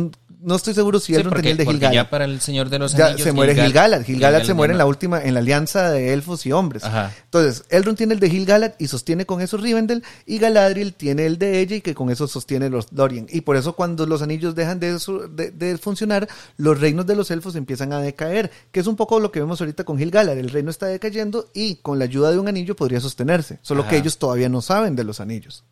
no 0.42 0.56
estoy 0.56 0.74
seguro 0.74 0.98
si 1.00 1.06
Sí, 1.06 1.14
Elrond 1.14 1.30
porque, 1.30 1.42
tenía 1.42 1.52
el 1.52 1.58
de 1.58 1.64
porque 1.64 1.76
Gil-galad. 1.78 1.94
ya 1.94 2.10
para 2.10 2.24
el 2.24 2.40
Señor 2.40 2.68
de 2.68 2.78
los 2.78 2.92
Ya 2.94 3.06
Anillos. 3.06 3.22
se 3.22 3.32
muere 3.32 3.54
Gil-galad- 3.54 4.02
Gil-galad. 4.04 4.42
Se 4.44 4.54
muere 4.54 4.72
en 4.72 4.78
la 4.78 4.86
última, 4.86 5.22
en 5.22 5.34
la 5.34 5.40
alianza 5.40 5.90
de 5.90 6.12
elfos 6.12 6.44
y 6.46 6.52
hombres. 6.52 6.84
Ajá. 6.84 7.12
Entonces, 7.24 7.64
Elrond 7.70 7.96
tiene 7.96 8.14
el 8.14 8.20
de 8.20 8.28
Gil-galad 8.30 8.72
y 8.78 8.88
sostiene 8.88 9.24
con 9.26 9.40
eso 9.40 9.56
Rivendell, 9.56 10.02
y 10.26 10.38
Galadriel 10.38 10.94
tiene 10.94 11.26
el 11.26 11.38
de 11.38 11.60
ella 11.60 11.76
y 11.76 11.80
que 11.80 11.94
con 11.94 12.10
eso 12.10 12.26
sostiene 12.28 12.68
los 12.70 12.92
Lorien. 12.92 13.26
Y 13.30 13.42
por 13.42 13.56
eso 13.56 13.74
cuando 13.74 14.04
los 14.06 14.22
anillos 14.22 14.54
dejan 14.54 14.80
de, 14.80 14.98
su- 14.98 15.28
de- 15.34 15.50
de 15.50 15.78
funcionar, 15.78 16.28
los 16.56 16.80
reinos 16.80 17.06
de 17.06 17.16
los 17.16 17.30
elfos 17.30 17.56
empiezan 17.56 17.92
a 17.92 18.00
decaer, 18.00 18.50
que 18.70 18.80
es 18.80 18.86
un 18.86 18.96
poco 18.96 19.20
lo 19.20 19.30
que 19.32 19.40
vemos 19.40 19.60
ahorita 19.60 19.84
con 19.84 19.98
Gil-galad. 19.98 20.36
El 20.38 20.50
reino 20.50 20.70
está 20.70 20.86
decayendo 20.86 21.50
y 21.54 21.76
con 21.76 21.98
la 21.98 22.04
ayuda 22.06 22.30
de 22.32 22.38
un 22.38 22.48
anillo 22.48 22.76
podría 22.76 23.00
sostenerse, 23.00 23.58
solo 23.62 23.86
que 23.86 23.96
ellos 23.96 24.18
todavía 24.18 24.48
no 24.48 24.60
saben 24.62 24.96
de 24.96 25.04
los 25.04 25.20
anillos. 25.20 25.64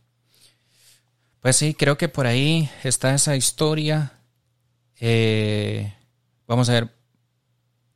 Pues 1.40 1.56
sí, 1.56 1.72
creo 1.74 1.96
que 1.96 2.09
por 2.09 2.26
ahí 2.26 2.68
está 2.85 3.14
esa 3.14 3.35
historia. 3.35 4.12
Eh, 5.00 5.92
vamos 6.46 6.68
a 6.68 6.74
ver. 6.74 6.90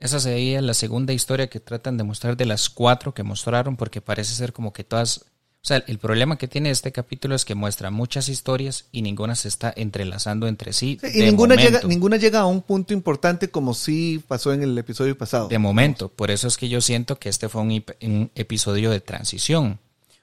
Esa 0.00 0.20
sería 0.20 0.60
la 0.60 0.74
segunda 0.74 1.12
historia 1.12 1.48
que 1.48 1.60
tratan 1.60 1.96
de 1.96 2.04
mostrar 2.04 2.36
de 2.36 2.44
las 2.44 2.68
cuatro 2.68 3.14
que 3.14 3.22
mostraron, 3.22 3.76
porque 3.76 4.00
parece 4.00 4.34
ser 4.34 4.52
como 4.52 4.72
que 4.72 4.84
todas. 4.84 5.26
O 5.62 5.66
sea, 5.66 5.82
el 5.86 5.98
problema 5.98 6.36
que 6.36 6.46
tiene 6.46 6.68
este 6.68 6.92
capítulo 6.92 7.34
es 7.34 7.46
que 7.46 7.54
muestra 7.54 7.90
muchas 7.90 8.28
historias 8.28 8.84
y 8.92 9.00
ninguna 9.00 9.34
se 9.34 9.48
está 9.48 9.72
entrelazando 9.74 10.46
entre 10.46 10.74
sí. 10.74 10.98
Sí, 11.00 11.06
y 11.06 11.20
de 11.20 11.26
ninguna 11.26 11.54
momento. 11.54 11.78
llega, 11.78 11.88
ninguna 11.88 12.16
llega 12.18 12.40
a 12.40 12.46
un 12.46 12.60
punto 12.60 12.92
importante 12.92 13.50
como 13.50 13.72
sí 13.72 14.22
pasó 14.28 14.52
en 14.52 14.62
el 14.62 14.76
episodio 14.76 15.16
pasado. 15.16 15.48
De 15.48 15.58
momento, 15.58 16.10
por 16.10 16.30
eso 16.30 16.48
es 16.48 16.58
que 16.58 16.68
yo 16.68 16.82
siento 16.82 17.18
que 17.18 17.30
este 17.30 17.48
fue 17.48 17.62
un, 17.62 17.84
un 18.02 18.30
episodio 18.34 18.90
de 18.90 19.00
transición. 19.00 19.78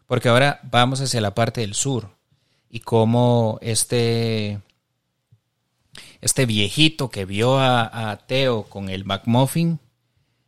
Porque 0.05 0.29
ahora 0.29 0.59
vamos 0.69 1.01
hacia 1.01 1.21
la 1.21 1.33
parte 1.33 1.61
del 1.61 1.73
sur. 1.73 2.09
Y 2.69 2.81
cómo 2.81 3.57
este, 3.61 4.59
este 6.21 6.45
viejito 6.45 7.09
que 7.09 7.25
vio 7.25 7.57
a, 7.59 8.11
a 8.11 8.17
Teo 8.17 8.63
con 8.63 8.89
el 8.89 9.05
McMuffin 9.05 9.79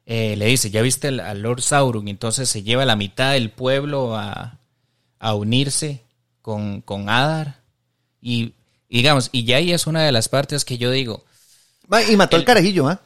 eh, 0.05 0.35
le 0.37 0.45
dice, 0.47 0.69
¿ya 0.69 0.81
viste 0.81 1.07
al, 1.07 1.19
al 1.19 1.41
Lord 1.41 1.61
Sauron? 1.61 2.07
Entonces 2.07 2.49
se 2.49 2.63
lleva 2.63 2.85
la 2.85 2.95
mitad 2.95 3.31
del 3.33 3.49
pueblo 3.49 4.15
a, 4.15 4.59
a 5.19 5.33
unirse 5.35 6.01
con, 6.41 6.81
con 6.81 7.09
Adar. 7.09 7.61
Y, 8.21 8.53
digamos, 8.89 9.29
y 9.31 9.45
ya 9.45 9.57
ahí 9.57 9.71
es 9.71 9.87
una 9.87 10.03
de 10.03 10.11
las 10.11 10.29
partes 10.29 10.65
que 10.65 10.77
yo 10.77 10.91
digo, 10.91 11.23
Y 12.09 12.15
mató 12.17 12.35
el 12.37 12.45
carajillo, 12.45 12.87
¿ah? 12.87 12.99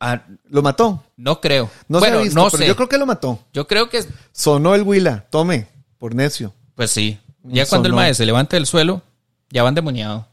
ah, 0.00 0.22
Lo 0.48 0.62
mató. 0.62 1.04
no 1.16 1.40
creo. 1.40 1.68
No 1.88 1.98
bueno, 1.98 2.18
se 2.18 2.22
visto, 2.24 2.40
no 2.40 2.46
pero 2.50 2.62
sé. 2.62 2.66
yo 2.68 2.76
creo 2.76 2.88
que 2.88 2.98
lo 2.98 3.06
mató. 3.06 3.38
Yo 3.52 3.66
creo 3.66 3.88
que 3.90 4.04
Sonó 4.32 4.74
el 4.74 4.82
Huila, 4.82 5.26
tome, 5.30 5.66
por 5.98 6.14
necio. 6.14 6.54
Pues 6.74 6.90
sí. 6.92 7.18
Ya 7.42 7.66
Sonó. 7.66 7.70
cuando 7.70 7.88
el 7.88 7.94
mae 7.94 8.14
se 8.14 8.24
levanta 8.26 8.56
del 8.56 8.66
suelo, 8.66 9.02
ya 9.50 9.62
van 9.64 9.74
demoniado. 9.74 10.28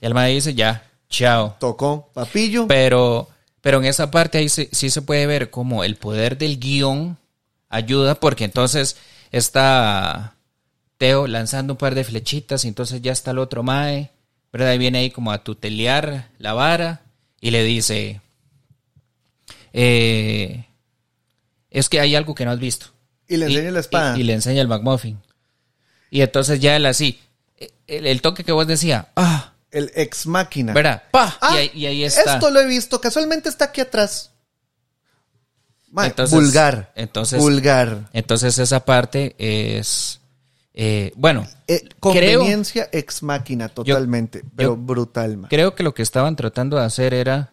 Y 0.00 0.06
el 0.06 0.14
mae 0.14 0.32
dice 0.34 0.54
ya, 0.54 0.88
chao. 1.08 1.56
Tocó, 1.60 2.10
papillo. 2.14 2.66
Pero, 2.68 3.28
pero 3.60 3.78
en 3.78 3.84
esa 3.86 4.10
parte 4.10 4.38
ahí 4.38 4.48
se- 4.48 4.68
sí 4.72 4.90
se 4.90 5.02
puede 5.02 5.26
ver 5.26 5.50
como 5.50 5.84
el 5.84 5.96
poder 5.96 6.38
del 6.38 6.58
guion 6.58 7.16
ayuda, 7.68 8.14
porque 8.16 8.44
entonces 8.44 8.96
está 9.30 10.34
Teo 10.96 11.26
lanzando 11.26 11.74
un 11.74 11.76
par 11.78 11.94
de 11.94 12.04
flechitas 12.04 12.64
y 12.64 12.68
entonces 12.68 13.00
ya 13.02 13.12
está 13.12 13.30
el 13.32 13.38
otro 13.38 13.62
mae, 13.62 14.10
¿verdad? 14.52 14.72
Y 14.74 14.78
viene 14.78 14.98
ahí 14.98 15.10
como 15.10 15.30
a 15.32 15.44
tutelear 15.44 16.28
la 16.38 16.54
vara 16.54 17.02
y 17.40 17.50
le 17.50 17.62
dice, 17.62 18.20
eh, 19.72 20.64
es 21.70 21.88
que 21.88 22.00
hay 22.00 22.14
algo 22.14 22.34
que 22.34 22.44
no 22.44 22.50
has 22.50 22.58
visto. 22.58 22.86
Y 23.28 23.36
le 23.36 23.46
enseña 23.46 23.70
la 23.70 23.80
espada. 23.80 24.16
Y, 24.16 24.20
y 24.20 24.24
le 24.24 24.32
enseña 24.32 24.62
el 24.62 24.68
McMuffin. 24.68 25.18
Y 26.10 26.22
entonces 26.22 26.60
ya 26.60 26.74
él 26.76 26.86
así, 26.86 27.20
el, 27.86 28.06
el 28.06 28.22
toque 28.22 28.42
que 28.44 28.52
vos 28.52 28.66
decía, 28.66 29.08
ah, 29.16 29.52
el 29.70 29.90
ex 29.94 30.26
máquina. 30.26 30.72
Pa, 31.10 31.36
Ah, 31.40 31.54
y, 31.54 31.56
ahí, 31.58 31.70
y 31.74 31.86
ahí 31.86 32.04
está. 32.04 32.34
Esto 32.34 32.50
lo 32.50 32.60
he 32.60 32.66
visto, 32.66 33.00
casualmente 33.00 33.48
está 33.48 33.66
aquí 33.66 33.80
atrás. 33.80 34.30
Ma, 35.90 36.06
Entonces- 36.06 36.34
vulgar. 36.38 36.92
entonces- 36.96 37.40
vulgar. 37.40 38.08
Entonces 38.12 38.58
esa 38.58 38.84
parte 38.84 39.34
es, 39.38 40.20
eh, 40.74 41.12
bueno, 41.16 41.46
Eh, 41.66 41.88
creo, 42.00 42.40
conveniencia 42.40 42.88
ex 42.92 43.22
máquina, 43.22 43.68
totalmente. 43.68 44.42
pero 44.54 44.70
yo- 44.70 44.76
brutal, 44.76 45.46
creo 45.48 45.74
que 45.74 45.82
lo 45.82 45.94
que 45.94 46.02
estaban 46.02 46.36
tratando 46.36 46.76
de 46.76 46.84
hacer 46.84 47.14
era, 47.14 47.52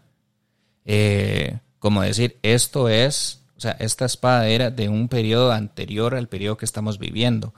eh, 0.86 1.60
como 1.80 2.02
decir, 2.02 2.38
esto 2.44 2.90
es, 2.90 3.40
o 3.58 3.62
sea, 3.62 3.72
esta 3.80 4.06
espada 4.06 4.48
era 4.50 4.70
de 4.70 4.90
un 4.90 5.08
periodo 5.08 5.52
anterior 5.54 6.14
al 6.16 6.28
periodo 6.28 6.58
que 6.58 6.66
estamos 6.66 7.00
viviendo. 7.00 7.54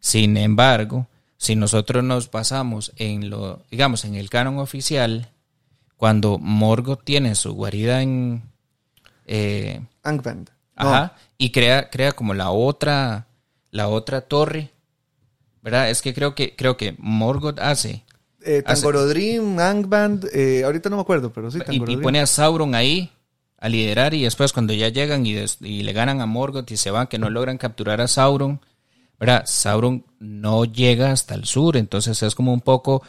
Sin 0.00 0.36
embargo, 0.38 1.08
si 1.42 1.56
nosotros 1.56 2.04
nos 2.04 2.30
basamos 2.30 2.92
en 2.96 3.28
lo, 3.28 3.62
digamos, 3.68 4.04
en 4.04 4.14
el 4.14 4.30
canon 4.30 4.58
oficial, 4.58 5.28
cuando 5.96 6.38
Morgoth 6.38 7.02
tiene 7.02 7.34
su 7.34 7.52
guarida 7.54 8.00
en, 8.02 8.42
eh, 9.26 9.80
Angband. 10.04 10.50
No, 10.78 10.88
Ajá. 10.88 11.16
Y 11.38 11.50
crea, 11.50 11.90
crea 11.90 12.12
como 12.12 12.32
la 12.34 12.50
otra, 12.50 13.26
la 13.72 13.88
otra 13.88 14.20
torre. 14.20 14.70
¿Verdad? 15.62 15.90
Es 15.90 16.00
que 16.02 16.14
creo 16.14 16.34
que, 16.34 16.54
creo 16.56 16.76
que 16.76 16.94
Morgoth 16.98 17.58
hace. 17.60 18.04
eh, 18.44 18.62
Tangorodrim, 18.62 19.58
Angband, 19.58 20.26
eh, 20.32 20.62
ahorita 20.64 20.90
no 20.90 20.96
me 20.96 21.02
acuerdo, 21.02 21.32
pero 21.32 21.50
sí, 21.50 21.58
Y, 21.58 21.60
y 21.60 21.64
Tangorodrim. 21.64 22.02
pone 22.02 22.20
a 22.20 22.26
Sauron 22.26 22.74
ahí 22.76 23.10
a 23.58 23.68
liderar. 23.68 24.14
Y 24.14 24.22
después 24.22 24.52
cuando 24.52 24.72
ya 24.74 24.88
llegan 24.90 25.26
y, 25.26 25.32
des- 25.34 25.58
y 25.60 25.82
le 25.82 25.92
ganan 25.92 26.20
a 26.20 26.26
Morgoth 26.26 26.70
y 26.70 26.76
se 26.76 26.90
van, 26.92 27.06
que 27.08 27.18
no 27.18 27.30
logran 27.30 27.58
capturar 27.58 28.00
a 28.00 28.06
Sauron. 28.08 28.60
¿Verdad? 29.22 29.44
Sauron 29.46 30.04
no 30.18 30.64
llega 30.64 31.12
hasta 31.12 31.36
el 31.36 31.44
sur. 31.44 31.76
Entonces 31.76 32.20
es 32.24 32.34
como 32.34 32.52
un 32.52 32.60
poco. 32.60 33.04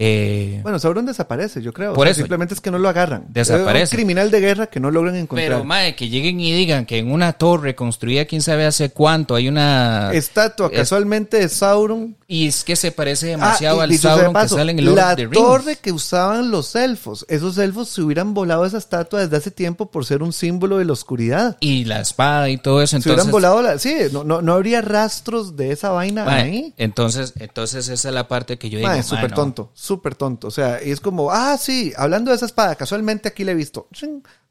Eh, 0.00 0.60
Bueno, 0.62 0.78
Sauron 0.78 1.04
desaparece, 1.06 1.60
yo 1.60 1.72
creo. 1.72 1.92
Por 1.92 2.02
O 2.02 2.06
sea, 2.06 2.12
eso. 2.12 2.18
Simplemente 2.20 2.54
es 2.54 2.60
que 2.60 2.70
no 2.70 2.78
lo 2.78 2.88
agarran. 2.88 3.24
Desaparece. 3.28 3.82
Es 3.84 3.92
un 3.92 3.96
criminal 3.96 4.30
de 4.30 4.40
guerra 4.40 4.66
que 4.68 4.78
no 4.80 4.90
logran 4.90 5.16
encontrar. 5.16 5.48
pero, 5.48 5.64
mae, 5.64 5.96
que 5.96 6.08
lleguen 6.08 6.38
y 6.40 6.52
digan 6.52 6.86
que 6.86 6.98
en 6.98 7.10
una 7.10 7.32
torre 7.32 7.74
construida 7.74 8.24
quién 8.24 8.40
sabe 8.40 8.64
hace 8.64 8.90
cuánto 8.90 9.34
hay 9.34 9.48
una... 9.48 10.10
Estatua 10.12 10.68
es- 10.72 10.78
casualmente 10.78 11.38
de 11.38 11.48
Sauron. 11.48 12.16
Y 12.30 12.46
es 12.48 12.62
que 12.62 12.76
se 12.76 12.92
parece 12.92 13.26
demasiado 13.28 13.80
Ah, 13.80 13.86
y 13.88 13.92
al 13.94 13.98
Sauron 13.98 14.26
que 14.28 14.32
paso, 14.34 14.56
sale 14.56 14.72
en 14.72 14.78
el 14.80 14.84
Lord 14.84 14.96
La 14.96 15.10
of 15.10 15.16
the 15.16 15.22
Rings. 15.26 15.34
torre 15.34 15.76
que 15.76 15.92
usaban 15.92 16.50
los 16.50 16.76
elfos. 16.76 17.24
Esos 17.28 17.56
elfos 17.58 17.88
se 17.88 18.02
hubieran 18.02 18.34
volado 18.34 18.66
esa 18.66 18.76
estatua 18.78 19.20
desde 19.20 19.36
hace 19.38 19.50
tiempo 19.50 19.90
por 19.90 20.04
ser 20.04 20.22
un 20.22 20.32
símbolo 20.32 20.76
de 20.78 20.84
la 20.84 20.92
oscuridad. 20.92 21.56
Y 21.60 21.84
la 21.86 22.00
espada 22.00 22.50
y 22.50 22.58
todo 22.58 22.82
eso. 22.82 22.90
se 22.90 22.96
Entonces, 22.96 23.12
hubieran 23.24 23.30
volado 23.32 23.62
la... 23.62 23.78
Sí, 23.78 23.96
no, 24.12 24.24
no, 24.24 24.42
no 24.42 24.52
habría 24.52 24.82
rastros 24.82 25.56
de 25.56 25.72
esa 25.72 25.88
vaina 25.90 26.24
mae, 26.24 26.42
ahí. 26.42 26.74
entonces, 26.76 27.32
entonces 27.38 27.88
esa 27.88 28.08
es 28.08 28.14
la 28.14 28.28
parte 28.28 28.58
que 28.58 28.68
yo 28.70 28.76
digo. 28.78 28.88
Mae, 28.88 28.98
mae, 28.98 29.02
súper 29.04 29.30
no. 29.30 29.36
tonto, 29.36 29.70
súper 29.88 30.14
tonto. 30.14 30.46
O 30.46 30.50
sea, 30.52 30.80
y 30.84 30.90
es 30.92 31.00
como, 31.00 31.32
ah, 31.32 31.56
sí, 31.58 31.92
hablando 31.96 32.30
de 32.30 32.36
esa 32.36 32.46
espada, 32.46 32.76
casualmente 32.76 33.28
aquí 33.28 33.42
la 33.42 33.50
he 33.52 33.54
visto. 33.56 33.88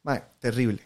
Mae, 0.04 0.24
terrible. 0.40 0.82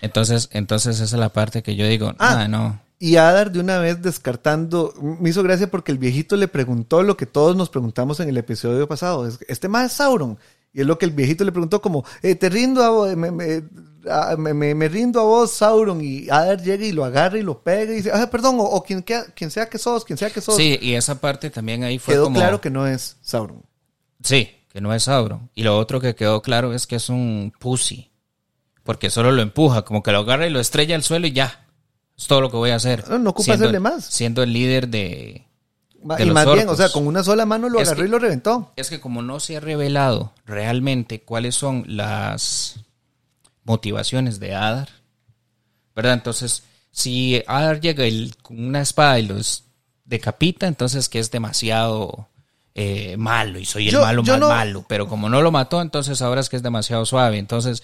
Entonces, 0.00 0.48
entonces 0.52 0.96
esa 0.96 1.04
es 1.04 1.20
la 1.20 1.28
parte 1.28 1.62
que 1.62 1.76
yo 1.76 1.86
digo, 1.86 2.14
Ah. 2.18 2.40
ah, 2.42 2.48
no. 2.48 2.80
Y 3.02 3.16
Adar 3.16 3.50
de 3.50 3.60
una 3.60 3.78
vez 3.78 4.02
descartando, 4.02 4.92
me 5.20 5.30
hizo 5.30 5.42
gracia 5.42 5.70
porque 5.70 5.90
el 5.92 5.96
viejito 5.98 6.36
le 6.36 6.48
preguntó 6.48 7.02
lo 7.02 7.16
que 7.16 7.24
todos 7.26 7.56
nos 7.56 7.70
preguntamos 7.70 8.20
en 8.20 8.28
el 8.28 8.36
episodio 8.36 8.86
pasado. 8.88 9.26
es, 9.26 9.38
Este 9.48 9.68
más 9.68 9.86
es 9.86 9.92
Sauron. 9.98 10.38
Y 10.72 10.82
es 10.82 10.86
lo 10.86 10.98
que 10.98 11.06
el 11.06 11.10
viejito 11.12 11.42
le 11.44 11.50
preguntó 11.50 11.80
como, 11.82 12.04
eh, 12.22 12.34
te 12.36 12.48
rindo 12.48 12.84
a 12.84 12.90
vos, 12.90 13.16
me, 13.16 13.30
me, 13.32 13.62
a- 14.08 14.36
me- 14.36 14.88
rindo 14.88 15.18
a 15.20 15.24
vos, 15.24 15.50
Sauron. 15.50 16.00
Y 16.02 16.28
Adar 16.30 16.62
llega 16.62 16.84
y 16.84 16.92
lo 16.92 17.04
agarra 17.04 17.38
y 17.38 17.42
lo 17.42 17.62
pega 17.62 17.90
y 17.92 17.96
dice, 17.96 18.10
ah, 18.12 18.28
perdón, 18.30 18.56
o, 18.60 18.64
o 18.64 18.82
quien, 18.84 19.02
quien 19.02 19.50
sea 19.50 19.68
que 19.68 19.78
sos, 19.78 20.04
quien 20.04 20.18
sea 20.18 20.28
que 20.30 20.40
sos. 20.42 20.54
Sí, 20.56 20.78
y 20.80 20.92
esa 20.94 21.14
parte 21.20 21.48
también 21.50 21.82
ahí 21.84 21.98
fue 21.98 22.14
Quedó 22.14 22.24
como... 22.24 22.36
claro 22.38 22.60
que 22.60 22.68
no 22.70 22.86
es 22.86 23.16
Sauron. 23.22 23.62
Sí, 24.22 24.50
que 24.72 24.80
no 24.80 24.92
es 24.94 25.04
Sauron. 25.04 25.50
Y 25.54 25.62
lo 25.62 25.78
otro 25.78 26.00
que 26.00 26.14
quedó 26.14 26.42
claro 26.42 26.72
es 26.74 26.86
que 26.86 26.96
es 26.96 27.08
un 27.08 27.52
pussy. 27.58 28.10
Porque 28.82 29.10
solo 29.10 29.30
lo 29.32 29.42
empuja, 29.42 29.82
como 29.82 30.02
que 30.02 30.12
lo 30.12 30.18
agarra 30.20 30.46
y 30.46 30.50
lo 30.50 30.60
estrella 30.60 30.94
al 30.94 31.02
suelo 31.02 31.26
y 31.26 31.32
ya. 31.32 31.66
Es 32.16 32.26
todo 32.26 32.40
lo 32.40 32.50
que 32.50 32.56
voy 32.56 32.70
a 32.70 32.76
hacer. 32.76 33.08
No, 33.08 33.18
no 33.18 33.30
ocupa 33.30 33.44
Siendo- 33.44 33.64
hacerle 33.64 33.80
más. 33.80 34.04
Siendo 34.04 34.42
el 34.42 34.52
líder 34.52 34.88
de... 34.88 35.46
Y 36.18 36.24
los 36.24 36.34
más 36.34 36.50
bien, 36.50 36.66
o 36.70 36.74
sea, 36.76 36.88
con 36.90 37.06
una 37.06 37.22
sola 37.22 37.44
mano 37.44 37.68
lo 37.68 37.78
Es 37.78 37.88
agarró 37.88 38.02
que- 38.04 38.08
y 38.08 38.10
lo 38.10 38.18
reventó. 38.18 38.72
Es 38.76 38.88
que 38.88 39.00
como 39.00 39.20
no 39.20 39.38
se 39.38 39.58
ha 39.58 39.60
revelado 39.60 40.32
realmente 40.46 41.20
cuáles 41.20 41.54
son 41.54 41.84
las 41.88 42.80
motivaciones 43.64 44.40
de 44.40 44.54
Adar, 44.54 44.88
¿verdad? 45.94 46.14
Entonces, 46.14 46.62
si 46.90 47.42
Adar 47.46 47.80
llega 47.82 48.04
con 48.42 48.64
una 48.64 48.80
espada 48.80 49.18
y 49.18 49.26
los 49.26 49.64
decapita, 50.06 50.66
entonces 50.66 51.10
que 51.10 51.18
es 51.18 51.30
demasiado 51.30 52.28
eh, 52.74 53.16
malo 53.16 53.58
y 53.58 53.64
soy 53.64 53.86
el 53.88 53.92
Yo- 53.94 54.00
malo 54.02 54.22
yo 54.22 54.34
más 54.34 54.40
no- 54.40 54.48
malo, 54.48 54.84
pero 54.88 55.08
como 55.08 55.28
no 55.28 55.42
lo 55.42 55.50
mató, 55.50 55.80
entonces 55.82 56.22
ahora 56.22 56.40
es 56.40 56.48
que 56.48 56.56
es 56.56 56.62
demasiado 56.62 57.04
suave. 57.06 57.38
Entonces, 57.38 57.82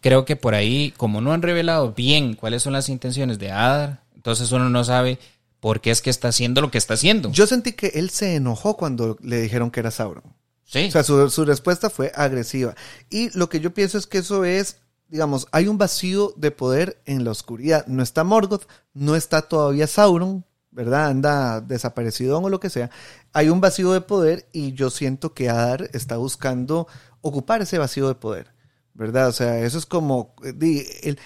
creo 0.00 0.24
que 0.24 0.36
por 0.36 0.54
ahí, 0.54 0.92
como 0.96 1.20
no 1.20 1.32
han 1.32 1.42
revelado 1.42 1.92
bien 1.92 2.34
cuáles 2.34 2.62
son 2.62 2.72
las 2.72 2.88
intenciones 2.88 3.38
de 3.38 3.50
Adar, 3.50 4.02
entonces 4.14 4.50
uno 4.52 4.68
no 4.70 4.84
sabe 4.84 5.18
por 5.60 5.80
qué 5.80 5.90
es 5.90 6.02
que 6.02 6.10
está 6.10 6.28
haciendo 6.28 6.60
lo 6.60 6.70
que 6.70 6.78
está 6.78 6.94
haciendo. 6.94 7.30
Yo 7.32 7.46
sentí 7.48 7.72
que 7.72 7.88
él 7.94 8.10
se 8.10 8.36
enojó 8.36 8.76
cuando 8.76 9.16
le 9.22 9.40
dijeron 9.40 9.70
que 9.72 9.80
era 9.80 9.90
Sauron. 9.90 10.22
sí. 10.64 10.84
O 10.86 10.90
sea, 10.92 11.02
su, 11.02 11.28
su 11.30 11.44
respuesta 11.44 11.90
fue 11.90 12.12
agresiva. 12.14 12.74
Y 13.10 13.36
lo 13.36 13.48
que 13.48 13.58
yo 13.60 13.74
pienso 13.74 13.98
es 13.98 14.06
que 14.06 14.18
eso 14.18 14.44
es, 14.44 14.76
digamos, 15.08 15.48
hay 15.50 15.66
un 15.66 15.78
vacío 15.78 16.32
de 16.36 16.52
poder 16.52 17.00
en 17.06 17.24
la 17.24 17.32
oscuridad. 17.32 17.84
No 17.88 18.02
está 18.04 18.22
Morgoth, 18.22 18.68
no 18.94 19.16
está 19.16 19.42
todavía 19.42 19.86
Sauron, 19.88 20.44
¿verdad? 20.70 21.08
Anda 21.08 21.60
desaparecido 21.60 22.38
o 22.40 22.48
lo 22.50 22.60
que 22.60 22.70
sea. 22.70 22.90
Hay 23.32 23.48
un 23.50 23.60
vacío 23.60 23.92
de 23.92 24.00
poder 24.00 24.48
y 24.52 24.72
yo 24.74 24.90
siento 24.90 25.34
que 25.34 25.48
Adar 25.48 25.90
está 25.92 26.16
buscando 26.16 26.86
ocupar 27.20 27.62
ese 27.62 27.78
vacío 27.78 28.08
de 28.08 28.14
poder, 28.14 28.54
¿verdad? 28.94 29.28
O 29.28 29.32
sea, 29.32 29.60
eso 29.60 29.78
es 29.78 29.86
como... 29.86 30.34
eh, 30.44 31.00
El, 31.02 31.18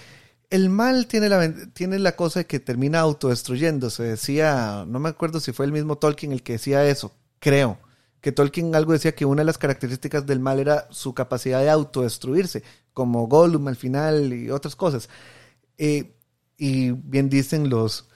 el 0.49 0.69
mal 0.69 1.07
tiene 1.07 1.29
la, 1.29 1.51
tiene 1.73 1.99
la 1.99 2.15
cosa 2.15 2.39
de 2.41 2.45
que 2.47 2.59
termina 2.59 2.99
autodestruyéndose. 2.99 4.03
Decía, 4.03 4.85
no 4.87 4.99
me 4.99 5.09
acuerdo 5.09 5.39
si 5.39 5.51
fue 5.51 5.65
el 5.65 5.71
mismo 5.71 5.97
Tolkien 5.97 6.31
el 6.31 6.43
que 6.43 6.53
decía 6.53 6.85
eso, 6.85 7.13
creo 7.39 7.79
que 8.21 8.31
Tolkien 8.31 8.73
algo 8.75 8.93
decía 8.93 9.15
que 9.15 9.25
una 9.25 9.41
de 9.41 9.45
las 9.47 9.57
características 9.57 10.25
del 10.25 10.39
mal 10.39 10.59
era 10.59 10.87
su 10.91 11.13
capacidad 11.13 11.59
de 11.61 11.69
autodestruirse, 11.69 12.63
como 12.93 13.27
Gollum 13.27 13.67
al 13.67 13.75
final 13.75 14.31
y 14.33 14.49
otras 14.49 14.75
cosas. 14.77 15.09
Eh, 15.77 16.15
y 16.57 16.91
bien 16.91 17.29
dicen 17.29 17.69
los 17.69 18.09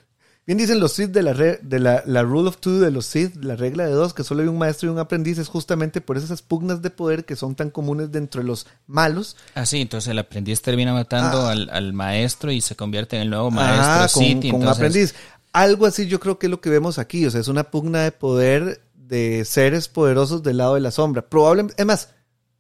bien 0.48 0.58
dicen 0.58 0.80
los 0.80 0.94
Sith 0.94 1.12
de 1.12 1.22
la 1.22 1.34
re- 1.34 1.60
de 1.62 1.78
la, 1.80 2.02
la 2.08 2.24
rule 2.24 2.48
of 2.50 2.58
two 2.58 2.80
de 2.80 2.90
los 2.90 3.06
Sith, 3.06 3.36
la 3.36 3.56
regla 3.56 3.86
de 3.86 3.92
dos, 3.92 4.14
que 4.16 4.24
solo 4.24 4.42
hay 4.42 4.48
un 4.48 4.58
maestro 4.58 4.90
y 4.90 4.92
un 4.92 4.98
aprendiz, 4.98 5.38
es 5.38 5.48
justamente 5.50 6.02
por 6.02 6.18
esas 6.18 6.42
pugnas 6.42 6.82
de 6.82 6.90
poder 6.90 7.26
que 7.26 7.36
son 7.36 7.54
tan 7.54 7.70
comunes 7.70 8.12
dentro 8.12 8.42
de 8.42 8.48
los 8.48 8.66
malos. 8.88 9.36
Así, 9.54 9.80
entonces 9.82 10.10
el 10.10 10.18
aprendiz 10.20 10.62
termina 10.64 10.94
matando 10.94 11.42
Ah. 11.46 11.52
al, 11.52 11.70
al 11.70 11.94
maestro 11.94 12.52
y 12.52 12.62
se 12.62 12.76
convierte 12.76 13.18
en 13.18 13.24
el 13.24 13.30
nuevo 13.30 13.52
maestro 13.52 13.84
Ah, 13.86 14.08
con, 14.12 14.24
Sith, 14.24 14.38
un 14.38 14.44
entonces- 14.46 14.70
aprendiz. 14.76 15.16
Algo 15.54 15.86
así 15.86 16.08
yo 16.08 16.20
creo 16.20 16.40
que 16.40 16.48
es 16.48 16.52
lo 16.52 16.62
que 16.62 16.70
vemos 16.70 16.98
aquí, 17.00 17.26
o 17.26 17.32
sea, 17.32 17.42
es 17.42 17.48
una 17.48 17.66
pugna 17.66 18.02
de 18.04 18.12
poder 18.12 18.82
de 18.96 19.44
seres 19.46 19.88
poderosos 19.88 20.44
del 20.44 20.58
lado 20.58 20.76
de 20.76 20.82
la 20.82 20.92
sombra. 20.92 21.28
Probablemente, 21.28 21.76
es 21.82 21.86
más, 21.86 22.10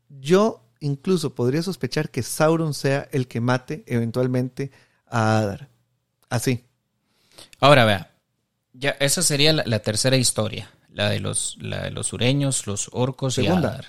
yo 0.09 0.63
incluso 0.79 1.35
podría 1.35 1.61
sospechar 1.61 2.09
que 2.09 2.23
Sauron 2.23 2.73
sea 2.73 3.07
el 3.11 3.27
que 3.27 3.39
mate 3.41 3.83
eventualmente 3.87 4.71
a 5.07 5.39
Adar. 5.39 5.69
Así. 6.29 6.63
Ahora 7.59 7.85
vea, 7.85 8.11
ya 8.73 8.91
esa 8.99 9.21
sería 9.21 9.53
la, 9.53 9.63
la 9.65 9.79
tercera 9.79 10.17
historia, 10.17 10.69
la 10.91 11.09
de 11.09 11.19
los, 11.19 11.57
la 11.59 11.83
de 11.83 11.91
los 11.91 12.07
sureños, 12.07 12.67
los 12.67 12.89
orcos 12.93 13.35
Segunda. 13.35 13.69
y 13.69 13.71
Adar. 13.71 13.85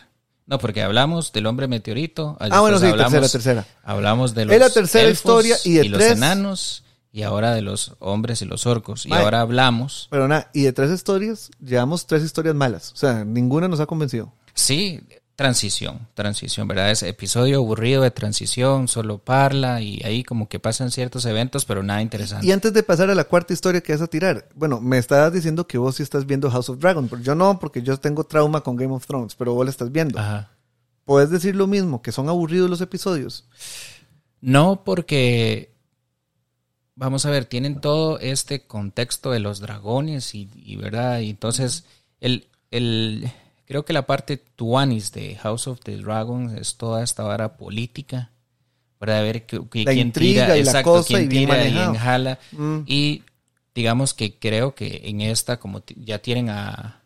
No, 0.47 0.59
porque 0.59 0.83
hablamos 0.83 1.33
del 1.33 1.45
hombre 1.47 1.69
meteorito. 1.69 2.37
Ah, 2.41 2.61
bueno, 2.61 2.79
después 2.79 2.81
sí, 2.81 2.87
hablamos, 2.93 3.13
tercera, 3.13 3.63
tercera. 3.63 3.67
Hablamos 3.83 4.35
de 4.35 4.47
los 4.47 4.55
Es 4.55 4.61
la 4.61 4.71
tercera 4.71 5.09
elfos 5.09 5.19
historia 5.45 5.57
y 5.65 5.75
de 5.75 5.85
los 5.91 5.99
tres- 6.01 6.13
enanos 6.17 6.85
y 7.13 7.23
ahora 7.23 7.53
de 7.55 7.61
los 7.61 7.93
hombres 7.99 8.41
y 8.41 8.47
los 8.47 8.65
orcos. 8.65 9.05
Y 9.05 9.13
ahora 9.13 9.43
hablamos, 9.43 10.09
Pero 10.11 10.27
nada, 10.27 10.51
y 10.55 10.63
de 10.63 10.73
tres 10.73 10.91
historias, 10.91 11.51
llevamos 11.63 12.07
tres 12.07 12.23
historias 12.23 12.55
malas. 12.55 12.93
O 12.93 12.97
sea, 12.97 13.25
ninguna 13.27 13.69
nos 13.69 13.81
ha 13.81 13.87
convencido. 13.87 14.33
sí, 14.55 15.01
transición, 15.39 16.09
transición, 16.15 16.67
¿verdad? 16.67 16.91
Es 16.91 17.05
episodio 17.05 17.59
aburrido 17.59 18.03
de 18.03 18.11
transición, 18.11 18.89
solo 18.89 19.19
parla 19.19 19.81
y 19.81 20.03
ahí 20.03 20.25
como 20.25 20.49
que 20.49 20.59
pasan 20.59 20.91
ciertos 20.91 21.25
eventos, 21.27 21.65
pero 21.65 21.85
nada 21.85 22.03
interesante. 22.03 22.45
Y 22.45 22.51
antes 22.51 22.73
de 22.73 22.83
pasar 22.83 23.09
a 23.09 23.15
la 23.15 23.23
cuarta 23.23 23.53
historia 23.53 23.81
que 23.81 23.93
vas 23.93 24.03
a 24.03 24.09
tirar, 24.09 24.49
bueno, 24.57 24.81
me 24.81 24.99
estabas 24.99 25.33
diciendo 25.33 25.69
que 25.69 25.79
vos 25.79 25.95
sí 25.95 26.03
estás 26.03 26.27
viendo 26.27 26.51
House 26.51 26.71
of 26.71 26.81
Dragon, 26.81 27.07
pero 27.09 27.23
yo 27.23 27.37
no, 27.37 27.61
porque 27.61 27.83
yo 27.83 27.97
tengo 27.99 28.25
trauma 28.25 28.63
con 28.63 28.75
Game 28.75 28.93
of 28.93 29.07
Thrones, 29.07 29.37
pero 29.37 29.55
vos 29.55 29.65
la 29.65 29.71
estás 29.71 29.93
viendo. 29.93 30.19
Ajá. 30.19 30.51
¿Puedes 31.05 31.31
decir 31.31 31.55
lo 31.55 31.69
mismo, 31.69 32.03
que 32.03 32.11
son 32.11 32.29
aburridos 32.29 32.69
los 32.69 32.81
episodios? 32.81 33.45
No, 34.41 34.83
porque 34.83 35.73
vamos 36.97 37.27
a 37.27 37.31
ver, 37.31 37.45
tienen 37.45 37.81
todo 37.81 38.19
este 38.19 38.67
contexto 38.67 39.31
de 39.31 39.39
los 39.39 39.61
dragones 39.61 40.35
y, 40.35 40.51
y, 40.57 40.75
verdad, 40.75 41.21
y 41.21 41.31
entonces 41.31 41.85
el, 42.19 42.49
el 42.73 43.31
creo 43.69 43.85
que 43.85 43.93
la 43.93 44.07
parte 44.07 44.39
tuanis 44.39 45.13
de 45.13 45.37
House 45.37 45.69
of 45.69 45.81
the 45.85 45.99
Dragon 45.99 46.57
es 46.57 46.77
toda 46.77 47.05
esta 47.05 47.23
vara 47.23 47.59
política, 47.59 48.31
¿verdad? 48.99 49.19
A 49.19 49.23
ver 49.23 49.45
que, 49.45 49.61
que 49.69 49.85
La 49.85 49.93
quién 49.93 50.07
intriga 50.09 50.45
tira, 50.47 50.57
y 50.57 50.65
la 50.65 50.71
exacto, 50.71 50.91
cosa 50.91 51.09
quién 51.09 51.25
y 51.25 51.29
tira 51.29 51.69
y 51.69 51.77
enjala. 51.77 52.39
Mm. 52.53 52.79
Y 52.87 53.23
digamos 53.75 54.15
que 54.15 54.39
creo 54.39 54.75
que 54.75 55.03
en 55.05 55.21
esta, 55.21 55.59
como 55.59 55.83
ya 55.97 56.19
tienen 56.19 56.49
a 56.49 57.03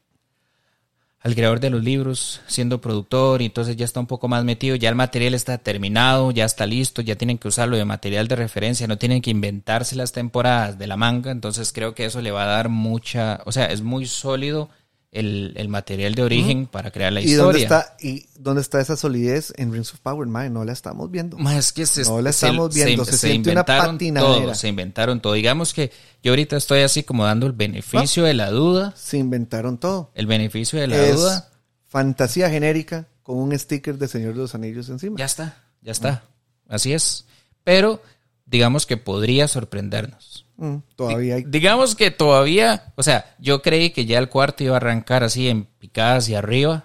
al 1.19 1.37
creador 1.37 1.61
de 1.61 1.71
los 1.71 1.85
libros 1.85 2.41
siendo 2.49 2.81
productor 2.81 3.43
y 3.43 3.47
entonces 3.47 3.77
ya 3.77 3.85
está 3.85 4.01
un 4.01 4.09
poco 4.09 4.27
más 4.27 4.45
metido, 4.45 4.75
ya 4.75 4.89
el 4.89 4.97
material 4.97 5.35
está 5.35 5.57
terminado, 5.59 6.33
ya 6.33 6.45
está 6.45 6.67
listo, 6.67 7.01
ya 7.01 7.15
tienen 7.15 7.39
que 7.39 7.47
usarlo 7.47 7.77
de 7.77 7.85
material 7.85 8.27
de 8.27 8.35
referencia, 8.35 8.89
no 8.89 8.99
tienen 8.99 9.23
que 9.23 9.31
inventarse 9.31 9.95
las 9.95 10.11
temporadas 10.11 10.79
de 10.79 10.89
la 10.89 10.97
manga, 10.97 11.31
entonces 11.31 11.73
creo 11.73 11.95
que 11.95 12.07
eso 12.07 12.21
le 12.21 12.33
va 12.33 12.43
a 12.43 12.47
dar 12.47 12.69
mucha, 12.69 13.41
o 13.45 13.53
sea, 13.53 13.67
es 13.67 13.83
muy 13.83 14.07
sólido 14.07 14.69
el, 15.13 15.53
el 15.57 15.69
material 15.69 16.15
de 16.15 16.23
origen 16.23 16.67
para 16.67 16.91
crear 16.91 17.13
la 17.13 17.21
¿Y 17.21 17.35
dónde 17.35 17.61
historia. 17.61 17.81
está, 17.85 17.97
¿Y 18.01 18.27
dónde 18.39 18.63
está 18.63 18.81
esa 18.81 18.97
solidez 18.97 19.53
en 19.57 19.71
Rings 19.73 19.93
of 19.93 20.01
Power? 20.01 20.27
Mae, 20.27 20.49
no 20.51 20.65
la 20.65 20.73
estamos 20.73 21.11
viendo. 21.11 21.37
Ma, 21.39 21.57
es 21.59 21.73
que 21.73 21.85
se, 21.87 22.03
No 22.05 22.21
la 22.23 22.31
estamos 22.31 22.75
viendo, 22.75 23.05
se 23.05 23.19
siente 23.19 23.51
una 23.51 23.61
inventaron 23.61 23.95
patinadera. 23.97 24.35
todo, 24.45 24.55
se 24.55 24.69
inventaron 24.69 25.21
todo. 25.21 25.33
Digamos 25.35 25.75
que 25.75 25.93
yo 26.23 26.33
ahorita 26.33 26.57
estoy 26.57 26.81
así 26.81 27.03
como 27.03 27.25
dando 27.27 27.47
el 27.47 27.53
beneficio 27.53 28.25
de 28.25 28.35
la 28.35 28.51
duda, 28.51 28.95
Se 28.97 29.19
inventaron 29.19 29.77
todo. 29.79 30.11
el 30.15 30.27
beneficio 30.27 30.81
de 30.81 30.87
la 30.89 30.97
es 31.07 31.17
duda. 31.17 31.51
fantasía 31.87 32.49
genérica 32.49 33.07
con 33.23 33.37
un 33.37 33.57
sticker 33.59 33.99
de 33.99 34.09
Señor 34.09 34.33
de 34.35 34.41
los 34.41 34.55
Anillos 34.55 34.89
encima. 34.89 35.19
Ya 35.19 35.27
está, 35.27 35.63
ya 35.83 35.93
está. 35.93 36.25
Así 36.69 36.93
es. 36.95 37.27
Pero 37.65 38.03
digamos 38.47 38.87
que 38.87 38.97
podría 38.97 39.47
sorprendernos. 39.47 40.47
Mm, 40.65 40.77
todavía 40.95 41.35
hay. 41.35 41.45
Digamos 41.45 41.97
que 41.97 42.13
todavía, 42.13 42.93
o 42.95 43.03
sea, 43.03 43.35
yo 43.41 43.63
creí 43.63 43.91
que 43.91 44.07
ya 44.07 44.19
el 44.21 44.29
cuarto 44.29 44.63
iba 44.63 44.75
a 44.75 44.77
arrancar 44.77 45.25
así 45.25 45.49
en 45.49 45.65
picada 45.65 46.17
hacia 46.17 46.39
arriba 46.39 46.85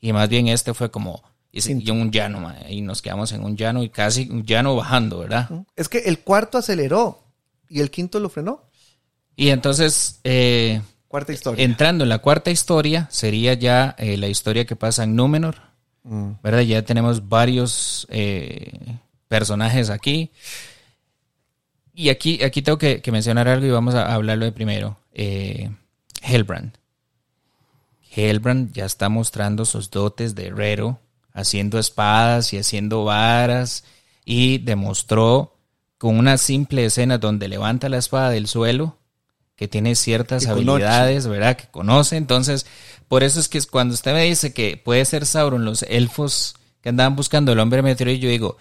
y 0.00 0.12
más 0.14 0.28
bien 0.30 0.48
este 0.48 0.72
fue 0.72 0.90
como 0.90 1.22
y 1.52 1.60
se- 1.60 1.72
y 1.72 1.90
un 1.90 2.10
llano, 2.10 2.50
y 2.68 2.80
nos 2.80 3.02
quedamos 3.02 3.32
en 3.32 3.42
un 3.44 3.56
llano 3.56 3.82
y 3.82 3.90
casi 3.90 4.28
un 4.30 4.44
llano 4.46 4.74
bajando, 4.74 5.18
¿verdad? 5.18 5.50
Es 5.76 5.88
que 5.90 5.98
el 5.98 6.20
cuarto 6.20 6.56
aceleró 6.58 7.24
y 7.68 7.80
el 7.80 7.90
quinto 7.90 8.20
lo 8.20 8.30
frenó. 8.30 8.62
Y 9.36 9.48
entonces, 9.50 10.20
eh, 10.24 10.80
Cuarta 11.08 11.32
historia. 11.32 11.64
entrando 11.64 12.04
en 12.04 12.08
la 12.08 12.18
cuarta 12.20 12.50
historia, 12.50 13.06
sería 13.10 13.52
ya 13.54 13.94
eh, 13.98 14.16
la 14.16 14.28
historia 14.28 14.64
que 14.64 14.76
pasa 14.76 15.04
en 15.04 15.14
Númenor, 15.16 15.56
Mm. 16.04 16.32
¿verdad? 16.42 16.60
Ya 16.62 16.82
tenemos 16.82 17.28
varios 17.28 18.06
eh, 18.10 18.72
personajes 19.28 19.90
aquí. 19.90 20.30
Y 22.00 22.08
aquí, 22.08 22.42
aquí 22.42 22.62
tengo 22.62 22.78
que, 22.78 23.02
que 23.02 23.12
mencionar 23.12 23.46
algo 23.46 23.66
y 23.66 23.70
vamos 23.70 23.94
a 23.94 24.14
hablarlo 24.14 24.46
de 24.46 24.52
primero. 24.52 24.96
Eh, 25.12 25.70
Hellbrand. 26.22 26.72
Hellbrand 28.16 28.72
ya 28.72 28.86
está 28.86 29.10
mostrando 29.10 29.66
sus 29.66 29.90
dotes 29.90 30.34
de 30.34 30.46
herrero, 30.46 30.98
haciendo 31.34 31.78
espadas 31.78 32.54
y 32.54 32.58
haciendo 32.58 33.04
varas, 33.04 33.84
y 34.24 34.58
demostró 34.58 35.58
con 35.98 36.18
una 36.18 36.38
simple 36.38 36.86
escena 36.86 37.18
donde 37.18 37.48
levanta 37.48 37.90
la 37.90 37.98
espada 37.98 38.30
del 38.30 38.46
suelo 38.46 38.96
que 39.54 39.68
tiene 39.68 39.94
ciertas 39.94 40.44
Que 40.46 40.52
conoce. 40.52 40.70
habilidades, 40.70 41.26
¿verdad? 41.26 41.56
Que 41.58 41.66
conoce. 41.66 42.16
Entonces, 42.16 42.64
por 43.08 43.22
eso 43.22 43.38
es 43.38 43.48
que 43.50 43.60
cuando 43.60 43.92
usted 43.92 44.14
me 44.14 44.24
dice 44.24 44.54
que 44.54 44.78
puede 44.82 45.04
ser 45.04 45.26
Sauron 45.26 45.66
los 45.66 45.82
elfos 45.82 46.54
que 46.80 46.88
andaban 46.88 47.14
buscando 47.14 47.52
el 47.52 47.58
hombre 47.58 47.82
meteorito, 47.82 48.22
yo 48.22 48.30
digo, 48.30 48.56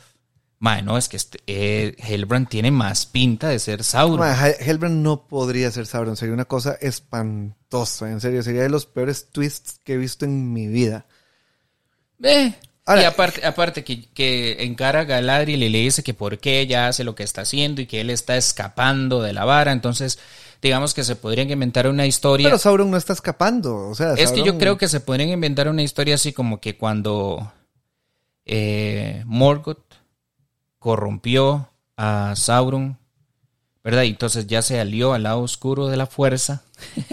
Mae, 0.62 0.82
no, 0.84 0.98
es 0.98 1.08
que 1.08 1.16
este, 1.18 1.40
eh, 1.48 1.96
Hellbrand 2.00 2.50
tiene 2.50 2.70
más 2.70 3.06
pinta 3.06 3.48
de 3.48 3.60
ser 3.60 3.82
Sauron. 3.84 4.20
Ma, 4.20 4.36
Hel- 4.36 4.58
Hellbrand 4.60 5.02
no 5.02 5.26
podría 5.26 5.72
ser 5.72 5.86
Sauron, 5.86 6.18
sería 6.18 6.34
una 6.34 6.46
cosa 6.46 6.78
espantosa, 6.82 8.10
en 8.12 8.20
serio, 8.20 8.44
sería 8.44 8.64
de 8.64 8.70
los 8.70 8.86
peores 8.86 9.30
twists 9.32 9.80
que 9.86 9.94
he 9.94 9.98
visto 9.98 10.26
en 10.26 10.52
mi 10.52 10.68
vida. 10.68 11.06
Eh, 12.24 12.54
Ahora, 12.86 13.04
y 13.04 13.06
aparte, 13.06 13.46
aparte 13.46 13.84
que, 13.84 14.10
que 14.10 14.64
encara 14.64 15.02
a 15.02 15.04
Galadriel 15.06 15.62
y 15.64 15.70
le 15.70 15.78
dice 15.78 16.02
que 16.04 16.16
por 16.16 16.40
qué 16.40 16.60
ella 16.60 16.88
hace 16.88 17.04
lo 17.04 17.14
que 17.14 17.22
está 17.24 17.42
haciendo 17.42 17.82
y 17.82 17.86
que 17.86 18.02
él 18.02 18.10
está 18.10 18.36
escapando 18.36 19.22
de 19.22 19.32
la 19.32 19.46
vara. 19.46 19.72
Entonces, 19.72 20.18
digamos 20.62 20.96
que 20.96 21.04
se 21.04 21.16
podrían 21.16 21.52
inventar 21.52 21.88
una 21.88 22.08
historia. 22.08 22.48
pero 22.48 22.58
Sauron 22.58 22.90
no 22.90 22.98
está 22.98 23.14
escapando. 23.14 23.88
O 23.90 23.94
sea, 23.96 24.16
es 24.16 24.32
que 24.32 24.40
yo 24.40 24.54
Sauron- 24.54 24.58
creo 24.60 24.78
que 24.80 24.88
se 24.88 25.00
podrían 25.02 25.30
inventar 25.30 25.70
una 25.70 25.84
historia 25.84 26.16
así 26.16 26.34
como 26.34 26.60
que 26.60 26.78
cuando 26.78 27.54
eh, 28.46 29.22
Morgoth 29.28 29.89
corrompió 30.80 31.70
a 31.98 32.34
Sauron, 32.36 32.98
¿verdad? 33.84 34.04
Y 34.04 34.10
entonces 34.10 34.48
ya 34.48 34.62
se 34.62 34.80
alió 34.80 35.14
al 35.14 35.24
lado 35.24 35.42
oscuro 35.42 35.88
de 35.88 35.98
la 35.98 36.08
fuerza. 36.08 36.64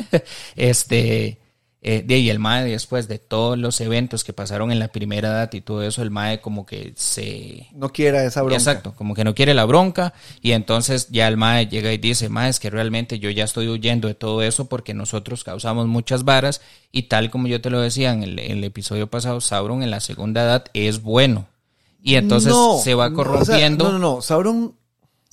este, 0.57 1.40
eh, 1.88 2.02
de 2.05 2.14
ahí 2.14 2.31
el 2.31 2.40
Mae 2.40 2.64
después 2.64 3.07
de 3.07 3.20
todos 3.20 3.57
los 3.57 3.81
eventos 3.81 4.24
que 4.24 4.33
pasaron 4.33 4.72
en 4.72 4.81
la 4.81 4.88
primera 4.88 5.29
edad 5.29 5.52
y 5.52 5.61
todo 5.61 5.85
eso, 5.85 6.02
el 6.02 6.11
Mae 6.11 6.40
como 6.40 6.66
que 6.66 6.92
se 6.96 7.68
no 7.72 7.90
quiera 7.90 8.24
esa 8.24 8.42
bronca. 8.42 8.57
Exacto, 8.57 8.94
como 8.96 9.14
que 9.14 9.22
no 9.22 9.37
quiere 9.37 9.55
la 9.55 9.64
bronca 9.66 10.12
y 10.40 10.50
entonces 10.50 11.09
ya 11.11 11.29
el 11.29 11.37
mae 11.37 11.68
llega 11.68 11.92
y 11.92 11.98
dice, 11.98 12.29
mae, 12.29 12.48
es 12.48 12.59
que 12.59 12.70
realmente 12.70 13.20
yo 13.20 13.31
ya 13.31 13.44
estoy 13.44 13.68
huyendo 13.68 14.09
de 14.09 14.14
todo 14.14 14.42
eso 14.42 14.68
porque 14.68 14.94
nosotros 14.94 15.44
causamos 15.44 15.87
muchas 15.87 16.24
varas 16.24 16.61
y 16.90 17.05
tal 17.05 17.31
como 17.31 17.46
yo 17.46 17.61
te 17.61 17.70
lo 17.70 17.81
decía 17.81 18.12
en 18.12 18.24
el, 18.24 18.38
en 18.40 18.59
el 18.59 18.64
episodio 18.64 19.09
pasado, 19.09 19.40
Sauron 19.40 19.85
en 19.85 19.92
la 19.92 20.00
segunda 20.00 20.42
edad 20.42 20.64
es 20.72 21.02
bueno. 21.02 21.46
Y 22.07 22.14
entonces 22.14 22.51
No, 22.53 22.79
se 22.83 22.95
va 22.95 23.11
no, 23.11 23.16
o 23.21 23.25
sea, 23.25 23.25
corrompiendo. 23.35 23.85
No, 23.87 23.92
no, 23.92 23.99
no. 23.99 24.23
Sauron 24.23 24.75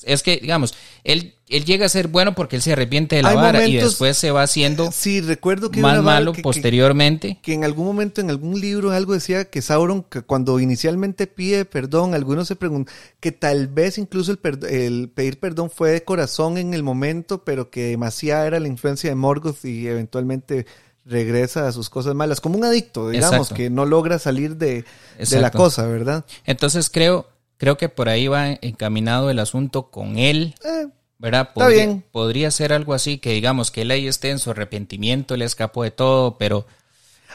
Es 0.05 0.23
que, 0.23 0.37
digamos, 0.37 0.73
él, 1.05 1.35
él 1.47 1.63
llega 1.65 1.85
a 1.85 1.89
ser 1.89 2.07
bueno 2.09 2.33
porque 2.35 2.55
él 2.57 2.61
se 2.61 2.73
arrepiente 2.73 3.15
de 3.15 3.21
la 3.21 3.29
Hay 3.29 3.35
vara 3.35 3.65
y 3.67 3.75
después 3.77 4.17
se 4.17 4.31
va 4.31 4.41
haciendo 4.43 4.91
Sí, 4.91 5.21
recuerdo 5.21 5.69
que 5.71 5.79
más 5.79 6.01
malo 6.03 6.33
que- 6.33 6.41
posteriormente. 6.41 7.39
que 7.41 7.53
en 7.53 7.63
algún 7.63 7.85
momento, 7.85 8.19
en 8.19 8.29
algún 8.29 8.59
libro, 8.59 8.91
algo 8.91 9.13
decía 9.13 9.45
que 9.45 9.61
Sauron, 9.61 10.03
que 10.03 10.21
cuando 10.23 10.59
inicialmente 10.59 11.27
pide 11.27 11.63
perdón, 11.63 12.15
algunos 12.15 12.47
se 12.49 12.55
preguntan 12.57 12.93
que 13.21 13.31
tal 13.31 13.67
vez 13.67 13.97
incluso 13.97 14.31
el, 14.31 14.41
perd- 14.41 14.67
el 14.67 15.09
pedir 15.09 15.39
perdón 15.39 15.69
fue 15.69 15.91
de 15.91 16.03
corazón 16.03 16.57
en 16.57 16.73
el 16.73 16.83
momento, 16.83 17.43
pero 17.45 17.69
que 17.69 17.83
demasiada 17.85 18.47
era 18.47 18.59
la 18.59 18.67
influencia 18.67 19.09
de 19.09 19.15
Morgoth 19.15 19.63
y 19.63 19.87
eventualmente 19.87 20.65
regresa 21.05 21.67
a 21.67 21.71
sus 21.71 21.89
cosas 21.89 22.15
malas, 22.15 22.39
como 22.41 22.57
un 22.57 22.63
adicto, 22.65 23.09
digamos, 23.09 23.33
Exacto. 23.33 23.55
que 23.55 23.69
no 23.69 23.85
logra 23.85 24.19
salir 24.19 24.55
de, 24.57 24.85
de 25.17 25.41
la 25.41 25.51
cosa, 25.51 25.85
¿verdad? 25.87 26.23
Entonces 26.45 26.89
creo, 26.89 27.27
creo 27.57 27.77
que 27.77 27.89
por 27.89 28.09
ahí 28.09 28.27
va 28.27 28.49
encaminado 28.61 29.29
el 29.29 29.39
asunto 29.39 29.89
con 29.91 30.17
él. 30.17 30.55
Eh, 30.63 30.87
¿verdad? 31.19 31.49
Está 31.55 31.67
bien. 31.69 32.03
podría 32.11 32.51
ser 32.51 32.73
algo 32.73 32.93
así, 32.93 33.17
que 33.17 33.31
digamos 33.31 33.71
que 33.71 33.83
él 33.83 33.91
ahí 33.91 34.07
esté 34.07 34.29
en 34.29 34.39
su 34.39 34.51
arrepentimiento, 34.51 35.37
le 35.37 35.45
escapó 35.45 35.83
de 35.83 35.91
todo, 35.91 36.37
pero 36.37 36.65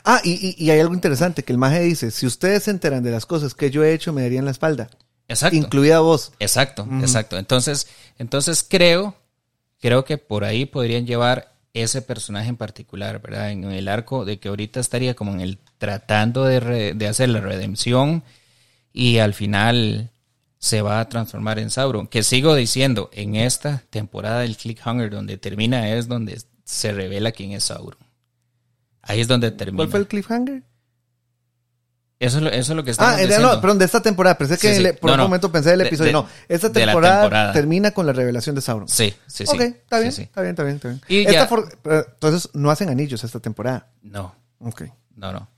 Ah, 0.04 0.20
y, 0.22 0.33
y- 0.33 0.54
y 0.64 0.70
hay 0.70 0.78
algo 0.81 0.94
interesante, 0.94 1.42
que 1.42 1.52
el 1.52 1.59
maje 1.59 1.81
dice, 1.81 2.11
si 2.11 2.24
ustedes 2.26 2.64
se 2.64 2.70
enteran 2.70 3.02
de 3.02 3.11
las 3.11 3.24
cosas 3.26 3.54
que 3.54 3.70
yo 3.70 3.83
he 3.85 3.92
hecho, 3.94 4.12
me 4.12 4.22
darían 4.22 4.44
la 4.44 4.50
espalda, 4.52 4.90
exacto, 5.26 5.57
incluida 5.57 6.00
vos. 6.00 6.33
exacto, 6.38 6.87
exacto. 7.02 7.37
Entonces, 7.38 7.87
entonces 8.18 8.64
creo, 8.68 9.14
creo 9.81 10.04
que 10.04 10.16
por 10.18 10.44
ahí 10.44 10.66
podrían 10.66 11.07
llevar 11.07 11.52
ese 11.83 12.03
personaje 12.03 12.49
en 12.49 12.57
particular, 12.57 13.21
¿verdad? 13.21 13.51
En 13.51 13.64
el 13.64 13.88
arco 13.88 14.25
de 14.25 14.38
que 14.38 14.49
ahorita 14.49 14.81
estaría 14.81 15.14
como 15.14 15.33
en 15.33 15.41
el 15.41 15.59
tratando 15.79 16.45
de, 16.45 16.61
re- 16.61 16.95
de 16.95 17.09
hacer 17.09 17.29
la 17.29 17.41
redención 17.41 18.23
y 18.93 19.19
al 19.19 19.35
final 19.35 20.11
se 20.59 20.83
va 20.83 21.01
a 21.01 21.09
transformar 21.09 21.59
en 21.59 21.71
Sauron. 21.71 22.07
Que 22.09 22.23
sigo 22.23 22.55
diciendo, 22.55 23.11
en 23.12 23.37
esta 23.37 23.83
temporada 23.91 24.41
del 24.41 24.57
Cliffhanger 24.57 25.11
donde 25.11 25.38
termina 25.38 25.91
es 25.95 26.09
donde 26.09 26.41
se 26.64 26.93
revela 26.93 27.33
quién 27.33 27.53
es 27.53 27.64
Sauron. 27.64 27.99
Ahí 29.03 29.21
es 29.21 29.29
donde 29.29 29.51
termina. 29.51 29.77
¿Cuál 29.79 29.88
fue 29.88 30.01
el 30.01 30.07
cliffhanger? 30.09 30.62
Eso, 32.20 32.38
es 32.38 32.42
lo- 32.42 32.50
eso 32.50 32.72
es 32.72 32.76
lo 32.76 32.83
que 32.85 32.90
estamos 32.90 33.12
Ah, 33.14 33.18
era, 33.18 33.26
diciendo. 33.28 33.54
no, 33.54 33.61
perdón, 33.61 33.78
de 33.78 33.85
esta 33.85 34.02
temporada. 34.02 34.37
Pensé 34.37 34.59
que 34.59 34.70
Sí, 34.70 34.76
sí. 34.78 34.83
le- 34.83 34.94
por 34.94 35.09
No, 35.11 35.14
un 35.14 35.18
no. 35.18 35.24
momento 35.24 35.52
pensé 35.52 35.76
De- 35.76 35.85
episodio. 35.87 36.07
de- 36.09 36.12
no, 36.14 36.26
esta 36.48 36.68
de 36.68 36.85
temporada, 36.85 37.20
temporada. 37.20 37.52
termina 37.52 37.92
con 37.92 38.07
la 38.07 38.12
revelación 38.12 38.57
de 38.57 38.61
Sauron. 38.61 38.88
Sí, 38.88 39.14
sí, 39.28 39.46
sí. 39.46 39.54
ok, 39.54 39.61
está 39.61 40.00
bien, 40.00 40.12
Sí, 40.12 40.22
está 40.22 40.40
bien, 40.42 40.50
está 40.50 40.64
bien, 40.64 40.76
está 40.76 40.88
bien. 40.88 41.00
Y 41.09 41.20
Esta 41.20 41.33
ya- 41.33 41.46
for- 41.46 41.78
pero, 41.81 42.07
entonces, 42.12 42.50
no 42.54 42.70
hacen 42.72 42.88
anillos 42.88 43.22
esta 43.22 43.38
temporada. 43.38 43.87
No, 44.02 44.35
Ok. 44.61 44.83
no, 45.14 45.33
no. 45.33 45.48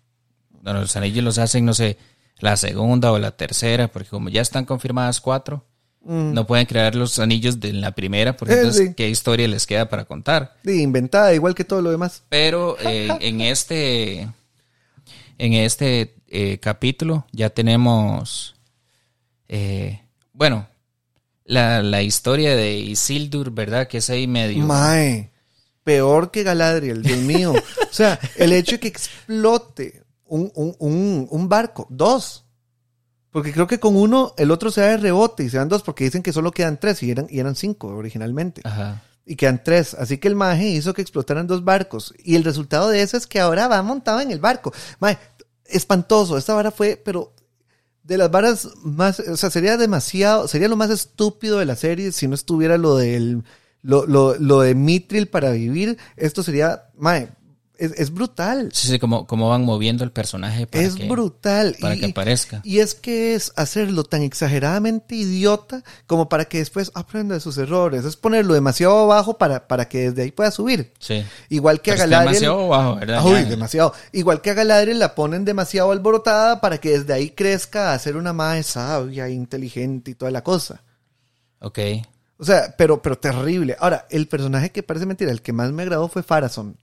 No, 0.62 0.74
los 0.74 0.94
anillos 0.96 1.24
los 1.24 1.38
hacen, 1.38 1.64
no 1.64 1.72
sé, 1.72 1.96
la 2.40 2.56
segunda 2.58 3.10
o 3.12 3.18
la 3.18 3.30
tercera, 3.30 3.88
porque 3.88 4.10
como 4.10 4.28
ya 4.28 4.42
están 4.42 4.66
confirmadas 4.66 5.20
cuatro, 5.22 5.64
no 6.02 6.46
pueden 6.46 6.64
crear 6.66 6.94
los 6.94 7.18
anillos 7.18 7.60
de 7.60 7.72
la 7.74 7.92
primera, 7.92 8.34
porque 8.36 8.52
Mm. 8.54 8.56
Eh, 8.56 8.60
entonces. 8.60 8.94
¿qué 8.96 9.08
historia 9.08 9.48
les 9.48 9.66
queda 9.66 9.88
para 9.88 10.04
contar? 10.04 10.56
Sí, 10.64 10.82
inventada, 10.82 11.32
igual 11.34 11.54
que 11.54 11.64
todo 11.64 11.80
lo 11.82 11.90
demás. 11.90 12.22
Pero 12.28 12.76
eh, 12.80 13.08
en 13.20 13.40
este, 13.42 14.28
en 15.38 15.52
este 15.54 16.14
eh, 16.30 16.58
capítulo 16.60 17.26
ya 17.32 17.50
tenemos, 17.50 18.54
eh, 19.48 20.00
bueno, 20.32 20.68
la, 21.44 21.82
la 21.82 22.02
historia 22.02 22.54
de 22.54 22.78
Isildur, 22.78 23.50
¿verdad? 23.50 23.88
Que 23.88 23.98
es 23.98 24.08
ahí 24.10 24.26
medio... 24.28 24.64
Mae, 24.64 25.30
peor 25.82 26.30
que 26.30 26.44
Galadriel, 26.44 27.02
Dios 27.02 27.18
mío. 27.18 27.52
o 27.52 27.92
sea, 27.92 28.18
el 28.36 28.52
hecho 28.52 28.72
de 28.72 28.80
que 28.80 28.88
explote 28.88 30.04
un, 30.24 30.52
un, 30.54 30.76
un, 30.78 31.26
un 31.28 31.48
barco, 31.48 31.86
dos. 31.90 32.44
Porque 33.32 33.52
creo 33.52 33.66
que 33.66 33.80
con 33.80 33.96
uno, 33.96 34.32
el 34.38 34.50
otro 34.52 34.70
se 34.70 34.80
da 34.80 34.88
de 34.88 34.96
rebote 34.98 35.42
y 35.44 35.50
se 35.50 35.56
dan 35.56 35.68
dos, 35.68 35.82
porque 35.82 36.04
dicen 36.04 36.22
que 36.22 36.32
solo 36.32 36.52
quedan 36.52 36.78
tres 36.78 37.02
y 37.02 37.10
eran, 37.10 37.26
y 37.28 37.40
eran 37.40 37.56
cinco 37.56 37.88
originalmente. 37.88 38.60
Ajá. 38.64 39.02
y 39.26 39.36
quedan 39.36 39.62
tres. 39.62 39.94
Así 39.94 40.18
que 40.18 40.28
el 40.28 40.34
maje 40.36 40.68
hizo 40.68 40.94
que 40.94 41.02
explotaran 41.02 41.46
dos 41.48 41.64
barcos. 41.64 42.14
Y 42.24 42.36
el 42.36 42.44
resultado 42.44 42.88
de 42.88 43.02
eso 43.02 43.16
es 43.16 43.26
que 43.26 43.40
ahora 43.40 43.66
va 43.68 43.82
montado 43.82 44.20
en 44.20 44.30
el 44.30 44.38
barco. 44.40 44.72
Maje, 45.00 45.18
espantoso. 45.70 46.36
Esta 46.36 46.54
vara 46.54 46.70
fue, 46.70 47.00
pero 47.02 47.32
de 48.02 48.18
las 48.18 48.30
varas 48.30 48.68
más, 48.82 49.20
o 49.20 49.36
sea, 49.36 49.50
sería 49.50 49.76
demasiado, 49.76 50.48
sería 50.48 50.68
lo 50.68 50.76
más 50.76 50.90
estúpido 50.90 51.58
de 51.58 51.66
la 51.66 51.76
serie 51.76 52.12
si 52.12 52.26
no 52.26 52.34
estuviera 52.34 52.78
lo 52.78 52.96
del, 52.96 53.44
lo, 53.82 54.06
lo, 54.06 54.36
lo 54.36 54.60
de 54.60 54.74
Mitril 54.74 55.28
para 55.28 55.50
vivir. 55.52 55.98
Esto 56.16 56.42
sería, 56.42 56.90
maje, 56.96 57.30
es, 57.80 57.92
es 57.98 58.12
brutal. 58.12 58.70
Sí, 58.72 58.88
sí, 58.88 58.98
como, 58.98 59.26
como 59.26 59.48
van 59.48 59.64
moviendo 59.64 60.04
el 60.04 60.12
personaje 60.12 60.66
para 60.66 60.84
Es 60.84 60.94
que, 60.94 61.08
brutal. 61.08 61.76
para 61.80 61.94
y, 61.96 62.00
que 62.00 62.06
aparezca. 62.06 62.60
y 62.62 62.78
es 62.78 62.94
que 62.94 63.34
es 63.34 63.52
hacerlo 63.56 64.04
tan 64.04 64.22
exageradamente 64.22 65.14
idiota 65.16 65.82
como 66.06 66.28
para 66.28 66.44
que 66.44 66.58
después 66.58 66.92
aprenda 66.94 67.34
de 67.34 67.40
sus 67.40 67.58
errores. 67.58 68.04
Es 68.04 68.16
ponerlo 68.16 68.54
demasiado 68.54 68.98
abajo 69.00 69.38
para, 69.38 69.66
para 69.66 69.88
que 69.88 70.10
desde 70.10 70.22
ahí 70.22 70.30
pueda 70.30 70.50
subir. 70.50 70.92
Sí. 70.98 71.24
Igual 71.48 71.80
que 71.80 71.92
Pero 71.92 72.02
a 72.02 72.06
Galadriel. 72.06 72.34
demasiado 72.34 72.68
bajo, 72.68 72.94
¿verdad? 72.96 73.24
Uy, 73.26 73.44
demasiado. 73.44 73.92
Igual 74.12 74.40
que 74.40 74.50
a 74.50 74.54
Galadriel 74.54 74.98
la 74.98 75.14
ponen 75.14 75.44
demasiado 75.44 75.90
alborotada 75.92 76.60
para 76.60 76.78
que 76.78 76.90
desde 76.98 77.12
ahí 77.12 77.30
crezca 77.30 77.92
a 77.92 77.98
ser 77.98 78.16
una 78.16 78.32
madre 78.32 78.62
sabia, 78.62 79.28
inteligente 79.28 80.10
y 80.10 80.14
toda 80.14 80.30
la 80.30 80.42
cosa. 80.44 80.82
Ok. 81.60 81.78
O 82.38 82.44
sea, 82.44 82.74
pero, 82.78 83.02
pero 83.02 83.18
terrible. 83.18 83.76
Ahora, 83.80 84.06
el 84.10 84.26
personaje 84.26 84.70
que 84.70 84.82
parece 84.82 85.04
mentira, 85.06 85.30
el 85.30 85.42
que 85.42 85.52
más 85.52 85.72
me 85.72 85.82
agradó 85.82 86.08
fue 86.08 86.22
Farason. 86.22 86.76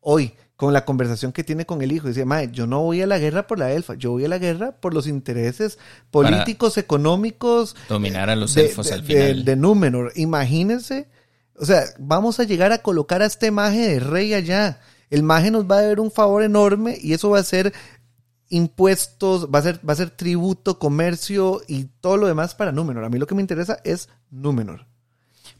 Hoy, 0.00 0.34
con 0.56 0.72
la 0.72 0.84
conversación 0.84 1.32
que 1.32 1.42
tiene 1.44 1.66
con 1.66 1.82
el 1.82 1.90
hijo. 1.92 2.06
Dice, 2.08 2.24
mae, 2.24 2.50
yo 2.52 2.66
no 2.66 2.80
voy 2.82 3.02
a 3.02 3.06
la 3.06 3.18
guerra 3.18 3.46
por 3.46 3.58
la 3.58 3.72
elfa, 3.72 3.94
yo 3.94 4.12
voy 4.12 4.24
a 4.24 4.28
la 4.28 4.38
guerra 4.38 4.72
por 4.72 4.94
los 4.94 5.06
intereses 5.08 5.78
políticos, 6.10 6.78
económicos. 6.78 7.74
Dominar 7.88 8.30
a 8.30 8.36
los 8.36 8.54
de, 8.54 8.66
elfos 8.66 8.86
de- 8.88 8.94
al 8.94 9.00
de- 9.00 9.06
final. 9.06 9.44
de 9.44 9.56
Númenor. 9.56 10.12
Imagínense. 10.16 11.08
O 11.56 11.64
sea, 11.64 11.82
vamos 11.98 12.40
a 12.40 12.44
llegar 12.44 12.72
a 12.72 12.78
colocar 12.78 13.22
a 13.22 13.26
este 13.26 13.50
maje 13.50 13.80
de 13.88 14.00
rey 14.00 14.34
allá. 14.34 14.80
El 15.10 15.22
maje 15.22 15.50
nos 15.50 15.70
va 15.70 15.78
a 15.78 15.82
dar 15.82 16.00
un 16.00 16.10
favor 16.10 16.42
enorme 16.42 16.98
y 17.00 17.12
eso 17.12 17.30
va 17.30 17.38
a 17.38 17.44
ser 17.44 17.72
impuestos, 18.48 19.48
va 19.52 19.58
a 19.58 19.62
ser, 19.62 19.80
va 19.88 19.92
a 19.92 19.96
ser 19.96 20.10
tributo, 20.10 20.78
comercio 20.78 21.62
y 21.66 21.84
todo 22.00 22.16
lo 22.16 22.26
demás 22.26 22.54
para 22.54 22.72
Númenor. 22.72 23.04
A 23.04 23.08
mí 23.08 23.18
lo 23.18 23.26
que 23.26 23.34
me 23.34 23.40
interesa 23.40 23.78
es 23.84 24.08
Númenor. 24.30 24.86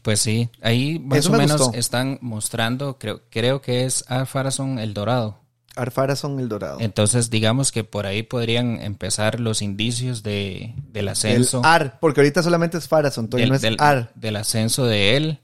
Pues 0.05 0.19
sí, 0.19 0.49
ahí 0.61 0.99
más 0.99 1.17
Eso 1.17 1.29
o 1.29 1.31
me 1.31 1.39
menos 1.39 1.59
gustó. 1.63 1.75
están 1.79 2.19
mostrando, 2.21 2.99
creo, 2.99 3.23
creo 3.31 3.59
que 3.61 3.85
es 3.85 4.05
a 4.07 4.27
Farazón 4.27 4.77
el 4.77 4.93
Dorado. 4.93 5.39
Arfarason 5.75 6.39
el 6.39 6.47
Dorado. 6.47 6.77
Entonces, 6.79 7.31
digamos 7.31 7.71
que 7.71 7.83
por 7.83 8.05
ahí 8.05 8.21
podrían 8.21 8.79
empezar 8.83 9.39
los 9.39 9.63
indicios 9.63 10.21
de, 10.21 10.75
del 10.91 11.05
El 11.05 11.09
ascenso. 11.09 11.61
Ar, 11.65 11.97
porque 11.99 12.21
ahorita 12.21 12.43
solamente 12.43 12.77
es 12.77 12.87
Farason, 12.87 13.27
todavía 13.29 13.45
del, 13.45 13.49
no 13.49 13.55
es 13.55 13.61
del- 13.63 13.77
Ar. 13.79 14.11
del 14.15 14.35
ascenso 14.35 14.85
de 14.85 15.17
él. 15.17 15.39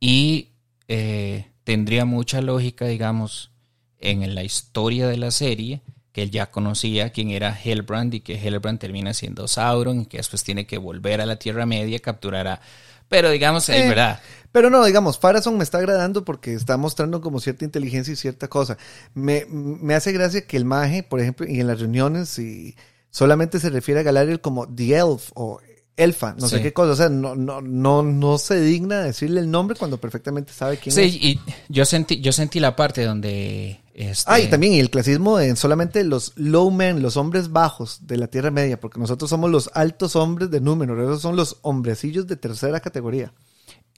Y 0.00 0.50
eh, 0.86 1.48
tendría 1.64 2.04
mucha 2.04 2.40
lógica, 2.40 2.86
digamos, 2.86 3.50
en 3.98 4.34
la 4.34 4.44
historia 4.44 5.08
de 5.08 5.16
la 5.18 5.32
serie, 5.32 5.82
que 6.12 6.22
él 6.22 6.30
ya 6.30 6.50
conocía 6.50 7.10
quién 7.10 7.30
era 7.30 7.58
Hellbrand 7.62 8.14
y 8.14 8.20
que 8.20 8.36
Hellbrand 8.36 8.78
termina 8.78 9.12
siendo 9.12 9.48
Sauron 9.48 10.02
y 10.02 10.06
que 10.06 10.16
después 10.18 10.44
tiene 10.44 10.66
que 10.66 10.78
volver 10.78 11.20
a 11.20 11.26
la 11.26 11.36
Tierra 11.36 11.66
Media, 11.66 11.98
capturar 11.98 12.46
a... 12.46 12.60
Pero 13.08 13.30
digamos, 13.30 13.68
es 13.68 13.76
Eh, 13.76 13.88
verdad. 13.88 14.20
Pero 14.52 14.70
no, 14.70 14.84
digamos, 14.84 15.18
Farason 15.18 15.56
me 15.56 15.64
está 15.64 15.78
agradando 15.78 16.24
porque 16.24 16.54
está 16.54 16.76
mostrando 16.76 17.20
como 17.20 17.38
cierta 17.40 17.64
inteligencia 17.64 18.12
y 18.12 18.16
cierta 18.16 18.48
cosa. 18.48 18.78
Me, 19.14 19.46
me 19.50 19.94
hace 19.94 20.12
gracia 20.12 20.46
que 20.46 20.56
el 20.56 20.64
maje, 20.64 21.02
por 21.02 21.20
ejemplo, 21.20 21.46
y 21.46 21.60
en 21.60 21.66
las 21.66 21.80
reuniones, 21.80 22.38
y 22.38 22.74
solamente 23.10 23.60
se 23.60 23.70
refiere 23.70 24.00
a 24.00 24.04
Galadriel 24.04 24.40
como 24.40 24.66
The 24.66 24.96
Elf 24.96 25.30
o 25.34 25.60
elfa, 25.98 26.34
no 26.38 26.48
sé 26.48 26.56
Sí. 26.56 26.62
qué 26.62 26.72
cosa. 26.72 26.92
O 26.92 26.96
sea, 26.96 27.08
no, 27.10 27.34
no, 27.34 27.60
no, 27.60 28.02
no 28.02 28.38
se 28.38 28.60
digna 28.60 29.00
decirle 29.02 29.40
el 29.40 29.50
nombre 29.50 29.76
cuando 29.76 30.00
perfectamente 30.00 30.52
sabe 30.54 30.78
quién 30.78 30.94
Sí, 30.94 31.00
es. 31.02 31.14
y 31.16 31.40
yo 31.68 31.84
sentí, 31.84 32.20
yo 32.20 32.32
sentí 32.32 32.60
la 32.60 32.74
parte 32.76 33.04
donde... 33.04 33.80
Este, 33.92 34.24
Ah, 34.30 34.38
y 34.40 34.46
también 34.46 34.74
el 34.74 34.90
clasismo 34.90 35.40
en 35.40 35.56
solamente 35.56 36.04
los 36.04 36.32
low 36.36 36.70
men, 36.70 37.02
los 37.02 37.16
hombres 37.16 37.50
bajos 37.50 38.06
de 38.06 38.16
la 38.16 38.28
Tierra 38.28 38.52
Media, 38.52 38.78
porque 38.80 39.00
nosotros 39.00 39.28
somos 39.28 39.50
los 39.50 39.70
altos 39.74 40.14
hombres 40.14 40.50
de 40.52 40.60
Númenor, 40.60 41.00
esos 41.00 41.20
son 41.20 41.34
los 41.34 41.56
hombrecillos 41.62 42.28
de 42.28 42.36
tercera 42.36 42.78
categoría. 42.78 43.32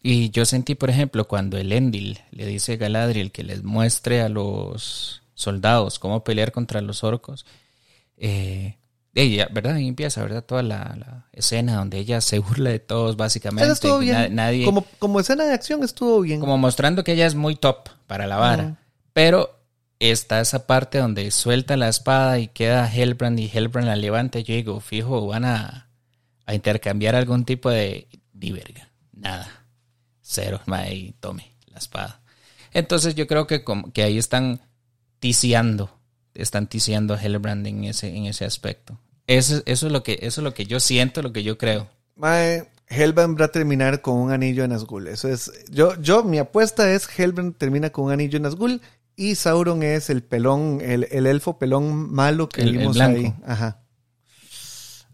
Y 0.02 0.30
yo 0.30 0.46
sentí, 0.46 0.74
por 0.74 0.88
ejemplo, 0.88 1.28
cuando 1.28 1.58
el 1.58 1.70
Endil 1.72 2.18
le 2.30 2.46
dice 2.46 2.72
a 2.72 2.76
Galadriel 2.76 3.30
que 3.30 3.42
les 3.44 3.62
muestre 3.62 4.22
a 4.22 4.30
los 4.30 5.20
soldados 5.34 5.98
cómo 5.98 6.24
pelear 6.24 6.50
contra 6.52 6.80
los 6.80 7.04
orcos, 7.04 7.44
eh, 8.16 8.76
ella, 9.14 9.48
¿verdad? 9.50 9.74
Ahí 9.74 9.88
empieza, 9.88 10.22
¿verdad? 10.22 10.44
Toda 10.44 10.62
la, 10.62 10.94
la 10.98 11.26
escena 11.32 11.76
donde 11.76 11.98
ella 11.98 12.20
se 12.20 12.38
burla 12.38 12.70
de 12.70 12.78
todos, 12.78 13.16
básicamente. 13.16 13.64
Eso 13.64 13.72
estuvo 13.72 13.98
bien. 13.98 14.14
na- 14.14 14.28
nadie, 14.28 14.64
Como, 14.64 14.84
como 14.98 15.20
escena 15.20 15.44
de 15.44 15.52
acción 15.54 15.82
estuvo 15.82 16.20
bien. 16.20 16.40
como 16.40 16.56
mostrando 16.58 17.02
que 17.04 17.12
ella 17.12 17.26
es 17.26 17.34
muy 17.34 17.56
top 17.56 17.88
para 18.06 18.26
la 18.26 18.36
vara. 18.36 18.76
Pero 19.12 19.58
está 19.98 20.40
esa 20.40 20.66
parte 20.66 20.98
donde 20.98 21.30
suelta 21.30 21.76
la 21.76 21.88
espada 21.88 22.38
y 22.38 22.48
queda 22.48 22.90
Hellbrand 22.92 23.38
y 23.40 23.50
Hellbrand 23.52 23.88
la 23.88 23.96
levanta. 23.96 24.38
Yo 24.40 24.54
digo, 24.54 24.80
fijo, 24.80 25.26
van 25.26 25.44
a, 25.44 25.88
a 26.46 26.54
intercambiar 26.54 27.14
algún 27.16 27.44
tipo 27.44 27.68
de 27.70 28.06
diverga. 28.32 28.88
Nada. 29.12 29.48
Cero, 30.22 30.60
mae, 30.66 30.94
y 30.94 31.12
tome 31.18 31.52
la 31.66 31.78
espada. 31.78 32.20
Entonces 32.72 33.16
yo 33.16 33.26
creo 33.26 33.48
que, 33.48 33.64
como, 33.64 33.92
que 33.92 34.04
ahí 34.04 34.16
están 34.16 34.60
ticiando, 35.18 35.99
están 36.34 36.66
ticiando 36.68 37.14
a 37.14 37.22
Hellbrand 37.22 37.66
en 37.66 37.84
ese, 37.84 38.14
en 38.16 38.26
ese 38.26 38.44
aspecto. 38.44 38.98
Eso, 39.26 39.62
eso, 39.66 39.86
es 39.86 39.92
lo 39.92 40.02
que, 40.02 40.18
eso 40.22 40.40
es 40.40 40.44
lo 40.44 40.54
que 40.54 40.66
yo 40.66 40.80
siento, 40.80 41.22
lo 41.22 41.32
que 41.32 41.42
yo 41.42 41.56
creo. 41.58 41.88
Mae, 42.16 42.68
Hellbrand 42.88 43.40
va 43.40 43.44
a 43.46 43.52
terminar 43.52 44.00
con 44.02 44.16
un 44.16 44.32
anillo 44.32 44.64
en 44.64 44.72
Nazgûl. 44.72 45.06
Eso 45.08 45.28
es. 45.28 45.52
Yo, 45.70 46.00
yo, 46.00 46.24
mi 46.24 46.38
apuesta 46.38 46.90
es 46.92 47.08
Hellbrand 47.18 47.56
termina 47.56 47.90
con 47.90 48.06
un 48.06 48.12
anillo 48.12 48.36
en 48.36 48.44
Nazgûl 48.44 48.80
y 49.16 49.34
Sauron 49.36 49.82
es 49.82 50.10
el 50.10 50.22
pelón, 50.22 50.80
el, 50.82 51.06
el 51.10 51.26
elfo 51.26 51.58
pelón 51.58 52.12
malo 52.12 52.48
que 52.48 52.62
El- 52.62 52.68
el 52.70 52.78
vimos 52.78 52.96
blanco. 52.96 53.18
ahí. 53.20 53.34
Ajá. 53.46 53.82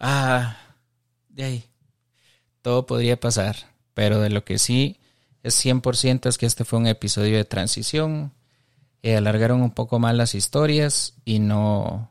Ah, 0.01 0.57
de 1.29 1.45
ahí. 1.45 1.65
Todo 2.63 2.87
podría 2.87 3.19
pasar. 3.19 3.57
Pero 3.95 4.21
de 4.21 4.31
lo 4.31 4.45
que 4.45 4.59
sí 4.59 4.99
es 5.43 5.55
100% 5.65 6.29
es 6.29 6.39
que 6.39 6.47
este 6.47 6.65
fue 6.65 6.79
un 6.79 6.87
episodio 6.87 7.37
de 7.37 7.45
transición. 7.45 8.33
Eh, 9.03 9.17
alargaron 9.17 9.63
un 9.63 9.71
poco 9.71 9.99
más 9.99 10.15
las 10.15 10.35
historias 10.35 11.15
y 11.25 11.39
no. 11.39 12.11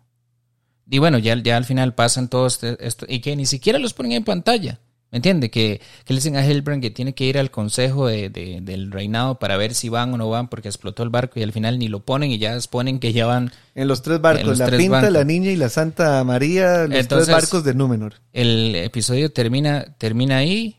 Y 0.89 0.99
bueno, 0.99 1.17
ya, 1.17 1.35
ya 1.41 1.57
al 1.57 1.65
final 1.65 1.93
pasan 1.95 2.29
todos 2.29 2.63
este- 2.63 2.85
esto. 2.85 3.05
Y 3.09 3.19
que 3.19 3.35
ni 3.35 3.45
siquiera 3.45 3.79
los 3.79 3.93
ponen 3.93 4.13
en 4.13 4.23
pantalla. 4.23 4.79
¿Me 5.11 5.17
entiende? 5.19 5.49
Que, 5.49 5.79
que 6.03 6.13
le 6.13 6.17
dicen 6.17 6.35
a 6.35 6.45
Hellbrand 6.45 6.81
que 6.81 6.89
tiene 6.91 7.13
que 7.15 7.25
ir 7.25 7.37
al 7.37 7.49
consejo 7.49 8.07
de- 8.07 8.29
de- 8.29 8.59
del 8.61 8.91
reinado 8.91 9.39
para 9.39 9.55
ver 9.55 9.73
si 9.73 9.87
van 9.87 10.13
o 10.13 10.17
no 10.17 10.29
van 10.29 10.49
porque 10.49 10.67
explotó 10.67 11.03
el 11.03 11.09
barco 11.09 11.39
y 11.39 11.43
al 11.43 11.53
final 11.53 11.79
ni 11.79 11.87
lo 11.87 12.03
ponen 12.03 12.31
y 12.31 12.37
ya 12.37 12.57
ponen 12.69 12.99
que 12.99 13.13
ya 13.13 13.25
van 13.25 13.51
En 13.75 13.87
los 13.87 14.01
tres 14.01 14.19
barcos, 14.19 14.45
los 14.45 14.57
la 14.57 14.65
tres 14.65 14.79
Pinta, 14.79 14.97
barcos. 14.97 15.13
la 15.13 15.23
Niña 15.23 15.51
y 15.51 15.55
la 15.55 15.69
Santa 15.69 16.21
María, 16.25 16.85
los 16.87 16.99
Entonces- 16.99 17.27
tres 17.27 17.35
barcos 17.43 17.63
de 17.63 17.73
Númenor. 17.75 18.15
el 18.33 18.75
episodio 18.75 19.31
termina, 19.31 19.95
termina 19.97 20.37
ahí 20.37 20.77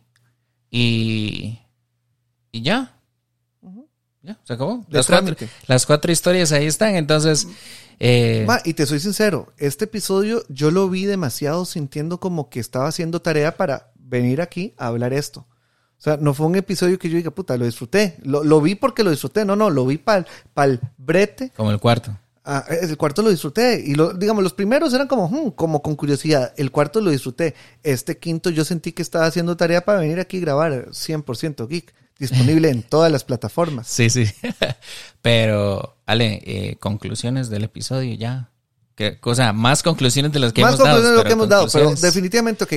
y, 0.71 1.59
y 2.53 2.63
ya. 2.63 2.96
Ya, 4.27 4.39
se 4.45 4.53
acabó. 4.53 4.85
Las 4.91 5.07
cuatro, 5.07 5.35
trámite. 5.37 5.49
las 5.67 5.87
cuatro 5.87 6.11
historias 6.13 6.51
ahí 6.53 6.67
están, 6.67 6.97
entonces... 6.97 7.47
eh, 8.01 8.45
Ma, 8.47 8.61
y 8.65 8.75
te 8.75 8.85
soy 8.87 8.99
sincero, 9.01 9.53
este 9.57 9.85
episodio 9.85 10.43
yo 10.49 10.71
lo 10.71 10.89
vi 10.91 11.05
demasiado 11.07 11.65
sintiendo 11.65 12.19
como 12.19 12.51
que 12.51 12.59
estaba 12.61 12.89
haciendo 12.89 13.23
tarea 13.23 13.57
para 13.57 13.93
venir 13.99 14.41
aquí 14.41 14.75
a 14.79 14.89
hablar 14.89 15.13
esto. 15.13 15.47
O 15.99 16.03
sea, 16.03 16.19
no 16.19 16.35
fue 16.35 16.47
un 16.47 16.57
episodio 16.57 16.99
que 16.99 17.09
yo 17.09 17.17
diga, 17.17 17.31
puta, 17.31 17.57
lo 17.57 17.65
disfruté. 17.65 18.17
Lo, 18.23 18.45
lo 18.45 18.61
vi 18.61 18.75
porque 18.75 19.03
lo 19.03 19.11
disfruté. 19.11 19.45
No, 19.47 19.57
no, 19.57 19.71
lo 19.71 19.87
vi 19.87 19.97
para 19.97 20.27
el 20.67 20.81
brete. 20.99 21.53
como 21.57 21.71
el 21.71 21.81
cuarto. 21.81 22.17
Ah, 22.45 22.65
el 22.69 22.97
cuarto 22.99 23.23
lo 23.23 23.31
disfruté. 23.31 23.83
Y 23.85 23.95
lo, 23.95 24.13
digamos, 24.13 24.45
los 24.45 24.53
primeros 24.53 24.93
eran 24.93 25.09
como, 25.09 25.29
hmm, 25.29 25.53
como 25.53 25.81
con 25.83 25.97
curiosidad. 25.97 26.53
El 26.59 26.71
cuarto 26.71 27.01
lo 27.01 27.11
disfruté. 27.11 27.55
Este 27.83 28.19
quinto 28.19 28.51
yo 28.51 28.65
sentí 28.65 28.93
que 28.93 29.01
estaba 29.01 29.25
haciendo 29.25 29.57
tarea 29.57 29.85
para 29.87 30.01
venir 30.01 30.21
aquí 30.21 30.37
a 30.37 30.41
grabar 30.41 30.89
100% 30.91 31.67
Geek. 31.67 31.95
Disponible 32.19 32.71
en 32.71 32.83
todas 32.83 33.13
las 33.13 33.25
plataformas. 33.25 33.89
Sí, 33.89 34.09
sí. 34.09 34.25
Pero, 35.23 35.99
Ale, 36.07 36.43
eh, 36.47 36.77
conclusiones 36.81 37.51
del 37.51 37.65
episodio 37.65 38.15
ya. 38.15 38.51
¿Qué 38.95 39.21
cosa? 39.21 39.53
Más 39.53 39.83
conclusiones 39.83 40.33
de 40.33 40.39
las 40.39 40.53
que 40.55 40.63
Más 40.63 40.75
hemos 40.75 40.79
dado. 40.79 40.97
conclusiones 40.97 41.19
de 41.19 41.23
lo 41.23 41.29
que 41.29 41.33
hemos 41.35 41.49
dado, 41.49 41.69
pero 41.71 41.95
definitivamente, 41.95 42.65
ok. 42.65 42.73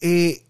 Eh, 0.00 0.42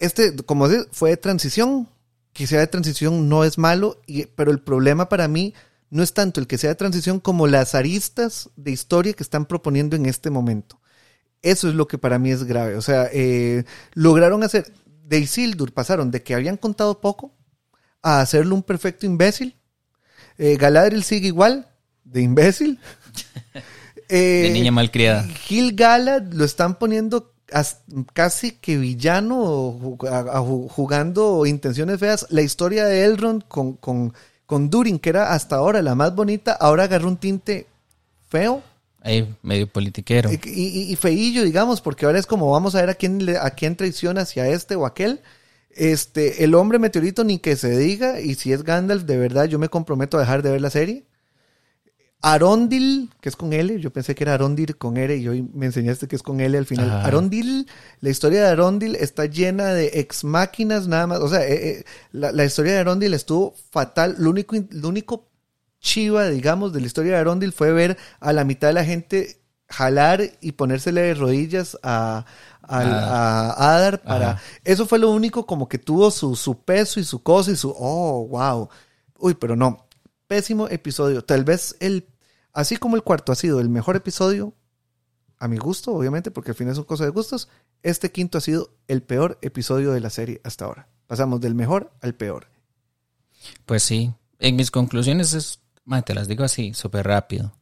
este, 0.00 0.34
como 0.44 0.68
sé, 0.68 0.84
fue 0.90 1.10
de 1.10 1.16
transición. 1.16 1.88
Que 2.32 2.46
sea 2.46 2.60
de 2.60 2.66
transición 2.66 3.28
no 3.28 3.44
es 3.44 3.58
malo, 3.58 4.00
y, 4.06 4.24
pero 4.24 4.50
el 4.50 4.58
problema 4.58 5.08
para 5.10 5.28
mí 5.28 5.54
no 5.90 6.02
es 6.02 6.14
tanto 6.14 6.40
el 6.40 6.46
que 6.46 6.56
sea 6.56 6.70
de 6.70 6.76
transición 6.76 7.20
como 7.20 7.46
las 7.46 7.74
aristas 7.74 8.48
de 8.56 8.70
historia 8.72 9.12
que 9.12 9.22
están 9.22 9.44
proponiendo 9.44 9.94
en 9.94 10.06
este 10.06 10.30
momento. 10.30 10.80
Eso 11.42 11.68
es 11.68 11.74
lo 11.74 11.86
que 11.86 11.98
para 11.98 12.18
mí 12.18 12.30
es 12.30 12.44
grave. 12.44 12.76
O 12.76 12.82
sea, 12.82 13.08
eh, 13.12 13.64
lograron 13.92 14.42
hacer 14.42 14.72
de 15.04 15.18
Isildur, 15.18 15.72
pasaron 15.72 16.10
de 16.10 16.22
que 16.22 16.34
habían 16.34 16.56
contado 16.56 17.00
poco 17.00 17.34
a 18.02 18.20
hacerlo 18.20 18.54
un 18.54 18.62
perfecto 18.62 19.06
imbécil. 19.06 19.54
Eh, 20.38 20.56
Galadriel 20.56 21.04
sigue 21.04 21.28
igual, 21.28 21.68
de 22.04 22.22
imbécil. 22.22 22.78
De 24.08 24.48
Eh, 24.48 24.52
niña 24.52 24.72
malcriada. 24.72 25.22
Gil 25.46 25.74
Galad 25.74 26.22
lo 26.32 26.44
están 26.44 26.78
poniendo 26.78 27.32
as- 27.50 27.78
casi 28.12 28.50
que 28.52 28.76
villano 28.76 29.96
jugando 30.68 31.46
intenciones 31.46 31.98
feas. 31.98 32.26
La 32.28 32.42
historia 32.42 32.84
de 32.84 33.04
Elrond 33.04 33.44
con, 33.48 33.74
con, 33.74 34.12
con 34.44 34.68
Durin, 34.68 34.98
que 34.98 35.08
era 35.10 35.32
hasta 35.32 35.56
ahora 35.56 35.80
la 35.80 35.94
más 35.94 36.14
bonita, 36.14 36.52
ahora 36.52 36.84
agarró 36.84 37.08
un 37.08 37.16
tinte 37.16 37.66
feo 38.28 38.62
Ahí, 39.00 39.34
medio 39.42 39.66
politiquero. 39.66 40.30
y, 40.30 40.38
y- 40.44 40.92
y 40.92 40.96
feillo, 40.96 41.42
digamos, 41.42 41.80
porque 41.80 42.04
ahora 42.06 42.18
es 42.18 42.26
como 42.26 42.50
vamos 42.50 42.74
a 42.74 42.80
ver 42.82 42.90
a 42.90 42.94
quién, 42.94 43.24
le- 43.24 43.38
a 43.38 43.50
quién 43.50 43.76
traiciona 43.76 44.22
hacia 44.22 44.46
este 44.48 44.76
o 44.76 44.84
aquel. 44.84 45.20
Este, 45.74 46.44
el 46.44 46.54
hombre 46.54 46.78
meteorito 46.78 47.24
ni 47.24 47.38
que 47.38 47.56
se 47.56 47.76
diga, 47.76 48.20
y 48.20 48.34
si 48.34 48.52
es 48.52 48.62
Gandalf, 48.62 49.04
de 49.04 49.16
verdad 49.16 49.46
yo 49.46 49.58
me 49.58 49.68
comprometo 49.68 50.16
a 50.16 50.20
dejar 50.20 50.42
de 50.42 50.50
ver 50.50 50.60
la 50.60 50.70
serie. 50.70 51.04
Arondil, 52.24 53.10
que 53.20 53.28
es 53.28 53.34
con 53.34 53.52
L, 53.52 53.80
yo 53.80 53.92
pensé 53.92 54.14
que 54.14 54.22
era 54.22 54.34
Arondil 54.34 54.76
con 54.76 54.96
R 54.96 55.16
y 55.16 55.26
hoy 55.26 55.42
me 55.54 55.66
enseñaste 55.66 56.06
que 56.06 56.14
es 56.14 56.22
con 56.22 56.40
L 56.40 56.56
al 56.56 56.66
final. 56.66 56.88
Arondil, 56.88 57.66
la 58.00 58.10
historia 58.10 58.42
de 58.42 58.48
Arondil 58.48 58.94
está 58.94 59.26
llena 59.26 59.74
de 59.74 59.90
ex 59.94 60.22
máquinas 60.22 60.86
nada 60.86 61.08
más. 61.08 61.18
O 61.18 61.28
sea, 61.28 61.44
eh, 61.44 61.80
eh, 61.80 61.84
la, 62.12 62.30
la 62.30 62.44
historia 62.44 62.74
de 62.74 62.78
Arondil 62.78 63.12
estuvo 63.12 63.56
fatal. 63.70 64.14
Lo 64.18 64.30
único, 64.30 64.54
lo 64.70 64.88
único 64.88 65.28
chiva, 65.80 66.28
digamos, 66.28 66.72
de 66.72 66.80
la 66.80 66.86
historia 66.86 67.12
de 67.14 67.18
Arondil 67.18 67.52
fue 67.52 67.72
ver 67.72 67.98
a 68.20 68.32
la 68.32 68.44
mitad 68.44 68.68
de 68.68 68.74
la 68.74 68.84
gente 68.84 69.42
jalar 69.72 70.22
y 70.40 70.52
ponérsele 70.52 71.00
de 71.00 71.14
rodillas 71.14 71.76
a, 71.82 72.24
al- 72.62 72.92
a 72.94 73.76
Adar 73.76 74.02
para... 74.02 74.30
Ajá. 74.32 74.42
Eso 74.64 74.86
fue 74.86 74.98
lo 74.98 75.10
único 75.10 75.46
como 75.46 75.68
que 75.68 75.78
tuvo 75.78 76.10
su, 76.10 76.36
su 76.36 76.62
peso 76.62 77.00
y 77.00 77.04
su 77.04 77.22
cosa 77.22 77.50
y 77.50 77.56
su... 77.56 77.74
Oh, 77.76 78.26
wow. 78.28 78.68
Uy, 79.18 79.34
pero 79.34 79.56
no. 79.56 79.86
Pésimo 80.26 80.68
episodio. 80.68 81.24
Tal 81.24 81.44
vez 81.44 81.76
el... 81.80 82.08
Así 82.52 82.76
como 82.76 82.96
el 82.96 83.02
cuarto 83.02 83.32
ha 83.32 83.34
sido 83.34 83.60
el 83.60 83.68
mejor 83.68 83.96
episodio, 83.96 84.52
a 85.38 85.48
mi 85.48 85.56
gusto, 85.56 85.92
obviamente, 85.92 86.30
porque 86.30 86.50
al 86.50 86.54
final 86.54 86.74
son 86.74 86.84
cosas 86.84 87.06
de 87.06 87.10
gustos, 87.10 87.48
este 87.82 88.12
quinto 88.12 88.38
ha 88.38 88.40
sido 88.42 88.70
el 88.88 89.02
peor 89.02 89.38
episodio 89.42 89.92
de 89.92 90.00
la 90.00 90.10
serie 90.10 90.40
hasta 90.44 90.66
ahora. 90.66 90.88
Pasamos 91.06 91.40
del 91.40 91.54
mejor 91.54 91.92
al 92.00 92.14
peor. 92.14 92.48
Pues 93.66 93.82
sí. 93.82 94.12
En 94.38 94.56
mis 94.56 94.70
conclusiones 94.70 95.32
es, 95.32 95.60
man, 95.84 96.04
te 96.04 96.14
las 96.14 96.28
digo 96.28 96.44
así, 96.44 96.74
súper 96.74 97.06
rápido. 97.06 97.52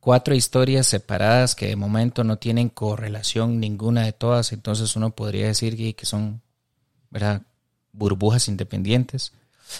Cuatro 0.00 0.34
historias 0.34 0.86
separadas 0.86 1.54
que 1.54 1.66
de 1.66 1.76
momento 1.76 2.24
no 2.24 2.38
tienen 2.38 2.68
correlación 2.68 3.60
ninguna 3.60 4.04
de 4.04 4.12
todas, 4.12 4.52
entonces 4.52 4.96
uno 4.96 5.10
podría 5.10 5.46
decir 5.46 5.96
que, 5.96 6.06
son. 6.06 6.42
Burbujas 7.92 8.48
independientes. 8.48 9.32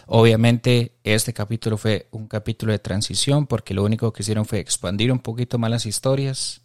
Obviamente 0.06 0.92
este 1.04 1.32
capítulo 1.32 1.76
fue 1.76 2.08
un 2.10 2.26
capítulo 2.26 2.72
de 2.72 2.78
transición 2.78 3.46
porque 3.46 3.74
lo 3.74 3.84
único 3.84 4.12
que 4.12 4.22
hicieron 4.22 4.44
fue 4.44 4.58
expandir 4.58 5.12
un 5.12 5.20
poquito 5.20 5.58
más 5.58 5.70
las 5.70 5.86
historias. 5.86 6.62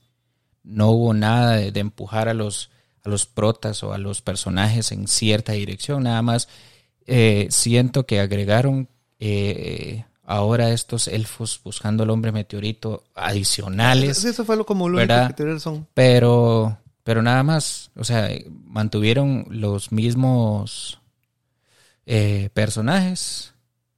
No 0.63 0.89
hubo 0.91 1.13
nada 1.13 1.57
de, 1.57 1.71
de 1.71 1.79
empujar 1.79 2.27
a 2.27 2.33
los, 2.33 2.71
a 3.03 3.09
los 3.09 3.25
protas 3.25 3.83
o 3.83 3.93
a 3.93 3.97
los 3.97 4.21
personajes 4.21 4.91
en 4.91 5.07
cierta 5.07 5.51
dirección, 5.51 6.03
nada 6.03 6.21
más 6.21 6.47
eh, 7.05 7.47
siento 7.49 8.05
que 8.05 8.19
agregaron 8.19 8.87
eh, 9.19 10.05
ahora 10.25 10.71
estos 10.71 11.07
elfos 11.07 11.59
buscando 11.63 12.03
al 12.03 12.09
hombre 12.09 12.31
meteorito 12.31 13.03
adicionales, 13.15 14.23
eso 14.23 14.45
fue 14.45 14.55
lo 14.55 14.65
como 14.65 14.89
lo 14.89 14.97
que 14.99 15.59
son. 15.59 15.87
pero 15.93 16.77
pero 17.03 17.21
nada 17.21 17.43
más, 17.43 17.91
o 17.97 18.03
sea, 18.05 18.29
mantuvieron 18.65 19.45
los 19.49 19.91
mismos 19.91 20.99
eh, 22.05 22.49
personajes 22.53 23.53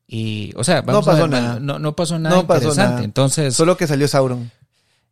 y, 0.08 0.52
o 0.56 0.64
sea, 0.64 0.82
vamos 0.82 1.06
No 1.06 1.12
pasó 1.12 1.24
a 1.24 1.28
ver, 1.28 1.42
nada. 1.42 1.60
No, 1.60 1.78
no 1.80 1.96
pasó 1.96 2.18
nada 2.18 2.36
No 2.36 2.48
pasó 2.48 2.70
interesante. 2.70 2.92
nada. 2.94 3.04
Entonces, 3.04 3.56
Solo 3.56 3.78
que 3.78 3.86
salió 3.88 4.08
Sauron. 4.08 4.50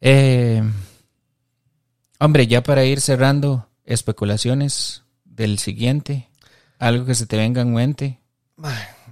eh, 0.02 0.64
hombre, 2.20 2.48
ya 2.48 2.64
para 2.64 2.84
ir 2.86 3.00
cerrando 3.00 3.68
especulaciones 3.86 5.04
del 5.24 5.60
siguiente? 5.60 6.30
¿Algo 6.80 7.06
que 7.06 7.16
se 7.16 7.26
te 7.26 7.38
venga 7.38 7.62
en 7.62 7.74
mente? 7.74 8.20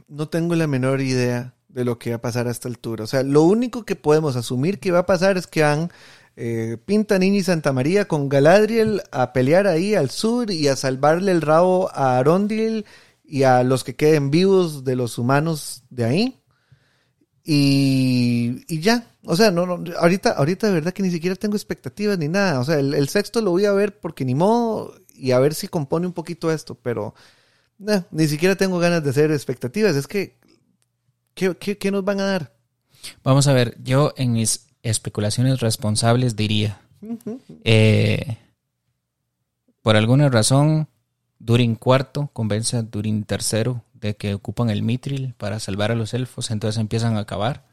No 0.08 0.28
tengo 0.28 0.56
la 0.56 0.68
menor 0.68 1.02
idea 1.02 1.54
de 1.74 1.86
lo 1.86 1.97
que 1.97 2.11
va 2.11 2.17
a 2.17 2.22
pasar 2.22 2.47
a 2.47 2.51
esta 2.51 2.67
altura. 2.67 3.03
O 3.03 3.07
sea, 3.07 3.24
lo 3.24 3.43
único 3.43 3.84
que 3.86 3.95
podemos 3.95 4.36
asumir 4.36 4.80
que 4.80 4.91
va 4.91 4.99
a 4.99 5.05
pasar 5.05 5.38
es 5.38 5.47
que 5.47 5.63
van 5.63 5.91
eh, 6.36 6.78
Pinta 6.86 7.19
Niña 7.19 7.38
y 7.38 7.43
Santa 7.43 7.74
María 7.74 8.07
con 8.07 8.30
Galadriel 8.30 9.01
a 9.11 9.34
pelear 9.34 9.67
ahí 9.67 9.95
al 9.95 10.09
sur 10.09 10.51
y 10.51 10.67
a 10.67 10.76
salvarle 10.76 11.32
el 11.32 11.41
rabo 11.41 11.89
a 11.93 12.17
Arondil 12.17 12.86
y 13.24 13.43
a 13.43 13.63
los 13.63 13.84
que 13.84 13.95
queden 13.95 14.32
vivos 14.32 14.84
de 14.84 14.95
los 14.95 15.17
humanos 15.17 15.84
de 15.89 16.05
ahí. 16.05 16.38
Y, 17.43 18.63
y 18.67 18.82
ya, 18.82 19.07
o 19.26 19.36
sea, 19.36 19.51
no, 19.51 19.65
no, 19.65 19.84
ahorita, 19.97 20.32
ahorita 20.32 20.67
de 20.67 20.74
verdad 20.74 20.93
que 20.93 21.03
ni 21.03 21.11
siquiera 21.11 21.36
tengo 21.36 21.55
expectativas 21.55 22.17
ni 22.17 22.28
nada. 22.28 22.59
O 22.59 22.63
sea, 22.63 22.80
el, 22.80 23.09
sexto 23.09 23.41
lo 23.41 23.51
voy 23.51 23.65
a 23.65 23.72
ver 23.72 23.99
porque 23.99 24.26
ni 24.26 24.36
modo 24.36 24.95
y 25.13 25.32
a 25.32 25.39
ver 25.39 25.53
si 25.53 25.67
compone 25.67 26.07
un 26.07 26.13
poquito 26.13 26.51
esto, 26.51 26.76
pero 26.76 27.13
ni 28.11 28.28
siquiera 28.28 28.55
tengo 28.55 28.80
ganas 28.80 29.03
de 29.03 29.09
hacer 29.09 29.32
expectativas. 29.32 29.95
Es 29.95 30.07
que, 30.07 30.38
¿qué, 31.34 31.56
qué, 31.58 31.78
qué 31.78 31.92
nos 31.92 32.04
van 32.04 32.20
a 32.20 32.26
dar? 32.26 32.56
Vamos 33.24 33.48
a 33.48 33.54
ver, 33.54 33.78
yo 33.84 34.14
en 34.18 34.34
mis 34.34 34.68
especulaciones 34.84 35.60
responsables 35.60 36.36
diría, 36.36 36.82
eh, 37.64 38.38
por 39.82 39.96
alguna 39.96 40.30
razón, 40.30 40.88
Durin 41.40 41.76
cuarto 41.76 42.30
convence 42.34 42.78
a 42.78 42.84
Durin 42.84 43.24
tercero 43.24 43.84
de 43.94 44.16
que 44.16 44.36
ocupan 44.36 44.70
el 44.70 44.84
Mitril 44.84 45.34
para 45.38 45.60
salvar 45.60 45.92
a 45.92 45.96
los 45.96 46.14
elfos, 46.14 46.52
entonces 46.52 46.80
empiezan 46.80 47.18
a 47.18 47.22
acabar. 47.22 47.66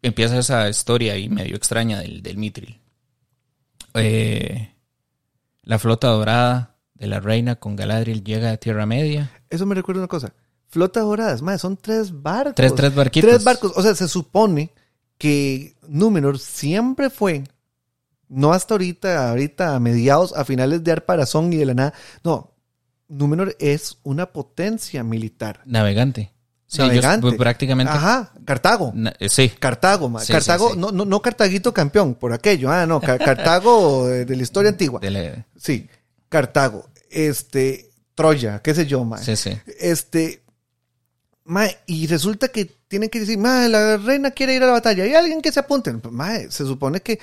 Empieza 0.00 0.38
esa 0.38 0.68
historia 0.68 1.14
ahí 1.14 1.28
medio 1.28 1.56
extraña 1.56 2.00
del, 2.00 2.22
del 2.22 2.36
Mitril. 2.36 2.80
Eh, 3.94 4.74
la 5.62 5.78
flota 5.78 6.08
dorada 6.08 6.76
de 6.94 7.08
la 7.08 7.20
reina 7.20 7.56
con 7.56 7.76
Galadriel 7.76 8.24
llega 8.24 8.50
a 8.50 8.56
Tierra 8.56 8.86
Media. 8.86 9.30
Eso 9.50 9.66
me 9.66 9.74
recuerda 9.74 10.00
una 10.00 10.08
cosa. 10.08 10.32
Flotas 10.70 11.04
doradas, 11.04 11.42
madre, 11.42 11.58
son 11.58 11.76
tres 11.76 12.10
barcos. 12.22 12.54
Tres, 12.54 12.74
tres 12.74 12.94
barquitos. 12.94 13.30
Tres 13.30 13.44
barcos. 13.44 13.72
O 13.76 13.82
sea, 13.82 13.94
se 13.94 14.06
supone 14.08 14.70
que 15.16 15.76
Númenor 15.88 16.38
siempre 16.38 17.08
fue, 17.10 17.44
no 18.28 18.52
hasta 18.52 18.74
ahorita, 18.74 19.30
ahorita 19.30 19.74
a 19.74 19.80
mediados, 19.80 20.34
a 20.36 20.44
finales 20.44 20.84
de 20.84 20.92
Arparazón 20.92 21.52
y 21.52 21.56
de 21.56 21.66
la 21.66 21.74
nada. 21.74 21.94
No, 22.22 22.52
Númenor 23.08 23.56
es 23.58 23.96
una 24.02 24.26
potencia 24.26 25.02
militar. 25.02 25.62
Navegante. 25.64 26.32
Sí, 26.66 26.82
Navegante. 26.82 27.22
pues, 27.22 27.36
prácticamente. 27.36 27.90
Ajá, 27.90 28.30
Cartago. 28.44 28.92
na- 28.94 29.14
eh, 29.18 29.30
sí, 29.30 29.48
Cartago, 29.48 30.10
ma. 30.10 30.20
Sí, 30.20 30.34
Cartago, 30.34 30.72
sí. 30.74 30.78
No, 30.78 30.92
no, 30.92 31.06
no 31.06 31.22
Cartaguito 31.22 31.72
campeón, 31.72 32.14
por 32.14 32.34
aquello. 32.34 32.70
Ah, 32.70 32.84
no, 32.84 33.00
Car- 33.00 33.18
Cartago 33.18 34.06
de, 34.06 34.26
de 34.26 34.36
la 34.36 34.42
historia 34.42 34.68
antigua. 34.70 35.00
de 35.00 35.10
la- 35.10 35.46
Sí, 35.56 35.88
Cartago. 36.28 36.84
Este, 37.10 37.90
Troya, 38.14 38.60
qué 38.60 38.74
sé 38.74 38.84
yo, 38.84 39.02
ma. 39.04 39.16
sí, 39.16 39.34
sí. 39.36 39.52
Este. 39.80 40.42
Mae, 41.48 41.78
y 41.86 42.06
resulta 42.06 42.48
que 42.48 42.66
tienen 42.88 43.08
que 43.08 43.20
decir, 43.20 43.38
mae, 43.38 43.68
la 43.68 43.96
reina 43.96 44.30
quiere 44.30 44.54
ir 44.54 44.62
a 44.62 44.66
la 44.66 44.72
batalla. 44.72 45.04
¿Hay 45.04 45.14
alguien 45.14 45.40
que 45.40 45.50
se 45.50 45.60
apunte? 45.60 45.92
Mae, 46.10 46.50
se 46.50 46.64
supone 46.64 47.00
que 47.00 47.18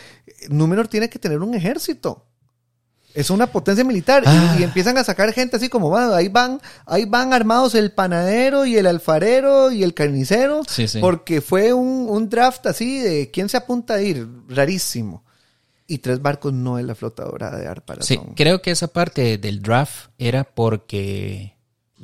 Númenor 0.49 0.87
tiene 0.87 1.09
que 1.09 1.19
tener 1.19 1.39
un 1.41 1.53
ejército. 1.53 2.25
Es 3.13 3.29
una 3.29 3.47
potencia 3.47 3.83
militar. 3.85 4.23
Y- 4.25 4.27
Ah. 4.27 4.57
Y, 4.59 4.63
empiezan 4.63 4.97
a 4.97 5.03
sacar 5.03 5.31
gente 5.31 5.55
así 5.55 5.69
como, 5.69 5.89
"Mae, 5.89 6.13
ahí 6.13 6.27
van, 6.27 6.59
ahí 6.85 7.05
van 7.05 7.33
armados 7.33 7.73
el 7.75 7.91
panadero 7.93 8.65
y 8.65 8.75
el 8.77 8.87
alfarero 8.87 9.71
y 9.71 9.83
el 9.83 9.93
carnicero. 9.93 10.63
Sí, 10.67 10.87
sí. 10.87 10.99
Porque 10.99 11.39
fue 11.39 11.71
un, 11.71 12.07
un 12.09 12.27
draft 12.29 12.65
así 12.67 12.99
de 12.99 13.31
quién 13.31 13.47
se 13.47 13.57
apunta 13.57 13.93
a 13.93 14.01
ir. 14.01 14.27
Rarísimo. 14.49 15.23
Y 15.87 15.99
tres 15.99 16.19
barcos 16.21 16.51
no 16.51 16.77
es 16.79 16.83
la 16.85 16.95
flota 16.95 17.23
dorada 17.23 17.57
de 17.59 17.67
Arparazón. 17.67 18.07
Sí, 18.07 18.19
creo 18.35 18.61
que 18.61 18.71
esa 18.71 18.87
parte 18.87 19.37
del 19.37 19.61
draft 19.61 20.09
era 20.17 20.43
porque 20.43 21.54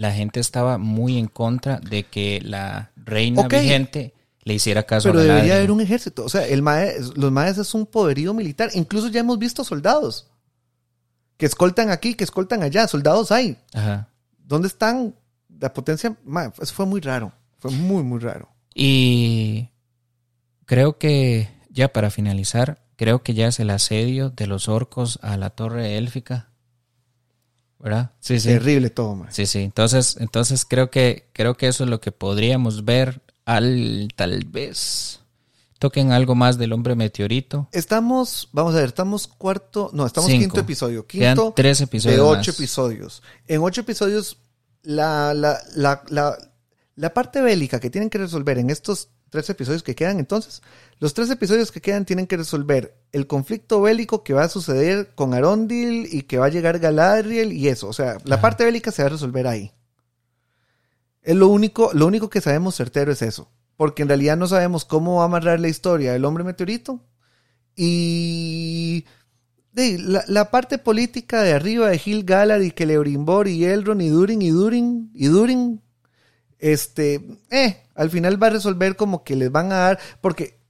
la 0.02 0.12
gente 0.12 0.40
estaba 0.40 0.78
muy 0.80 1.18
en 1.20 1.28
contra 1.28 1.80
de 1.80 2.04
que 2.04 2.42
la 2.44 2.92
reina 2.96 3.48
vigente 3.48 4.14
le 4.44 4.56
hiciera 4.56 4.82
caso 4.84 5.10
Pero 5.10 5.20
a 5.20 5.22
debería 5.22 5.34
Galadriel. 5.44 5.58
haber 5.60 5.72
un 5.72 5.82
ejército. 5.82 6.26
O 6.26 6.30
sea, 6.30 6.48
el 6.48 6.64
mae- 6.64 6.96
los 7.16 7.32
maes 7.32 7.60
es 7.60 7.74
un 7.76 7.86
poderío 7.86 8.34
militar. 8.34 8.72
Incluso 8.74 9.10
ya 9.10 9.20
hemos 9.20 9.38
visto 9.38 9.64
soldados 9.64 10.28
que 11.38 11.46
escoltan 11.46 11.92
aquí, 11.92 12.16
que 12.16 12.24
escoltan 12.24 12.64
allá. 12.64 12.88
Soldados 12.88 13.32
hay. 13.32 13.58
Ajá. 13.74 14.10
¿Dónde 14.40 14.68
están? 14.68 15.14
La 15.60 15.72
potencia. 15.72 16.16
mae, 16.26 16.52
eso 16.60 16.74
fue 16.74 16.88
muy 16.88 17.00
raro. 17.02 17.32
Fue 17.60 17.70
muy, 17.70 18.02
muy 18.02 18.20
raro. 18.20 18.50
Y 18.74 19.70
creo 20.66 20.98
que, 20.98 21.50
ya 21.70 21.94
para 21.94 22.10
finalizar, 22.10 22.82
creo 22.96 23.22
que 23.22 23.36
ya 23.36 23.48
es 23.48 23.60
el 23.60 23.70
asedio 23.70 24.32
de 24.32 24.48
los 24.48 24.68
orcos 24.68 25.20
a 25.22 25.38
la 25.38 25.52
torre 25.52 25.98
élfica. 25.98 26.50
¿Verdad? 27.82 28.12
Sí, 28.20 28.40
sí. 28.40 28.50
Terrible 28.50 28.90
todo, 28.92 29.16
mae. 29.16 29.32
Sí, 29.32 29.46
sí. 29.46 29.60
Entonces, 29.60 30.18
entonces 30.20 30.66
creo 30.66 30.92
que, 30.92 31.30
creo 31.34 31.56
que 31.58 31.68
eso 31.68 31.84
es 31.84 31.90
lo 31.90 32.00
que 32.00 32.12
podríamos 32.12 32.86
ver 32.86 33.22
al 33.46 34.10
tal 34.16 34.46
vez. 34.46 35.20
Toquen 35.80 36.12
algo 36.12 36.36
más 36.36 36.60
del 36.60 36.74
hombre 36.74 36.94
meteorito. 36.96 37.68
Estamos, 37.72 38.50
vamos 38.52 38.76
a 38.76 38.78
ver, 38.78 38.90
estamos 38.90 39.28
cuarto, 39.28 39.90
no, 39.94 40.06
estamos 40.06 40.30
Cinco. 40.30 40.42
quinto 40.44 40.60
episodio. 40.60 41.08
Quedan 41.08 41.36
Quinto 41.36 41.54
tres 41.56 41.82
episodios 41.82 42.18
de 42.18 42.22
ocho 42.22 42.52
más. 42.52 42.60
episodios. 42.60 43.24
En 43.48 43.62
ocho 43.64 43.82
episodios, 43.82 44.38
la, 44.84 45.34
la, 45.34 45.60
la, 45.76 46.04
la, 46.10 46.38
la 46.96 47.14
parte 47.16 47.42
bélica 47.42 47.80
que 47.80 47.90
tienen 47.90 48.12
que 48.12 48.20
resolver 48.20 48.60
en 48.60 48.70
estos 48.70 49.10
tres 49.32 49.50
episodios 49.50 49.82
que 49.82 49.96
quedan, 49.96 50.20
entonces, 50.20 50.62
los 51.00 51.16
tres 51.16 51.32
episodios 51.32 51.72
que 51.72 51.82
quedan 51.82 52.06
tienen 52.06 52.28
que 52.28 52.38
resolver 52.38 52.94
el 53.12 53.26
conflicto 53.26 53.82
bélico 53.82 54.24
que 54.24 54.34
va 54.34 54.44
a 54.44 54.50
suceder 54.50 55.16
con 55.16 55.34
Arondil 55.34 56.08
y 56.12 56.24
que 56.24 56.38
va 56.38 56.46
a 56.46 56.50
llegar 56.50 56.78
Galadriel 56.78 57.54
y 57.54 57.70
eso. 57.70 57.88
O 57.88 57.94
sea, 57.94 58.18
la 58.26 58.36
Ajá. 58.36 58.42
parte 58.42 58.66
bélica 58.66 58.92
se 58.92 59.02
va 59.02 59.08
a 59.08 59.12
resolver 59.12 59.48
ahí. 59.48 59.72
Es 61.24 61.36
lo 61.36 61.48
único, 61.48 61.92
lo 61.94 62.06
único 62.08 62.30
que 62.30 62.42
sabemos 62.42 62.76
certero 62.76 63.12
es 63.12 63.22
eso. 63.22 63.50
Porque 63.78 64.04
en 64.04 64.10
realidad 64.10 64.38
no 64.38 64.48
sabemos 64.48 64.86
cómo 64.86 65.16
va 65.16 65.24
a 65.24 65.26
amarrar 65.26 65.60
la 65.60 65.70
historia 65.70 66.12
del 66.12 66.26
hombre 66.26 66.44
meteorito. 66.44 67.00
Y 67.76 69.06
de, 69.72 69.98
la, 69.98 70.24
la 70.28 70.52
parte 70.52 70.78
política 70.78 71.42
de 71.42 71.54
arriba 71.54 71.90
de 71.90 71.98
Gil 71.98 72.26
Galad 72.26 72.60
y 72.60 72.72
Celebrimbor 72.72 73.48
y 73.48 73.66
Elrond 73.66 74.02
y 74.02 74.10
Durin 74.10 74.42
y 74.42 74.50
Durin 74.50 75.10
y 75.14 75.28
Durin, 75.28 75.82
este, 76.62 77.40
eh, 77.50 77.84
al 77.96 78.10
final 78.10 78.42
va 78.42 78.48
a 78.48 78.52
resolver 78.52 78.96
como 78.96 79.24
que 79.24 79.36
les 79.36 79.52
van 79.52 79.72
a 79.74 79.78
dar, 79.78 80.00
porque 80.22 80.62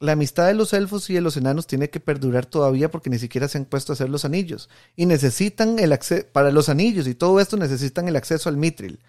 la 0.00 0.12
amistad 0.12 0.46
de 0.46 0.54
los 0.54 0.72
elfos 0.72 1.10
y 1.10 1.14
de 1.14 1.20
los 1.20 1.36
enanos 1.36 1.66
tiene 1.66 1.90
que 1.90 1.98
perdurar 1.98 2.46
todavía 2.46 2.90
porque 2.90 3.10
ni 3.10 3.18
siquiera 3.18 3.48
se 3.48 3.58
han 3.58 3.64
puesto 3.64 3.92
a 3.92 3.94
hacer 3.94 4.08
los 4.08 4.24
anillos. 4.24 4.70
Y 4.94 5.06
necesitan 5.06 5.78
el 5.80 5.92
acceso, 5.92 6.24
para 6.32 6.52
los 6.52 6.68
anillos 6.68 7.06
y 7.08 7.14
todo 7.14 7.40
esto 7.40 7.56
necesitan 7.56 8.06
el 8.08 8.16
acceso 8.16 8.48
al 8.48 8.56
Mitril. 8.56 9.00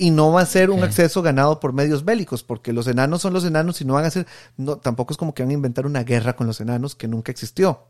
Y 0.00 0.12
no 0.12 0.30
va 0.30 0.42
a 0.42 0.46
ser 0.46 0.70
un 0.70 0.84
acceso 0.84 1.22
ganado 1.22 1.58
por 1.58 1.72
medios 1.72 2.04
bélicos, 2.04 2.44
porque 2.44 2.72
los 2.72 2.86
enanos 2.86 3.20
son 3.20 3.32
los 3.32 3.44
enanos 3.44 3.80
y 3.80 3.84
no 3.84 3.94
van 3.94 4.04
a 4.04 4.10
ser, 4.10 4.28
no, 4.56 4.76
tampoco 4.78 5.12
es 5.12 5.16
como 5.16 5.34
que 5.34 5.42
van 5.42 5.50
a 5.50 5.54
inventar 5.54 5.86
una 5.86 6.04
guerra 6.04 6.36
con 6.36 6.46
los 6.46 6.60
enanos 6.60 6.94
que 6.94 7.08
nunca 7.08 7.32
existió. 7.32 7.88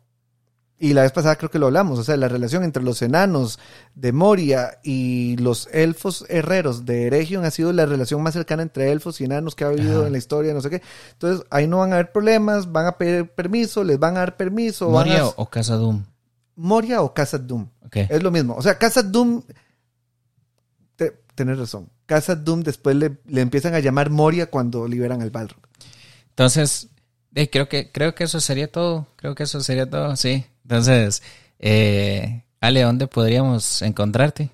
Y 0.80 0.92
la 0.92 1.02
vez 1.02 1.10
pasada 1.10 1.34
creo 1.34 1.50
que 1.50 1.58
lo 1.58 1.66
hablamos, 1.66 1.98
o 1.98 2.04
sea, 2.04 2.16
la 2.16 2.28
relación 2.28 2.62
entre 2.62 2.84
los 2.84 3.02
enanos 3.02 3.58
de 3.96 4.12
Moria 4.12 4.78
y 4.84 5.36
los 5.38 5.68
elfos 5.72 6.24
herreros 6.28 6.84
de 6.86 7.08
Eregion 7.08 7.44
ha 7.44 7.50
sido 7.50 7.72
la 7.72 7.84
relación 7.84 8.22
más 8.22 8.34
cercana 8.34 8.62
entre 8.62 8.92
elfos 8.92 9.20
y 9.20 9.24
enanos 9.24 9.56
que 9.56 9.64
ha 9.64 9.68
habido 9.68 9.98
Ajá. 9.98 10.06
en 10.06 10.12
la 10.12 10.18
historia, 10.18 10.54
no 10.54 10.60
sé 10.60 10.70
qué. 10.70 10.82
Entonces, 11.14 11.44
ahí 11.50 11.66
no 11.66 11.78
van 11.78 11.90
a 11.90 11.94
haber 11.96 12.12
problemas, 12.12 12.70
van 12.70 12.86
a 12.86 12.96
pedir 12.96 13.28
permiso, 13.30 13.82
les 13.82 13.98
van 13.98 14.16
a 14.16 14.20
dar 14.20 14.36
permiso. 14.36 14.88
Moria 14.88 15.22
a- 15.22 15.26
o, 15.26 15.50
Casa 15.50 15.74
Doom. 15.74 16.04
Moria 16.54 17.02
o 17.02 17.12
Casa 17.12 17.38
Doom. 17.38 17.66
Es 17.92 18.22
lo 18.22 18.30
mismo. 18.30 18.54
O 18.54 18.62
sea, 18.62 18.78
Casa 18.78 19.02
Doom. 19.02 19.42
Te, 20.96 21.12
tenés 21.34 21.58
razón. 21.58 21.88
Casa 22.06 22.34
Doom 22.36 22.62
después 22.62 22.96
le, 22.96 23.18
le 23.26 23.40
empiezan 23.40 23.74
a 23.74 23.80
llamar 23.80 24.10
Moria 24.10 24.46
cuando 24.50 24.86
liberan 24.88 25.22
al 25.22 25.30
Balrog. 25.30 25.58
Entonces, 26.30 26.88
eh, 27.34 27.50
creo 27.50 27.68
que 27.68 27.90
creo 27.92 28.14
que 28.14 28.24
eso 28.24 28.40
sería 28.40 28.70
todo. 28.70 29.06
Creo 29.16 29.34
que 29.34 29.42
eso 29.42 29.60
sería 29.60 29.88
todo, 29.88 30.14
sí. 30.16 30.46
Entonces, 30.68 31.22
eh, 31.60 32.44
Ale, 32.60 32.82
¿dónde 32.82 33.06
podríamos 33.06 33.80
encontrarte? 33.80 34.50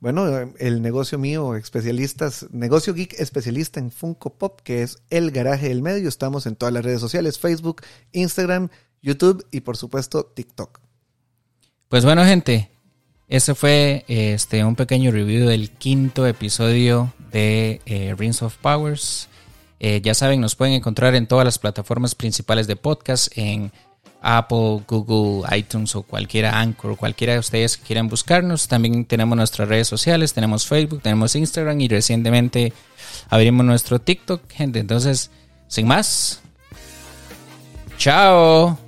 Bueno, 0.00 0.52
el 0.58 0.82
negocio 0.82 1.18
mío, 1.18 1.54
especialistas, 1.56 2.46
negocio 2.50 2.92
geek 2.92 3.14
especialista 3.18 3.80
en 3.80 3.90
Funko 3.90 4.34
Pop, 4.34 4.60
que 4.62 4.82
es 4.82 4.98
el 5.08 5.30
garaje 5.30 5.70
del 5.70 5.80
medio. 5.80 6.10
Estamos 6.10 6.44
en 6.44 6.56
todas 6.56 6.74
las 6.74 6.84
redes 6.84 7.00
sociales: 7.00 7.38
Facebook, 7.38 7.80
Instagram, 8.12 8.68
YouTube 9.00 9.46
y 9.50 9.62
por 9.62 9.78
supuesto 9.78 10.26
TikTok. 10.26 10.78
Pues 11.88 12.04
bueno, 12.04 12.22
gente, 12.26 12.70
ese 13.26 13.54
fue 13.54 14.04
este 14.08 14.62
un 14.62 14.76
pequeño 14.76 15.10
review 15.10 15.48
del 15.48 15.70
quinto 15.70 16.26
episodio 16.26 17.14
de 17.32 17.80
eh, 17.86 18.14
Rings 18.18 18.42
of 18.42 18.58
Powers. 18.58 19.30
Eh, 19.80 20.02
ya 20.02 20.12
saben, 20.12 20.42
nos 20.42 20.54
pueden 20.54 20.74
encontrar 20.74 21.14
en 21.14 21.26
todas 21.26 21.46
las 21.46 21.58
plataformas 21.58 22.14
principales 22.14 22.66
de 22.66 22.76
podcast, 22.76 23.28
en 23.36 23.72
Apple, 24.26 24.82
Google, 24.86 25.46
iTunes 25.56 25.94
o 25.94 26.02
cualquiera 26.02 26.58
Anchor, 26.60 26.96
cualquiera 26.96 27.34
de 27.34 27.38
ustedes 27.38 27.76
que 27.76 27.84
quieran 27.84 28.08
buscarnos. 28.08 28.68
También 28.68 29.04
tenemos 29.04 29.36
nuestras 29.36 29.68
redes 29.68 29.88
sociales, 29.88 30.34
tenemos 30.34 30.66
Facebook, 30.66 31.02
tenemos 31.02 31.36
Instagram 31.36 31.80
y 31.80 31.88
recientemente 31.88 32.72
abrimos 33.28 33.64
nuestro 33.64 34.00
TikTok, 34.00 34.50
gente. 34.50 34.80
Entonces, 34.80 35.30
sin 35.68 35.86
más, 35.86 36.40
chao. 37.98 38.85